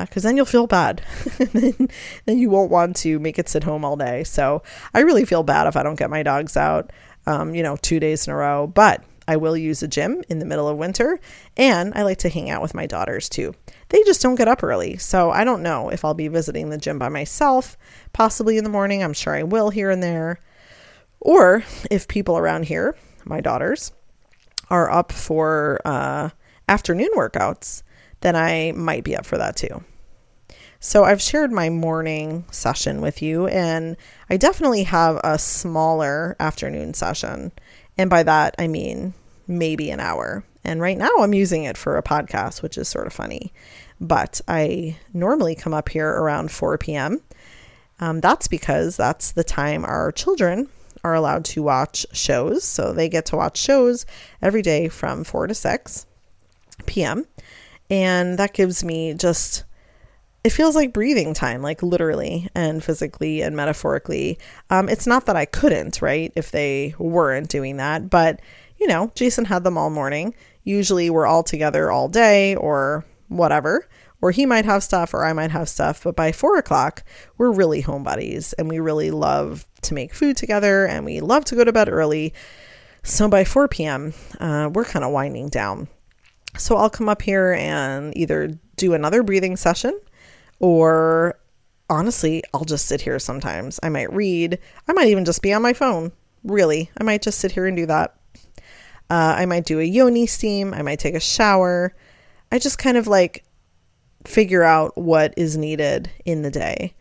because 0.00 0.24
uh, 0.24 0.28
then 0.28 0.36
you'll 0.36 0.46
feel 0.46 0.66
bad. 0.66 1.02
then, 1.38 1.88
then 2.26 2.38
you 2.38 2.50
won't 2.50 2.70
want 2.70 2.96
to 2.96 3.18
make 3.18 3.38
it 3.38 3.48
sit 3.48 3.64
home 3.64 3.84
all 3.84 3.96
day. 3.96 4.24
So 4.24 4.62
I 4.94 5.00
really 5.00 5.24
feel 5.24 5.42
bad 5.42 5.66
if 5.66 5.76
I 5.76 5.82
don't 5.82 5.98
get 5.98 6.10
my 6.10 6.22
dogs 6.22 6.56
out, 6.56 6.92
um, 7.26 7.54
you 7.54 7.62
know, 7.62 7.76
two 7.76 8.00
days 8.00 8.26
in 8.26 8.32
a 8.32 8.36
row. 8.36 8.66
But 8.66 9.04
I 9.28 9.36
will 9.36 9.56
use 9.56 9.82
a 9.82 9.88
gym 9.88 10.22
in 10.28 10.38
the 10.38 10.44
middle 10.44 10.68
of 10.68 10.76
winter, 10.76 11.20
and 11.56 11.92
I 11.94 12.02
like 12.02 12.18
to 12.18 12.28
hang 12.28 12.50
out 12.50 12.62
with 12.62 12.74
my 12.74 12.86
daughters 12.86 13.28
too. 13.28 13.54
They 13.90 14.02
just 14.04 14.22
don't 14.22 14.34
get 14.34 14.48
up 14.48 14.62
early, 14.62 14.96
so 14.96 15.30
I 15.30 15.44
don't 15.44 15.62
know 15.62 15.90
if 15.90 16.04
I'll 16.04 16.14
be 16.14 16.28
visiting 16.28 16.70
the 16.70 16.78
gym 16.78 16.98
by 16.98 17.08
myself, 17.08 17.76
possibly 18.12 18.58
in 18.58 18.64
the 18.64 18.70
morning. 18.70 19.02
I'm 19.02 19.12
sure 19.12 19.34
I 19.34 19.42
will 19.42 19.70
here 19.70 19.90
and 19.90 20.02
there. 20.02 20.40
Or 21.20 21.64
if 21.90 22.08
people 22.08 22.36
around 22.36 22.64
here, 22.64 22.96
my 23.24 23.40
daughters, 23.40 23.92
are 24.70 24.90
up 24.90 25.12
for 25.12 25.80
uh, 25.84 26.30
afternoon 26.68 27.10
workouts, 27.16 27.82
then 28.22 28.36
I 28.36 28.72
might 28.72 29.04
be 29.04 29.16
up 29.16 29.26
for 29.26 29.38
that 29.38 29.56
too. 29.56 29.84
So 30.80 31.04
I've 31.04 31.22
shared 31.22 31.52
my 31.52 31.70
morning 31.70 32.44
session 32.50 33.00
with 33.00 33.22
you, 33.22 33.46
and 33.46 33.96
I 34.28 34.36
definitely 34.36 34.82
have 34.82 35.20
a 35.22 35.38
smaller 35.38 36.34
afternoon 36.40 36.94
session. 36.94 37.52
And 37.96 38.10
by 38.10 38.24
that, 38.24 38.56
I 38.58 38.66
mean 38.66 39.14
maybe 39.46 39.90
an 39.90 40.00
hour. 40.00 40.44
And 40.64 40.80
right 40.80 40.98
now, 40.98 41.10
I'm 41.18 41.34
using 41.34 41.64
it 41.64 41.76
for 41.76 41.96
a 41.96 42.02
podcast, 42.02 42.62
which 42.62 42.78
is 42.78 42.88
sort 42.88 43.06
of 43.06 43.12
funny. 43.12 43.52
But 44.00 44.40
I 44.48 44.96
normally 45.12 45.54
come 45.54 45.74
up 45.74 45.88
here 45.88 46.08
around 46.08 46.50
4 46.50 46.78
p.m. 46.78 47.20
Um, 48.00 48.20
that's 48.20 48.48
because 48.48 48.96
that's 48.96 49.32
the 49.32 49.44
time 49.44 49.84
our 49.84 50.10
children 50.10 50.68
are 51.04 51.14
allowed 51.14 51.44
to 51.46 51.62
watch 51.62 52.06
shows. 52.12 52.64
So 52.64 52.92
they 52.92 53.08
get 53.08 53.26
to 53.26 53.36
watch 53.36 53.56
shows 53.56 54.06
every 54.40 54.62
day 54.62 54.88
from 54.88 55.24
4 55.24 55.48
to 55.48 55.54
6 55.54 56.06
p.m. 56.86 57.26
And 57.92 58.38
that 58.38 58.54
gives 58.54 58.82
me 58.82 59.12
just, 59.12 59.64
it 60.42 60.50
feels 60.50 60.74
like 60.74 60.94
breathing 60.94 61.34
time, 61.34 61.60
like 61.60 61.82
literally 61.82 62.48
and 62.54 62.82
physically 62.82 63.42
and 63.42 63.54
metaphorically. 63.54 64.38
Um, 64.70 64.88
it's 64.88 65.06
not 65.06 65.26
that 65.26 65.36
I 65.36 65.44
couldn't, 65.44 66.00
right, 66.00 66.32
if 66.34 66.50
they 66.50 66.94
weren't 66.98 67.50
doing 67.50 67.76
that, 67.76 68.08
but 68.08 68.40
you 68.78 68.86
know, 68.86 69.12
Jason 69.14 69.44
had 69.44 69.62
them 69.62 69.76
all 69.76 69.90
morning. 69.90 70.34
Usually 70.64 71.10
we're 71.10 71.26
all 71.26 71.42
together 71.42 71.90
all 71.90 72.08
day 72.08 72.56
or 72.56 73.04
whatever 73.28 73.86
or 74.22 74.30
he 74.30 74.46
might 74.46 74.64
have 74.64 74.82
stuff 74.82 75.12
or 75.12 75.26
I 75.26 75.34
might 75.34 75.50
have 75.50 75.68
stuff. 75.68 76.02
But 76.02 76.16
by 76.16 76.32
four 76.32 76.56
o'clock, 76.56 77.04
we're 77.36 77.52
really 77.52 77.82
home 77.82 78.04
buddies 78.04 78.54
and 78.54 78.70
we 78.70 78.80
really 78.80 79.10
love 79.10 79.66
to 79.82 79.92
make 79.92 80.14
food 80.14 80.38
together 80.38 80.86
and 80.86 81.04
we 81.04 81.20
love 81.20 81.44
to 81.46 81.56
go 81.56 81.64
to 81.64 81.72
bed 81.72 81.90
early. 81.90 82.32
So 83.02 83.28
by 83.28 83.44
4 83.44 83.68
p.m., 83.68 84.14
uh, 84.40 84.70
we're 84.72 84.84
kind 84.84 85.04
of 85.04 85.10
winding 85.10 85.48
down. 85.48 85.88
So 86.56 86.76
I'll 86.76 86.90
come 86.90 87.08
up 87.08 87.22
here 87.22 87.52
and 87.54 88.16
either 88.16 88.58
do 88.76 88.94
another 88.94 89.22
breathing 89.22 89.56
session 89.56 89.98
or 90.58 91.38
honestly, 91.88 92.42
I'll 92.54 92.64
just 92.64 92.86
sit 92.86 93.00
here 93.00 93.18
sometimes. 93.18 93.78
I 93.82 93.88
might 93.88 94.12
read, 94.12 94.58
I 94.88 94.92
might 94.92 95.08
even 95.08 95.24
just 95.24 95.42
be 95.42 95.52
on 95.52 95.62
my 95.62 95.72
phone. 95.72 96.12
Really, 96.44 96.90
I 96.98 97.04
might 97.04 97.22
just 97.22 97.38
sit 97.38 97.52
here 97.52 97.66
and 97.66 97.76
do 97.76 97.86
that. 97.86 98.16
Uh, 99.10 99.34
I 99.36 99.46
might 99.46 99.64
do 99.64 99.78
a 99.78 99.84
yoni 99.84 100.26
steam, 100.26 100.72
I 100.72 100.82
might 100.82 100.98
take 100.98 101.14
a 101.14 101.20
shower. 101.20 101.94
I 102.50 102.58
just 102.58 102.78
kind 102.78 102.96
of 102.96 103.06
like 103.06 103.44
figure 104.24 104.62
out 104.62 104.96
what 104.96 105.34
is 105.36 105.56
needed 105.56 106.10
in 106.24 106.42
the 106.42 106.50
day. 106.50 106.94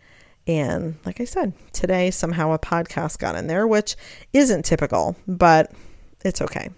And 0.47 0.97
like 1.05 1.21
I 1.21 1.25
said, 1.25 1.53
today 1.71 2.11
somehow 2.11 2.51
a 2.51 2.59
podcast 2.59 3.19
got 3.19 3.35
in 3.35 3.47
there, 3.47 3.67
which 3.67 3.95
isn't 4.33 4.65
typical, 4.65 5.15
but 5.27 5.71
it's 6.25 6.41
okay. 6.41 6.69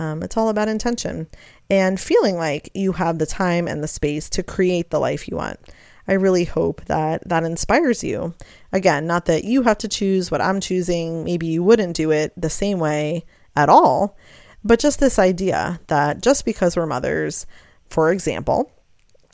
Um, 0.00 0.22
it's 0.22 0.38
all 0.38 0.48
about 0.48 0.68
intention 0.68 1.28
and 1.68 2.00
feeling 2.00 2.36
like 2.36 2.70
you 2.72 2.92
have 2.92 3.18
the 3.18 3.26
time 3.26 3.68
and 3.68 3.82
the 3.82 3.88
space 3.88 4.30
to 4.30 4.42
create 4.42 4.88
the 4.88 4.98
life 4.98 5.28
you 5.28 5.36
want. 5.36 5.60
I 6.08 6.14
really 6.14 6.44
hope 6.44 6.82
that 6.86 7.28
that 7.28 7.44
inspires 7.44 8.02
you. 8.02 8.34
Again, 8.72 9.06
not 9.06 9.26
that 9.26 9.44
you 9.44 9.60
have 9.62 9.76
to 9.78 9.88
choose 9.88 10.30
what 10.30 10.40
I'm 10.40 10.58
choosing. 10.58 11.22
Maybe 11.22 11.48
you 11.48 11.62
wouldn't 11.62 11.96
do 11.96 12.10
it 12.12 12.32
the 12.34 12.48
same 12.48 12.78
way 12.78 13.26
at 13.54 13.68
all, 13.68 14.16
but 14.64 14.80
just 14.80 15.00
this 15.00 15.18
idea 15.18 15.78
that 15.88 16.22
just 16.22 16.46
because 16.46 16.78
we're 16.78 16.86
mothers, 16.86 17.46
for 17.90 18.10
example, 18.10 18.72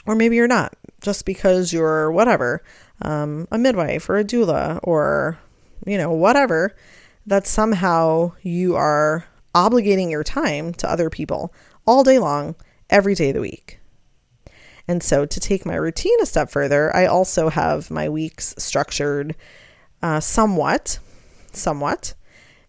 or 0.05 0.17
maybe 0.17 0.35
you're 0.35 0.49
not, 0.49 0.75
just 1.01 1.25
because 1.27 1.73
you're 1.73 2.11
whatever, 2.11 2.65
um, 3.03 3.47
a 3.53 3.59
midwife 3.59 4.11
or 4.11 4.19
a 4.19 4.25
doula 4.25 4.81
or, 4.83 5.39
you 5.87 5.97
know, 5.97 6.11
whatever, 6.11 6.75
that 7.25 7.47
somehow 7.47 8.33
you 8.43 8.75
are 8.75 9.25
obligating 9.57 10.11
your 10.11 10.23
time 10.23 10.75
to 10.75 10.91
other 10.91 11.09
people 11.09 11.53
all 11.87 12.05
day 12.05 12.19
long, 12.19 12.55
every 12.91 13.15
day 13.15 13.31
of 13.31 13.37
the 13.37 13.41
week. 13.41 13.81
And 14.87 15.03
so, 15.03 15.25
to 15.25 15.41
take 15.41 15.65
my 15.65 15.75
routine 15.75 16.21
a 16.21 16.27
step 16.27 16.51
further, 16.51 16.95
I 16.95 17.07
also 17.07 17.49
have 17.49 17.91
my 17.91 18.09
weeks 18.09 18.55
structured 18.59 19.35
uh, 20.03 20.21
somewhat, 20.21 20.99
somewhat, 21.53 22.15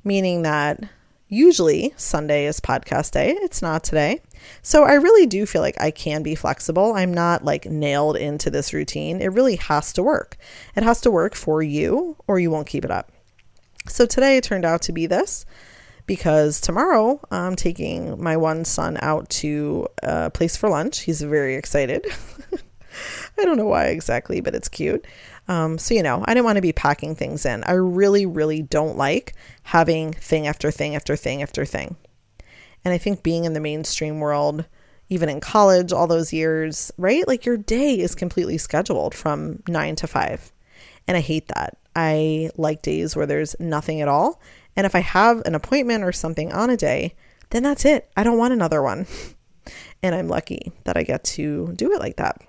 meaning 0.04 0.42
that 0.44 0.90
Usually, 1.30 1.94
Sunday 1.98 2.46
is 2.46 2.62
podcast 2.62 3.12
day. 3.12 3.32
It's 3.42 3.62
not 3.62 3.84
today. 3.84 4.22
So, 4.62 4.86
I 4.86 4.94
really 4.94 5.26
do 5.26 5.46
feel 5.46 5.62
like 5.62 5.80
I 5.80 5.92
can 5.92 6.24
be 6.24 6.36
flexible. 6.36 6.94
I'm 6.94 7.14
not 7.14 7.44
like 7.44 7.66
nailed 7.66 8.16
into 8.16 8.50
this 8.50 8.74
routine. 8.74 9.22
It 9.22 9.34
really 9.34 9.58
has 9.58 9.92
to 9.94 10.04
work. 10.04 10.38
It 10.74 10.84
has 10.84 11.02
to 11.02 11.12
work 11.12 11.36
for 11.36 11.62
you, 11.62 12.16
or 12.28 12.40
you 12.40 12.50
won't 12.50 12.68
keep 12.68 12.86
it 12.86 12.92
up. 12.92 13.12
So, 13.90 14.06
today 14.06 14.38
it 14.38 14.46
turned 14.46 14.64
out 14.64 14.82
to 14.84 14.94
be 14.94 15.06
this 15.06 15.46
because 16.08 16.60
tomorrow 16.60 17.20
I'm 17.30 17.56
taking 17.56 18.22
my 18.22 18.38
one 18.38 18.66
son 18.66 18.98
out 19.02 19.30
to 19.30 19.88
a 20.02 20.32
place 20.32 20.58
for 20.58 20.70
lunch. 20.70 21.02
He's 21.02 21.22
very 21.22 21.56
excited. 21.56 22.08
I 23.38 23.46
don't 23.46 23.58
know 23.58 23.68
why 23.68 23.88
exactly, 23.88 24.42
but 24.42 24.56
it's 24.56 24.70
cute. 24.70 25.06
Um, 25.48 25.78
so, 25.78 25.94
you 25.94 26.02
know, 26.02 26.24
I 26.26 26.34
didn't 26.34 26.46
want 26.46 26.56
to 26.56 26.62
be 26.62 26.74
packing 26.74 27.16
things 27.16 27.46
in. 27.46 27.64
I 27.66 27.74
really, 27.74 28.26
really 28.26 28.62
don't 28.62 28.98
like 28.98 29.34
having 29.64 30.14
thing 30.14 30.48
after 30.48 30.72
thing 30.72 30.96
after 30.96 31.16
thing 31.16 31.44
after 31.44 31.66
thing. 31.66 31.96
And 32.84 32.94
I 32.94 32.98
think 32.98 33.22
being 33.22 33.46
in 33.46 33.54
the 33.54 33.60
mainstream 33.60 34.20
world, 34.20 34.66
even 35.10 35.30
in 35.30 35.40
college, 35.40 35.94
all 35.94 36.08
those 36.08 36.34
years, 36.34 36.92
right? 36.98 37.28
Like 37.28 37.46
your 37.46 37.58
day 37.58 38.00
is 38.00 38.16
completely 38.16 38.58
scheduled 38.58 39.14
from 39.14 39.62
nine 39.68 39.96
to 39.98 40.08
five. 40.08 40.52
And 41.08 41.16
I 41.16 41.22
hate 41.22 41.48
that. 41.50 41.78
I 41.96 42.50
like 42.58 42.82
days 42.82 43.16
where 43.16 43.26
there's 43.26 43.56
nothing 43.60 44.02
at 44.02 44.08
all. 44.08 44.42
And 44.78 44.86
if 44.86 44.96
I 44.96 45.00
have 45.00 45.42
an 45.46 45.56
appointment 45.56 46.06
or 46.06 46.14
something 46.14 46.54
on 46.54 46.70
a 46.70 46.78
day, 46.78 47.16
then 47.50 47.64
that's 47.64 47.84
it. 47.84 48.10
I 48.16 48.24
don't 48.24 48.38
want 48.38 48.54
another 48.54 48.82
one. 48.82 49.08
and 50.04 50.16
I'm 50.16 50.30
lucky 50.30 50.72
that 50.86 50.96
I 50.96 51.04
get 51.04 51.24
to 51.26 51.74
do 51.76 51.92
it 51.92 52.00
like 52.00 52.16
that. 52.18 52.42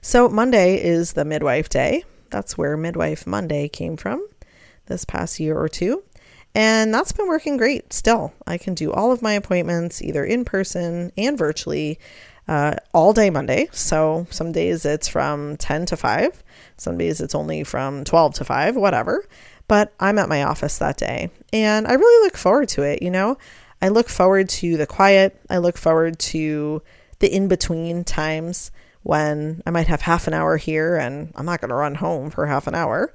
So, 0.00 0.28
Monday 0.28 0.82
is 0.82 1.12
the 1.12 1.24
midwife 1.24 1.68
day. 1.68 2.04
That's 2.30 2.56
where 2.56 2.76
Midwife 2.76 3.26
Monday 3.26 3.68
came 3.68 3.96
from 3.96 4.26
this 4.86 5.04
past 5.04 5.40
year 5.40 5.58
or 5.58 5.68
two. 5.68 6.04
And 6.54 6.94
that's 6.94 7.12
been 7.12 7.26
working 7.26 7.56
great 7.56 7.92
still. 7.92 8.32
I 8.46 8.58
can 8.58 8.74
do 8.74 8.92
all 8.92 9.10
of 9.10 9.22
my 9.22 9.32
appointments 9.32 10.00
either 10.00 10.24
in 10.24 10.44
person 10.44 11.10
and 11.18 11.36
virtually 11.36 11.98
uh, 12.46 12.76
all 12.92 13.12
day 13.12 13.30
Monday. 13.30 13.68
So 13.72 14.26
some 14.30 14.52
days 14.52 14.84
it's 14.84 15.08
from 15.08 15.56
10 15.56 15.86
to 15.86 15.96
5, 15.96 16.44
some 16.76 16.98
days 16.98 17.20
it's 17.20 17.34
only 17.34 17.64
from 17.64 18.04
12 18.04 18.34
to 18.34 18.44
5, 18.44 18.76
whatever. 18.76 19.26
But 19.66 19.92
I'm 19.98 20.18
at 20.18 20.28
my 20.28 20.42
office 20.42 20.78
that 20.78 20.98
day 20.98 21.30
and 21.52 21.86
I 21.86 21.94
really 21.94 22.26
look 22.26 22.36
forward 22.36 22.68
to 22.70 22.82
it. 22.82 23.02
You 23.02 23.10
know, 23.10 23.38
I 23.80 23.88
look 23.88 24.08
forward 24.08 24.48
to 24.50 24.76
the 24.76 24.86
quiet, 24.86 25.40
I 25.48 25.58
look 25.58 25.78
forward 25.78 26.18
to 26.20 26.82
the 27.18 27.34
in 27.34 27.48
between 27.48 28.04
times 28.04 28.70
when 29.02 29.62
I 29.66 29.70
might 29.70 29.86
have 29.86 30.02
half 30.02 30.26
an 30.26 30.34
hour 30.34 30.56
here 30.56 30.96
and 30.96 31.32
I'm 31.34 31.46
not 31.46 31.60
going 31.60 31.68
to 31.70 31.74
run 31.74 31.94
home 31.94 32.30
for 32.30 32.46
half 32.46 32.66
an 32.66 32.74
hour. 32.74 33.12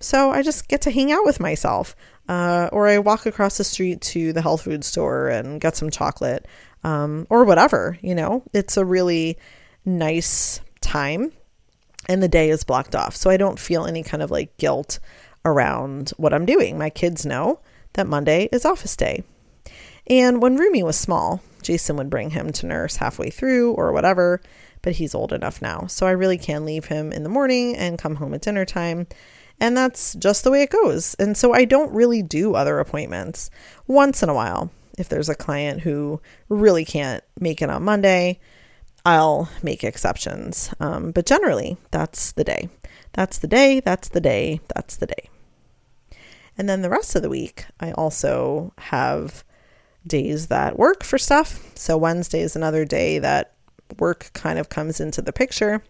So 0.00 0.30
I 0.30 0.42
just 0.42 0.68
get 0.68 0.82
to 0.82 0.90
hang 0.90 1.12
out 1.12 1.24
with 1.24 1.40
myself. 1.40 1.96
Uh, 2.28 2.68
or 2.72 2.88
I 2.88 2.98
walk 2.98 3.26
across 3.26 3.58
the 3.58 3.64
street 3.64 4.00
to 4.00 4.32
the 4.32 4.40
health 4.40 4.62
food 4.62 4.84
store 4.84 5.28
and 5.28 5.60
get 5.60 5.76
some 5.76 5.90
chocolate 5.90 6.46
um, 6.82 7.26
or 7.28 7.44
whatever. 7.44 7.98
You 8.00 8.14
know, 8.14 8.42
it's 8.52 8.76
a 8.76 8.84
really 8.84 9.36
nice 9.84 10.60
time 10.80 11.32
and 12.08 12.22
the 12.22 12.28
day 12.28 12.50
is 12.50 12.64
blocked 12.64 12.94
off. 12.94 13.16
So 13.16 13.30
I 13.30 13.36
don't 13.36 13.58
feel 13.58 13.86
any 13.86 14.02
kind 14.02 14.22
of 14.22 14.30
like 14.30 14.56
guilt 14.56 15.00
around 15.44 16.10
what 16.16 16.32
I'm 16.34 16.46
doing. 16.46 16.78
My 16.78 16.90
kids 16.90 17.26
know 17.26 17.60
that 17.94 18.06
Monday 18.06 18.48
is 18.52 18.64
office 18.64 18.96
day. 18.96 19.24
And 20.06 20.42
when 20.42 20.56
Rumi 20.56 20.82
was 20.82 20.96
small, 20.96 21.42
Jason 21.62 21.96
would 21.96 22.10
bring 22.10 22.30
him 22.30 22.52
to 22.52 22.66
nurse 22.66 22.96
halfway 22.96 23.30
through 23.30 23.72
or 23.72 23.92
whatever 23.92 24.40
but 24.84 24.92
he's 24.92 25.14
old 25.14 25.32
enough 25.32 25.62
now. 25.62 25.86
So 25.86 26.06
I 26.06 26.10
really 26.10 26.36
can 26.36 26.66
leave 26.66 26.84
him 26.84 27.10
in 27.10 27.22
the 27.22 27.30
morning 27.30 27.74
and 27.74 27.98
come 27.98 28.16
home 28.16 28.34
at 28.34 28.42
dinner 28.42 28.66
time. 28.66 29.06
And 29.58 29.76
that's 29.76 30.14
just 30.14 30.44
the 30.44 30.50
way 30.50 30.62
it 30.62 30.70
goes. 30.70 31.14
And 31.14 31.36
so 31.36 31.54
I 31.54 31.64
don't 31.64 31.92
really 31.92 32.22
do 32.22 32.54
other 32.54 32.78
appointments. 32.78 33.50
Once 33.86 34.22
in 34.22 34.28
a 34.28 34.34
while, 34.34 34.70
if 34.98 35.08
there's 35.08 35.30
a 35.30 35.34
client 35.34 35.80
who 35.80 36.20
really 36.50 36.84
can't 36.84 37.24
make 37.40 37.62
it 37.62 37.70
on 37.70 37.82
Monday, 37.82 38.40
I'll 39.06 39.48
make 39.62 39.84
exceptions. 39.84 40.70
Um, 40.80 41.12
but 41.12 41.24
generally, 41.24 41.78
that's 41.90 42.32
the 42.32 42.44
day. 42.44 42.68
That's 43.14 43.38
the 43.38 43.48
day. 43.48 43.80
That's 43.80 44.10
the 44.10 44.20
day. 44.20 44.60
That's 44.74 44.96
the 44.96 45.06
day. 45.06 45.30
And 46.56 46.68
then 46.68 46.82
the 46.82 46.90
rest 46.90 47.16
of 47.16 47.22
the 47.22 47.28
week, 47.28 47.66
I 47.80 47.92
also 47.92 48.72
have 48.78 49.44
days 50.06 50.48
that 50.48 50.78
work 50.78 51.02
for 51.02 51.18
stuff. 51.18 51.72
So 51.76 51.96
Wednesday 51.96 52.40
is 52.40 52.54
another 52.54 52.84
day 52.84 53.18
that 53.18 53.54
work 53.98 54.30
kind 54.34 54.58
of 54.58 54.68
comes 54.68 55.00
into 55.00 55.22
the 55.22 55.32
picture. 55.32 55.82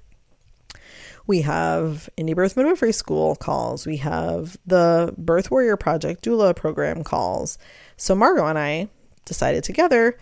We 1.26 1.42
have 1.42 2.08
Indie 2.18 2.34
Birth 2.34 2.56
Midwifery 2.56 2.92
School 2.92 3.34
calls. 3.34 3.86
We 3.86 3.96
have 3.98 4.58
the 4.66 5.14
Birth 5.16 5.50
Warrior 5.50 5.76
Project 5.76 6.24
doula 6.24 6.54
program 6.54 7.02
calls. 7.02 7.56
So 7.96 8.14
Margot 8.14 8.46
and 8.46 8.58
I 8.58 8.88
decided 9.24 9.64
together 9.64 10.18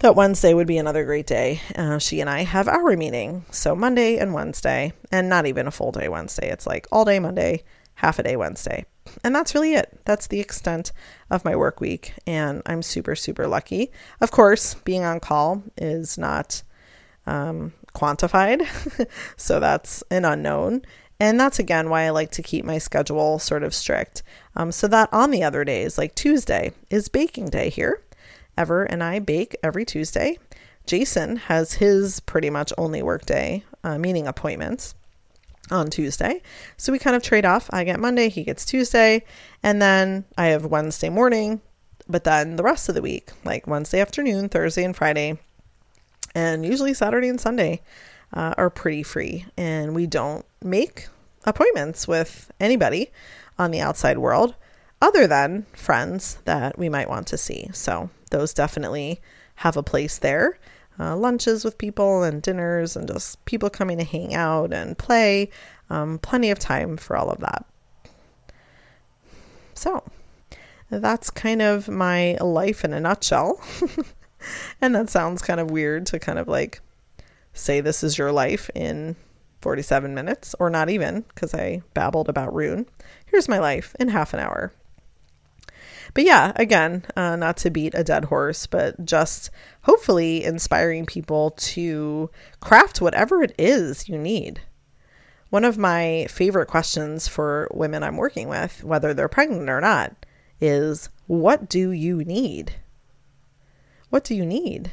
that 0.00 0.16
Wednesday 0.16 0.54
would 0.54 0.66
be 0.66 0.78
another 0.78 1.04
great 1.04 1.26
day. 1.26 1.60
Uh, 1.74 1.98
she 1.98 2.20
and 2.20 2.28
I 2.28 2.42
have 2.42 2.68
our 2.68 2.96
meeting. 2.96 3.44
So 3.50 3.76
Monday 3.76 4.18
and 4.18 4.34
Wednesday, 4.34 4.92
and 5.12 5.28
not 5.28 5.46
even 5.46 5.66
a 5.66 5.72
full 5.72 5.92
day 5.92 6.08
Wednesday. 6.08 6.50
It's 6.50 6.66
like 6.66 6.86
all 6.90 7.04
day 7.04 7.18
Monday, 7.20 7.62
half 7.98 8.18
a 8.20 8.22
day 8.22 8.36
Wednesday. 8.36 8.86
And 9.24 9.34
that's 9.34 9.54
really 9.54 9.74
it. 9.74 10.00
That's 10.04 10.28
the 10.28 10.38
extent 10.38 10.92
of 11.30 11.44
my 11.44 11.56
work 11.56 11.80
week. 11.80 12.14
And 12.26 12.62
I'm 12.64 12.80
super, 12.80 13.16
super 13.16 13.48
lucky. 13.48 13.90
Of 14.20 14.30
course, 14.30 14.74
being 14.74 15.02
on 15.02 15.18
call 15.18 15.64
is 15.76 16.16
not 16.16 16.62
um, 17.26 17.72
quantified. 17.94 18.66
so 19.36 19.58
that's 19.58 20.04
an 20.12 20.24
unknown. 20.24 20.82
And 21.18 21.40
that's 21.40 21.58
again 21.58 21.90
why 21.90 22.02
I 22.02 22.10
like 22.10 22.30
to 22.32 22.42
keep 22.42 22.64
my 22.64 22.78
schedule 22.78 23.40
sort 23.40 23.64
of 23.64 23.74
strict. 23.74 24.22
Um, 24.54 24.70
so 24.70 24.86
that 24.86 25.12
on 25.12 25.32
the 25.32 25.42
other 25.42 25.64
days, 25.64 25.98
like 25.98 26.14
Tuesday 26.14 26.70
is 26.90 27.08
baking 27.08 27.46
day 27.46 27.68
here. 27.68 28.02
Ever 28.56 28.84
and 28.84 29.02
I 29.02 29.18
bake 29.18 29.56
every 29.62 29.84
Tuesday. 29.84 30.38
Jason 30.86 31.36
has 31.36 31.74
his 31.74 32.20
pretty 32.20 32.50
much 32.50 32.72
only 32.78 33.02
work 33.02 33.26
day, 33.26 33.64
uh, 33.82 33.98
meaning 33.98 34.28
appointments 34.28 34.94
on 35.70 35.90
Tuesday. 35.90 36.42
So 36.76 36.92
we 36.92 36.98
kind 36.98 37.16
of 37.16 37.22
trade 37.22 37.44
off. 37.44 37.68
I 37.72 37.84
get 37.84 38.00
Monday, 38.00 38.28
he 38.28 38.44
gets 38.44 38.64
Tuesday, 38.64 39.24
and 39.62 39.80
then 39.80 40.24
I 40.36 40.46
have 40.46 40.66
Wednesday 40.66 41.08
morning. 41.08 41.60
But 42.08 42.24
then 42.24 42.56
the 42.56 42.62
rest 42.62 42.88
of 42.88 42.94
the 42.94 43.02
week, 43.02 43.30
like 43.44 43.66
Wednesday 43.66 44.00
afternoon, 44.00 44.48
Thursday, 44.48 44.84
and 44.84 44.96
Friday, 44.96 45.38
and 46.34 46.64
usually 46.64 46.94
Saturday 46.94 47.28
and 47.28 47.40
Sunday 47.40 47.82
uh, 48.32 48.54
are 48.56 48.70
pretty 48.70 49.02
free. 49.02 49.44
And 49.56 49.94
we 49.94 50.06
don't 50.06 50.44
make 50.62 51.08
appointments 51.44 52.08
with 52.08 52.50
anybody 52.60 53.10
on 53.58 53.70
the 53.70 53.80
outside 53.80 54.18
world 54.18 54.54
other 55.00 55.26
than 55.26 55.66
friends 55.72 56.38
that 56.44 56.78
we 56.78 56.88
might 56.88 57.08
want 57.08 57.26
to 57.28 57.38
see. 57.38 57.68
So 57.72 58.10
those 58.30 58.54
definitely 58.54 59.20
have 59.56 59.76
a 59.76 59.82
place 59.82 60.18
there. 60.18 60.58
Uh, 61.00 61.16
lunches 61.16 61.64
with 61.64 61.78
people 61.78 62.22
and 62.24 62.42
dinners 62.42 62.96
and 62.96 63.06
just 63.06 63.44
people 63.44 63.70
coming 63.70 63.98
to 63.98 64.04
hang 64.04 64.34
out 64.34 64.72
and 64.72 64.98
play. 64.98 65.50
Um, 65.90 66.18
plenty 66.18 66.50
of 66.50 66.58
time 66.58 66.96
for 66.96 67.16
all 67.16 67.30
of 67.30 67.40
that. 67.40 67.64
So 69.74 70.02
that's 70.90 71.30
kind 71.30 71.62
of 71.62 71.88
my 71.88 72.36
life 72.40 72.84
in 72.84 72.92
a 72.92 73.00
nutshell. 73.00 73.60
and 74.80 74.94
that 74.94 75.08
sounds 75.08 75.42
kind 75.42 75.60
of 75.60 75.70
weird 75.70 76.06
to 76.06 76.18
kind 76.18 76.38
of 76.38 76.48
like 76.48 76.80
say 77.52 77.80
this 77.80 78.02
is 78.02 78.18
your 78.18 78.32
life 78.32 78.70
in 78.74 79.16
47 79.60 80.14
minutes, 80.14 80.54
or 80.60 80.70
not 80.70 80.88
even, 80.88 81.22
because 81.34 81.54
I 81.54 81.82
babbled 81.94 82.28
about 82.28 82.54
Rune. 82.54 82.86
Here's 83.26 83.48
my 83.48 83.58
life 83.58 83.94
in 83.98 84.08
half 84.08 84.32
an 84.32 84.40
hour. 84.40 84.72
But 86.18 86.24
yeah, 86.24 86.50
again, 86.56 87.04
uh, 87.14 87.36
not 87.36 87.58
to 87.58 87.70
beat 87.70 87.94
a 87.94 88.02
dead 88.02 88.24
horse, 88.24 88.66
but 88.66 89.04
just 89.04 89.50
hopefully 89.82 90.42
inspiring 90.42 91.06
people 91.06 91.52
to 91.52 92.28
craft 92.58 93.00
whatever 93.00 93.40
it 93.40 93.54
is 93.56 94.08
you 94.08 94.18
need. 94.18 94.60
One 95.50 95.64
of 95.64 95.78
my 95.78 96.26
favorite 96.28 96.66
questions 96.66 97.28
for 97.28 97.68
women 97.72 98.02
I'm 98.02 98.16
working 98.16 98.48
with, 98.48 98.82
whether 98.82 99.14
they're 99.14 99.28
pregnant 99.28 99.70
or 99.70 99.80
not, 99.80 100.26
is 100.60 101.08
what 101.28 101.68
do 101.68 101.92
you 101.92 102.24
need? 102.24 102.74
What 104.10 104.24
do 104.24 104.34
you 104.34 104.44
need? 104.44 104.90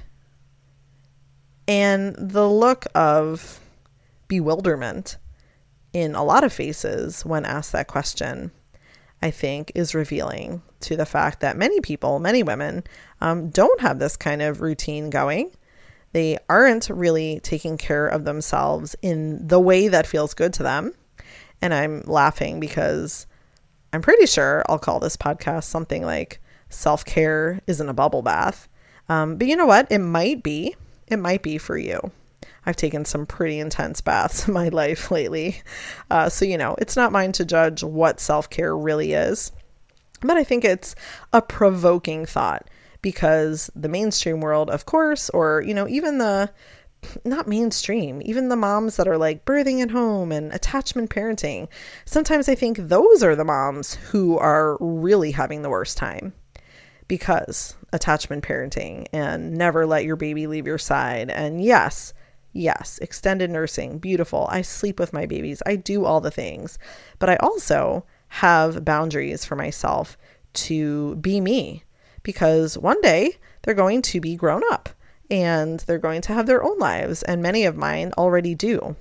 And 1.67 2.13
the 2.19 2.47
look 2.47 2.85
of 2.93 3.59
bewilderment 4.27 5.17
in 5.91 6.13
a 6.13 6.23
lot 6.23 6.43
of 6.43 6.53
faces 6.53 7.25
when 7.25 7.45
asked 7.45 7.71
that 7.71 7.87
question, 7.87 8.51
I 9.25 9.31
think, 9.31 9.71
is 9.73 9.95
revealing 9.95 10.61
to 10.81 10.95
the 10.95 11.05
fact 11.07 11.39
that 11.39 11.57
many 11.57 11.81
people, 11.81 12.19
many 12.19 12.43
women, 12.43 12.83
um, 13.21 13.49
don't 13.49 13.81
have 13.81 13.97
this 13.97 14.15
kind 14.15 14.43
of 14.43 14.61
routine 14.61 15.09
going. 15.09 15.49
They 16.11 16.37
aren't 16.47 16.89
really 16.89 17.39
taking 17.39 17.79
care 17.79 18.05
of 18.05 18.23
themselves 18.23 18.95
in 19.01 19.47
the 19.47 19.59
way 19.59 19.87
that 19.87 20.05
feels 20.05 20.35
good 20.35 20.53
to 20.53 20.63
them. 20.63 20.93
And 21.59 21.73
I'm 21.73 22.01
laughing 22.01 22.59
because 22.59 23.25
I'm 23.91 24.03
pretty 24.03 24.27
sure 24.27 24.63
I'll 24.69 24.77
call 24.77 24.99
this 24.99 25.17
podcast 25.17 25.63
something 25.63 26.05
like 26.05 26.39
Self 26.69 27.03
Care 27.03 27.61
Isn't 27.65 27.89
a 27.89 27.95
Bubble 27.95 28.21
Bath. 28.21 28.69
Um, 29.09 29.37
but 29.37 29.47
you 29.47 29.55
know 29.55 29.65
what? 29.65 29.91
It 29.91 29.97
might 29.97 30.43
be. 30.43 30.75
It 31.07 31.17
might 31.17 31.41
be 31.41 31.57
for 31.57 31.79
you. 31.79 32.11
I've 32.65 32.75
taken 32.75 33.05
some 33.05 33.25
pretty 33.25 33.59
intense 33.59 34.01
baths 34.01 34.47
in 34.47 34.53
my 34.53 34.69
life 34.73 35.11
lately. 35.11 35.61
Uh, 36.09 36.29
so, 36.29 36.45
you 36.45 36.57
know, 36.57 36.75
it's 36.79 36.95
not 36.95 37.11
mine 37.11 37.31
to 37.33 37.45
judge 37.45 37.83
what 37.83 38.19
self 38.19 38.49
care 38.49 38.75
really 38.75 39.13
is. 39.13 39.51
But 40.21 40.37
I 40.37 40.43
think 40.43 40.63
it's 40.63 40.95
a 41.33 41.41
provoking 41.41 42.25
thought 42.25 42.69
because 43.01 43.69
the 43.75 43.89
mainstream 43.89 44.41
world, 44.41 44.69
of 44.69 44.85
course, 44.85 45.29
or, 45.29 45.61
you 45.61 45.73
know, 45.73 45.87
even 45.87 46.17
the 46.17 46.51
not 47.23 47.47
mainstream, 47.47 48.21
even 48.25 48.49
the 48.49 48.55
moms 48.55 48.97
that 48.97 49.07
are 49.07 49.17
like 49.17 49.45
birthing 49.45 49.81
at 49.81 49.91
home 49.91 50.31
and 50.31 50.51
attachment 50.53 51.09
parenting, 51.09 51.67
sometimes 52.05 52.49
I 52.49 52.55
think 52.55 52.77
those 52.77 53.21
are 53.21 53.35
the 53.35 53.45
moms 53.45 53.95
who 53.95 54.37
are 54.37 54.77
really 54.79 55.31
having 55.31 55.61
the 55.61 55.69
worst 55.69 55.97
time 55.97 56.33
because 57.07 57.75
attachment 57.93 58.43
parenting 58.43 59.05
and 59.13 59.53
never 59.53 59.85
let 59.85 60.05
your 60.05 60.15
baby 60.15 60.47
leave 60.47 60.65
your 60.65 60.77
side. 60.77 61.29
And 61.29 61.63
yes, 61.63 62.13
yes, 62.55 62.97
extended 62.99 63.51
nursing, 63.51 63.99
beautiful. 63.99 64.47
I 64.49 64.61
sleep 64.61 64.99
with 64.99 65.13
my 65.13 65.25
babies, 65.25 65.61
I 65.65 65.75
do 65.75 66.05
all 66.05 66.21
the 66.21 66.31
things, 66.31 66.79
but 67.19 67.29
I 67.29 67.35
also 67.37 68.05
have 68.29 68.85
boundaries 68.85 69.45
for 69.45 69.55
myself 69.55 70.17
to 70.53 71.15
be 71.17 71.41
me 71.41 71.83
because 72.23 72.77
one 72.77 72.99
day 73.01 73.37
they're 73.61 73.73
going 73.73 74.01
to 74.03 74.21
be 74.21 74.35
grown 74.35 74.63
up 74.71 74.89
and 75.29 75.81
they're 75.81 75.97
going 75.97 76.21
to 76.21 76.33
have 76.33 76.45
their 76.45 76.63
own 76.63 76.77
lives, 76.79 77.23
and 77.23 77.41
many 77.41 77.65
of 77.65 77.75
mine 77.75 78.13
already 78.17 78.55
do. 78.55 78.95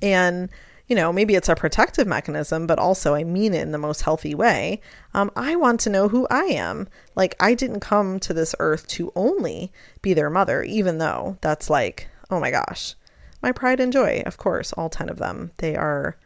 And 0.00 0.48
you 0.86 0.96
know, 0.96 1.12
maybe 1.12 1.34
it's 1.34 1.50
a 1.50 1.54
protective 1.54 2.06
mechanism, 2.06 2.66
but 2.66 2.78
also 2.78 3.14
I 3.14 3.22
mean 3.22 3.52
it 3.52 3.60
in 3.60 3.72
the 3.72 3.78
most 3.78 4.02
healthy 4.02 4.34
way. 4.34 4.80
Um, 5.12 5.30
I 5.36 5.54
want 5.54 5.80
to 5.80 5.90
know 5.90 6.08
who 6.08 6.26
I 6.30 6.44
am. 6.44 6.88
Like, 7.14 7.36
I 7.38 7.52
didn't 7.52 7.80
come 7.80 8.18
to 8.20 8.32
this 8.32 8.54
earth 8.58 8.88
to 8.88 9.12
only 9.14 9.70
be 10.00 10.14
their 10.14 10.30
mother, 10.30 10.62
even 10.62 10.96
though 10.96 11.36
that's 11.42 11.68
like, 11.68 12.08
oh 12.30 12.40
my 12.40 12.50
gosh, 12.50 12.94
my 13.42 13.52
pride 13.52 13.80
and 13.80 13.92
joy, 13.92 14.22
of 14.26 14.36
course, 14.36 14.72
all 14.72 14.88
10 14.88 15.08
of 15.08 15.18
them. 15.18 15.52
They 15.58 15.76
are, 15.76 16.16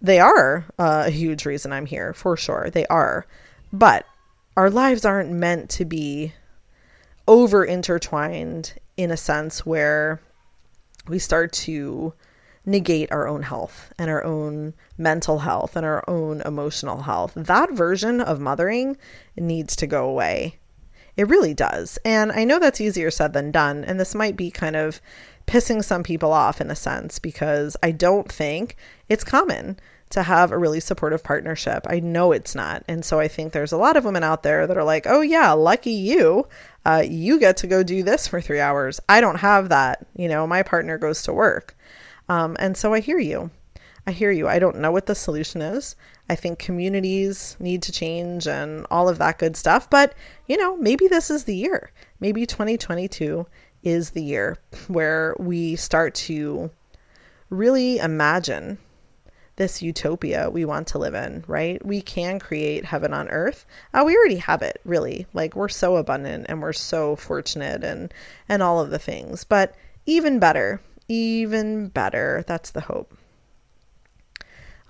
they 0.00 0.18
are 0.18 0.66
uh, 0.78 1.04
a 1.06 1.10
huge 1.10 1.46
reason 1.46 1.72
I'm 1.72 1.86
here, 1.86 2.12
for 2.12 2.36
sure. 2.36 2.70
They 2.70 2.86
are. 2.86 3.26
But 3.72 4.06
our 4.56 4.70
lives 4.70 5.04
aren't 5.04 5.30
meant 5.30 5.70
to 5.70 5.84
be 5.84 6.32
over 7.26 7.64
intertwined 7.64 8.74
in 8.96 9.10
a 9.10 9.16
sense 9.16 9.64
where 9.64 10.20
we 11.08 11.18
start 11.18 11.52
to 11.52 12.12
negate 12.64 13.10
our 13.10 13.26
own 13.26 13.42
health 13.42 13.92
and 13.98 14.08
our 14.08 14.22
own 14.24 14.74
mental 14.96 15.40
health 15.40 15.76
and 15.76 15.84
our 15.84 16.04
own 16.08 16.40
emotional 16.42 17.02
health. 17.02 17.32
That 17.34 17.72
version 17.72 18.20
of 18.20 18.40
mothering 18.40 18.96
needs 19.36 19.74
to 19.76 19.86
go 19.86 20.08
away. 20.08 20.58
It 21.16 21.28
really 21.28 21.54
does. 21.54 21.98
And 22.04 22.32
I 22.32 22.44
know 22.44 22.58
that's 22.58 22.80
easier 22.80 23.10
said 23.10 23.32
than 23.32 23.50
done. 23.50 23.84
And 23.84 24.00
this 24.00 24.14
might 24.14 24.36
be 24.36 24.50
kind 24.50 24.76
of 24.76 25.00
pissing 25.46 25.84
some 25.84 26.02
people 26.02 26.32
off 26.32 26.60
in 26.60 26.70
a 26.70 26.76
sense 26.76 27.18
because 27.18 27.76
I 27.82 27.90
don't 27.90 28.30
think 28.30 28.76
it's 29.08 29.24
common 29.24 29.78
to 30.10 30.22
have 30.22 30.52
a 30.52 30.58
really 30.58 30.80
supportive 30.80 31.24
partnership. 31.24 31.86
I 31.88 32.00
know 32.00 32.32
it's 32.32 32.54
not. 32.54 32.84
And 32.86 33.04
so 33.04 33.18
I 33.18 33.28
think 33.28 33.52
there's 33.52 33.72
a 33.72 33.78
lot 33.78 33.96
of 33.96 34.04
women 34.04 34.22
out 34.22 34.42
there 34.42 34.66
that 34.66 34.76
are 34.76 34.84
like, 34.84 35.06
oh, 35.06 35.22
yeah, 35.22 35.52
lucky 35.52 35.92
you. 35.92 36.46
Uh, 36.84 37.02
you 37.06 37.38
get 37.38 37.56
to 37.58 37.66
go 37.66 37.82
do 37.82 38.02
this 38.02 38.28
for 38.28 38.40
three 38.40 38.60
hours. 38.60 39.00
I 39.08 39.20
don't 39.20 39.38
have 39.38 39.70
that. 39.70 40.06
You 40.14 40.28
know, 40.28 40.46
my 40.46 40.62
partner 40.62 40.98
goes 40.98 41.22
to 41.22 41.32
work. 41.32 41.76
Um, 42.28 42.56
and 42.60 42.76
so 42.76 42.92
I 42.92 43.00
hear 43.00 43.18
you. 43.18 43.50
I 44.06 44.10
hear 44.10 44.32
you. 44.32 44.48
I 44.48 44.58
don't 44.58 44.80
know 44.80 44.90
what 44.90 45.06
the 45.06 45.14
solution 45.14 45.62
is. 45.62 45.94
I 46.28 46.34
think 46.34 46.58
communities 46.58 47.56
need 47.60 47.82
to 47.82 47.92
change 47.92 48.48
and 48.48 48.84
all 48.90 49.08
of 49.08 49.18
that 49.18 49.38
good 49.38 49.56
stuff. 49.56 49.88
But, 49.88 50.14
you 50.46 50.56
know, 50.56 50.76
maybe 50.76 51.06
this 51.06 51.30
is 51.30 51.44
the 51.44 51.54
year. 51.54 51.90
Maybe 52.18 52.44
2022 52.44 53.46
is 53.84 54.10
the 54.10 54.22
year 54.22 54.58
where 54.88 55.36
we 55.38 55.76
start 55.76 56.14
to 56.14 56.70
really 57.50 57.98
imagine 57.98 58.78
this 59.56 59.82
utopia 59.82 60.50
we 60.50 60.64
want 60.64 60.88
to 60.88 60.98
live 60.98 61.14
in, 61.14 61.44
right? 61.46 61.84
We 61.84 62.00
can 62.00 62.38
create 62.38 62.84
heaven 62.84 63.12
on 63.12 63.28
earth. 63.28 63.66
Uh, 63.92 64.02
we 64.04 64.16
already 64.16 64.36
have 64.36 64.62
it, 64.62 64.80
really. 64.84 65.26
Like 65.34 65.54
we're 65.54 65.68
so 65.68 65.96
abundant 65.96 66.46
and 66.48 66.60
we're 66.62 66.72
so 66.72 67.16
fortunate 67.16 67.84
and 67.84 68.12
and 68.48 68.62
all 68.62 68.80
of 68.80 68.90
the 68.90 68.98
things. 68.98 69.44
But 69.44 69.74
even 70.06 70.38
better, 70.38 70.80
even 71.08 71.88
better. 71.88 72.44
That's 72.46 72.70
the 72.70 72.80
hope. 72.80 73.16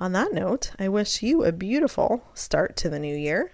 On 0.02 0.10
that 0.14 0.32
note, 0.32 0.72
I 0.80 0.88
wish 0.88 1.22
you 1.22 1.44
a 1.44 1.52
beautiful 1.52 2.24
start 2.34 2.74
to 2.78 2.88
the 2.88 2.98
new 2.98 3.16
year. 3.16 3.52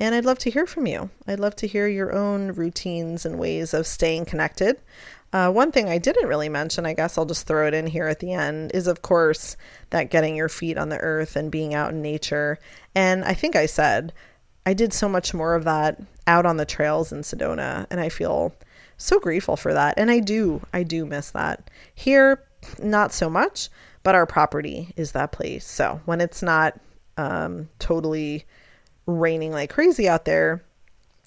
And 0.00 0.16
I'd 0.16 0.24
love 0.24 0.40
to 0.40 0.50
hear 0.50 0.66
from 0.66 0.88
you. 0.88 1.10
I'd 1.28 1.38
love 1.38 1.54
to 1.56 1.68
hear 1.68 1.86
your 1.86 2.12
own 2.12 2.54
routines 2.54 3.24
and 3.24 3.38
ways 3.38 3.72
of 3.72 3.86
staying 3.86 4.24
connected. 4.24 4.80
Uh, 5.32 5.52
one 5.52 5.70
thing 5.70 5.88
I 5.88 5.98
didn't 5.98 6.26
really 6.26 6.48
mention, 6.48 6.86
I 6.86 6.94
guess 6.94 7.16
I'll 7.16 7.24
just 7.24 7.46
throw 7.46 7.68
it 7.68 7.74
in 7.74 7.86
here 7.86 8.08
at 8.08 8.18
the 8.18 8.32
end, 8.32 8.72
is 8.74 8.88
of 8.88 9.02
course 9.02 9.56
that 9.90 10.10
getting 10.10 10.34
your 10.34 10.48
feet 10.48 10.76
on 10.76 10.88
the 10.88 10.98
earth 10.98 11.36
and 11.36 11.52
being 11.52 11.72
out 11.72 11.92
in 11.92 12.02
nature. 12.02 12.58
And 12.96 13.24
I 13.24 13.34
think 13.34 13.54
I 13.54 13.66
said 13.66 14.12
I 14.66 14.74
did 14.74 14.92
so 14.92 15.08
much 15.08 15.32
more 15.32 15.54
of 15.54 15.62
that 15.62 16.02
out 16.26 16.46
on 16.46 16.56
the 16.56 16.66
trails 16.66 17.12
in 17.12 17.20
Sedona, 17.20 17.86
and 17.92 18.00
I 18.00 18.08
feel 18.08 18.56
so 18.96 19.20
grateful 19.20 19.56
for 19.56 19.72
that. 19.72 19.94
And 19.96 20.10
I 20.10 20.18
do, 20.18 20.62
I 20.72 20.82
do 20.82 21.06
miss 21.06 21.30
that. 21.30 21.70
Here, 21.94 22.42
not 22.82 23.12
so 23.12 23.30
much, 23.30 23.68
but 24.02 24.14
our 24.14 24.26
property 24.26 24.92
is 24.96 25.12
that 25.12 25.32
place. 25.32 25.66
So 25.66 26.00
when 26.04 26.20
it's 26.20 26.42
not 26.42 26.78
um, 27.16 27.68
totally 27.78 28.44
raining 29.06 29.52
like 29.52 29.70
crazy 29.70 30.08
out 30.08 30.24
there, 30.24 30.64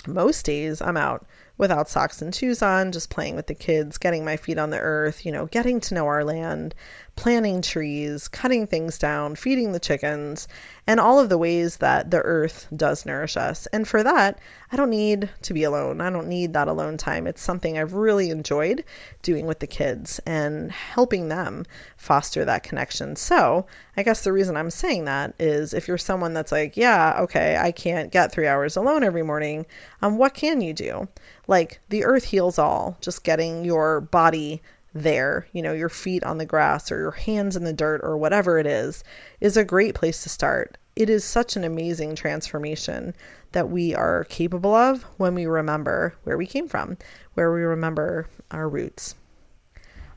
most 0.07 0.45
days 0.45 0.81
I'm 0.81 0.97
out 0.97 1.25
without 1.57 1.87
socks 1.89 2.21
and 2.21 2.33
shoes 2.33 2.61
on, 2.61 2.91
just 2.91 3.09
playing 3.09 3.35
with 3.35 3.47
the 3.47 3.55
kids, 3.55 3.97
getting 3.97 4.25
my 4.25 4.37
feet 4.37 4.57
on 4.57 4.69
the 4.69 4.79
earth, 4.79 5.25
you 5.25 5.31
know, 5.31 5.45
getting 5.45 5.79
to 5.81 5.93
know 5.93 6.07
our 6.07 6.23
land, 6.23 6.73
planting 7.15 7.61
trees, 7.61 8.27
cutting 8.27 8.65
things 8.65 8.97
down, 8.97 9.35
feeding 9.35 9.71
the 9.71 9.79
chickens, 9.79 10.47
and 10.87 10.99
all 10.99 11.19
of 11.19 11.29
the 11.29 11.37
ways 11.37 11.77
that 11.77 12.11
the 12.11 12.19
earth 12.21 12.67
does 12.75 13.05
nourish 13.05 13.37
us. 13.37 13.67
And 13.67 13.87
for 13.87 14.03
that, 14.03 14.39
I 14.71 14.75
don't 14.75 14.89
need 14.89 15.29
to 15.43 15.53
be 15.53 15.63
alone. 15.63 16.01
I 16.01 16.09
don't 16.09 16.27
need 16.27 16.53
that 16.53 16.67
alone 16.67 16.97
time. 16.97 17.27
It's 17.27 17.41
something 17.41 17.77
I've 17.77 17.93
really 17.93 18.31
enjoyed 18.31 18.83
doing 19.21 19.45
with 19.45 19.59
the 19.59 19.67
kids 19.67 20.19
and 20.25 20.71
helping 20.71 21.29
them 21.29 21.65
foster 21.97 22.43
that 22.43 22.63
connection. 22.63 23.15
So, 23.15 23.67
I 23.95 24.03
guess 24.03 24.23
the 24.23 24.33
reason 24.33 24.57
I'm 24.57 24.71
saying 24.71 25.05
that 25.05 25.35
is 25.39 25.73
if 25.73 25.87
you're 25.87 25.99
someone 25.99 26.33
that's 26.33 26.51
like, 26.51 26.75
yeah, 26.75 27.15
okay, 27.19 27.57
I 27.57 27.71
can't 27.71 28.11
get 28.11 28.31
three 28.31 28.47
hours 28.47 28.75
alone 28.75 29.03
every 29.03 29.23
morning, 29.23 29.65
um, 30.01 30.17
what 30.17 30.33
can 30.33 30.61
you 30.61 30.73
do? 30.73 31.07
Like, 31.47 31.79
the 31.89 32.03
earth 32.03 32.23
heals 32.23 32.57
all, 32.57 32.97
just 33.01 33.23
getting 33.23 33.63
your 33.63 34.01
body 34.01 34.61
there, 34.93 35.47
you 35.53 35.61
know, 35.61 35.73
your 35.73 35.89
feet 35.89 36.23
on 36.23 36.37
the 36.37 36.45
grass 36.45 36.91
or 36.91 36.99
your 36.99 37.11
hands 37.11 37.55
in 37.55 37.63
the 37.63 37.73
dirt 37.73 38.01
or 38.03 38.17
whatever 38.17 38.57
it 38.57 38.67
is, 38.67 39.03
is 39.41 39.57
a 39.57 39.65
great 39.65 39.95
place 39.95 40.23
to 40.23 40.29
start. 40.29 40.77
It 40.95 41.09
is 41.09 41.23
such 41.23 41.55
an 41.55 41.63
amazing 41.63 42.15
transformation 42.15 43.15
that 43.51 43.69
we 43.69 43.95
are 43.95 44.25
capable 44.25 44.75
of 44.75 45.03
when 45.17 45.33
we 45.33 45.45
remember 45.45 46.13
where 46.23 46.37
we 46.37 46.45
came 46.45 46.67
from, 46.67 46.97
where 47.33 47.51
we 47.51 47.61
remember 47.61 48.27
our 48.51 48.69
roots. 48.69 49.15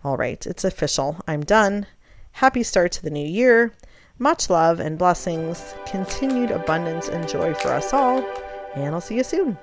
All 0.04 0.16
right, 0.16 0.44
it's 0.46 0.64
official. 0.64 1.16
I'm 1.26 1.40
done. 1.40 1.86
Happy 2.32 2.62
start 2.62 2.92
to 2.92 3.02
the 3.02 3.10
new 3.10 3.26
year. 3.26 3.72
Much 4.18 4.50
love 4.50 4.80
and 4.80 4.98
blessings, 4.98 5.74
continued 5.86 6.50
abundance 6.50 7.08
and 7.08 7.28
joy 7.28 7.54
for 7.54 7.68
us 7.68 7.92
all, 7.92 8.20
and 8.74 8.94
I'll 8.94 9.00
see 9.00 9.16
you 9.16 9.24
soon. 9.24 9.58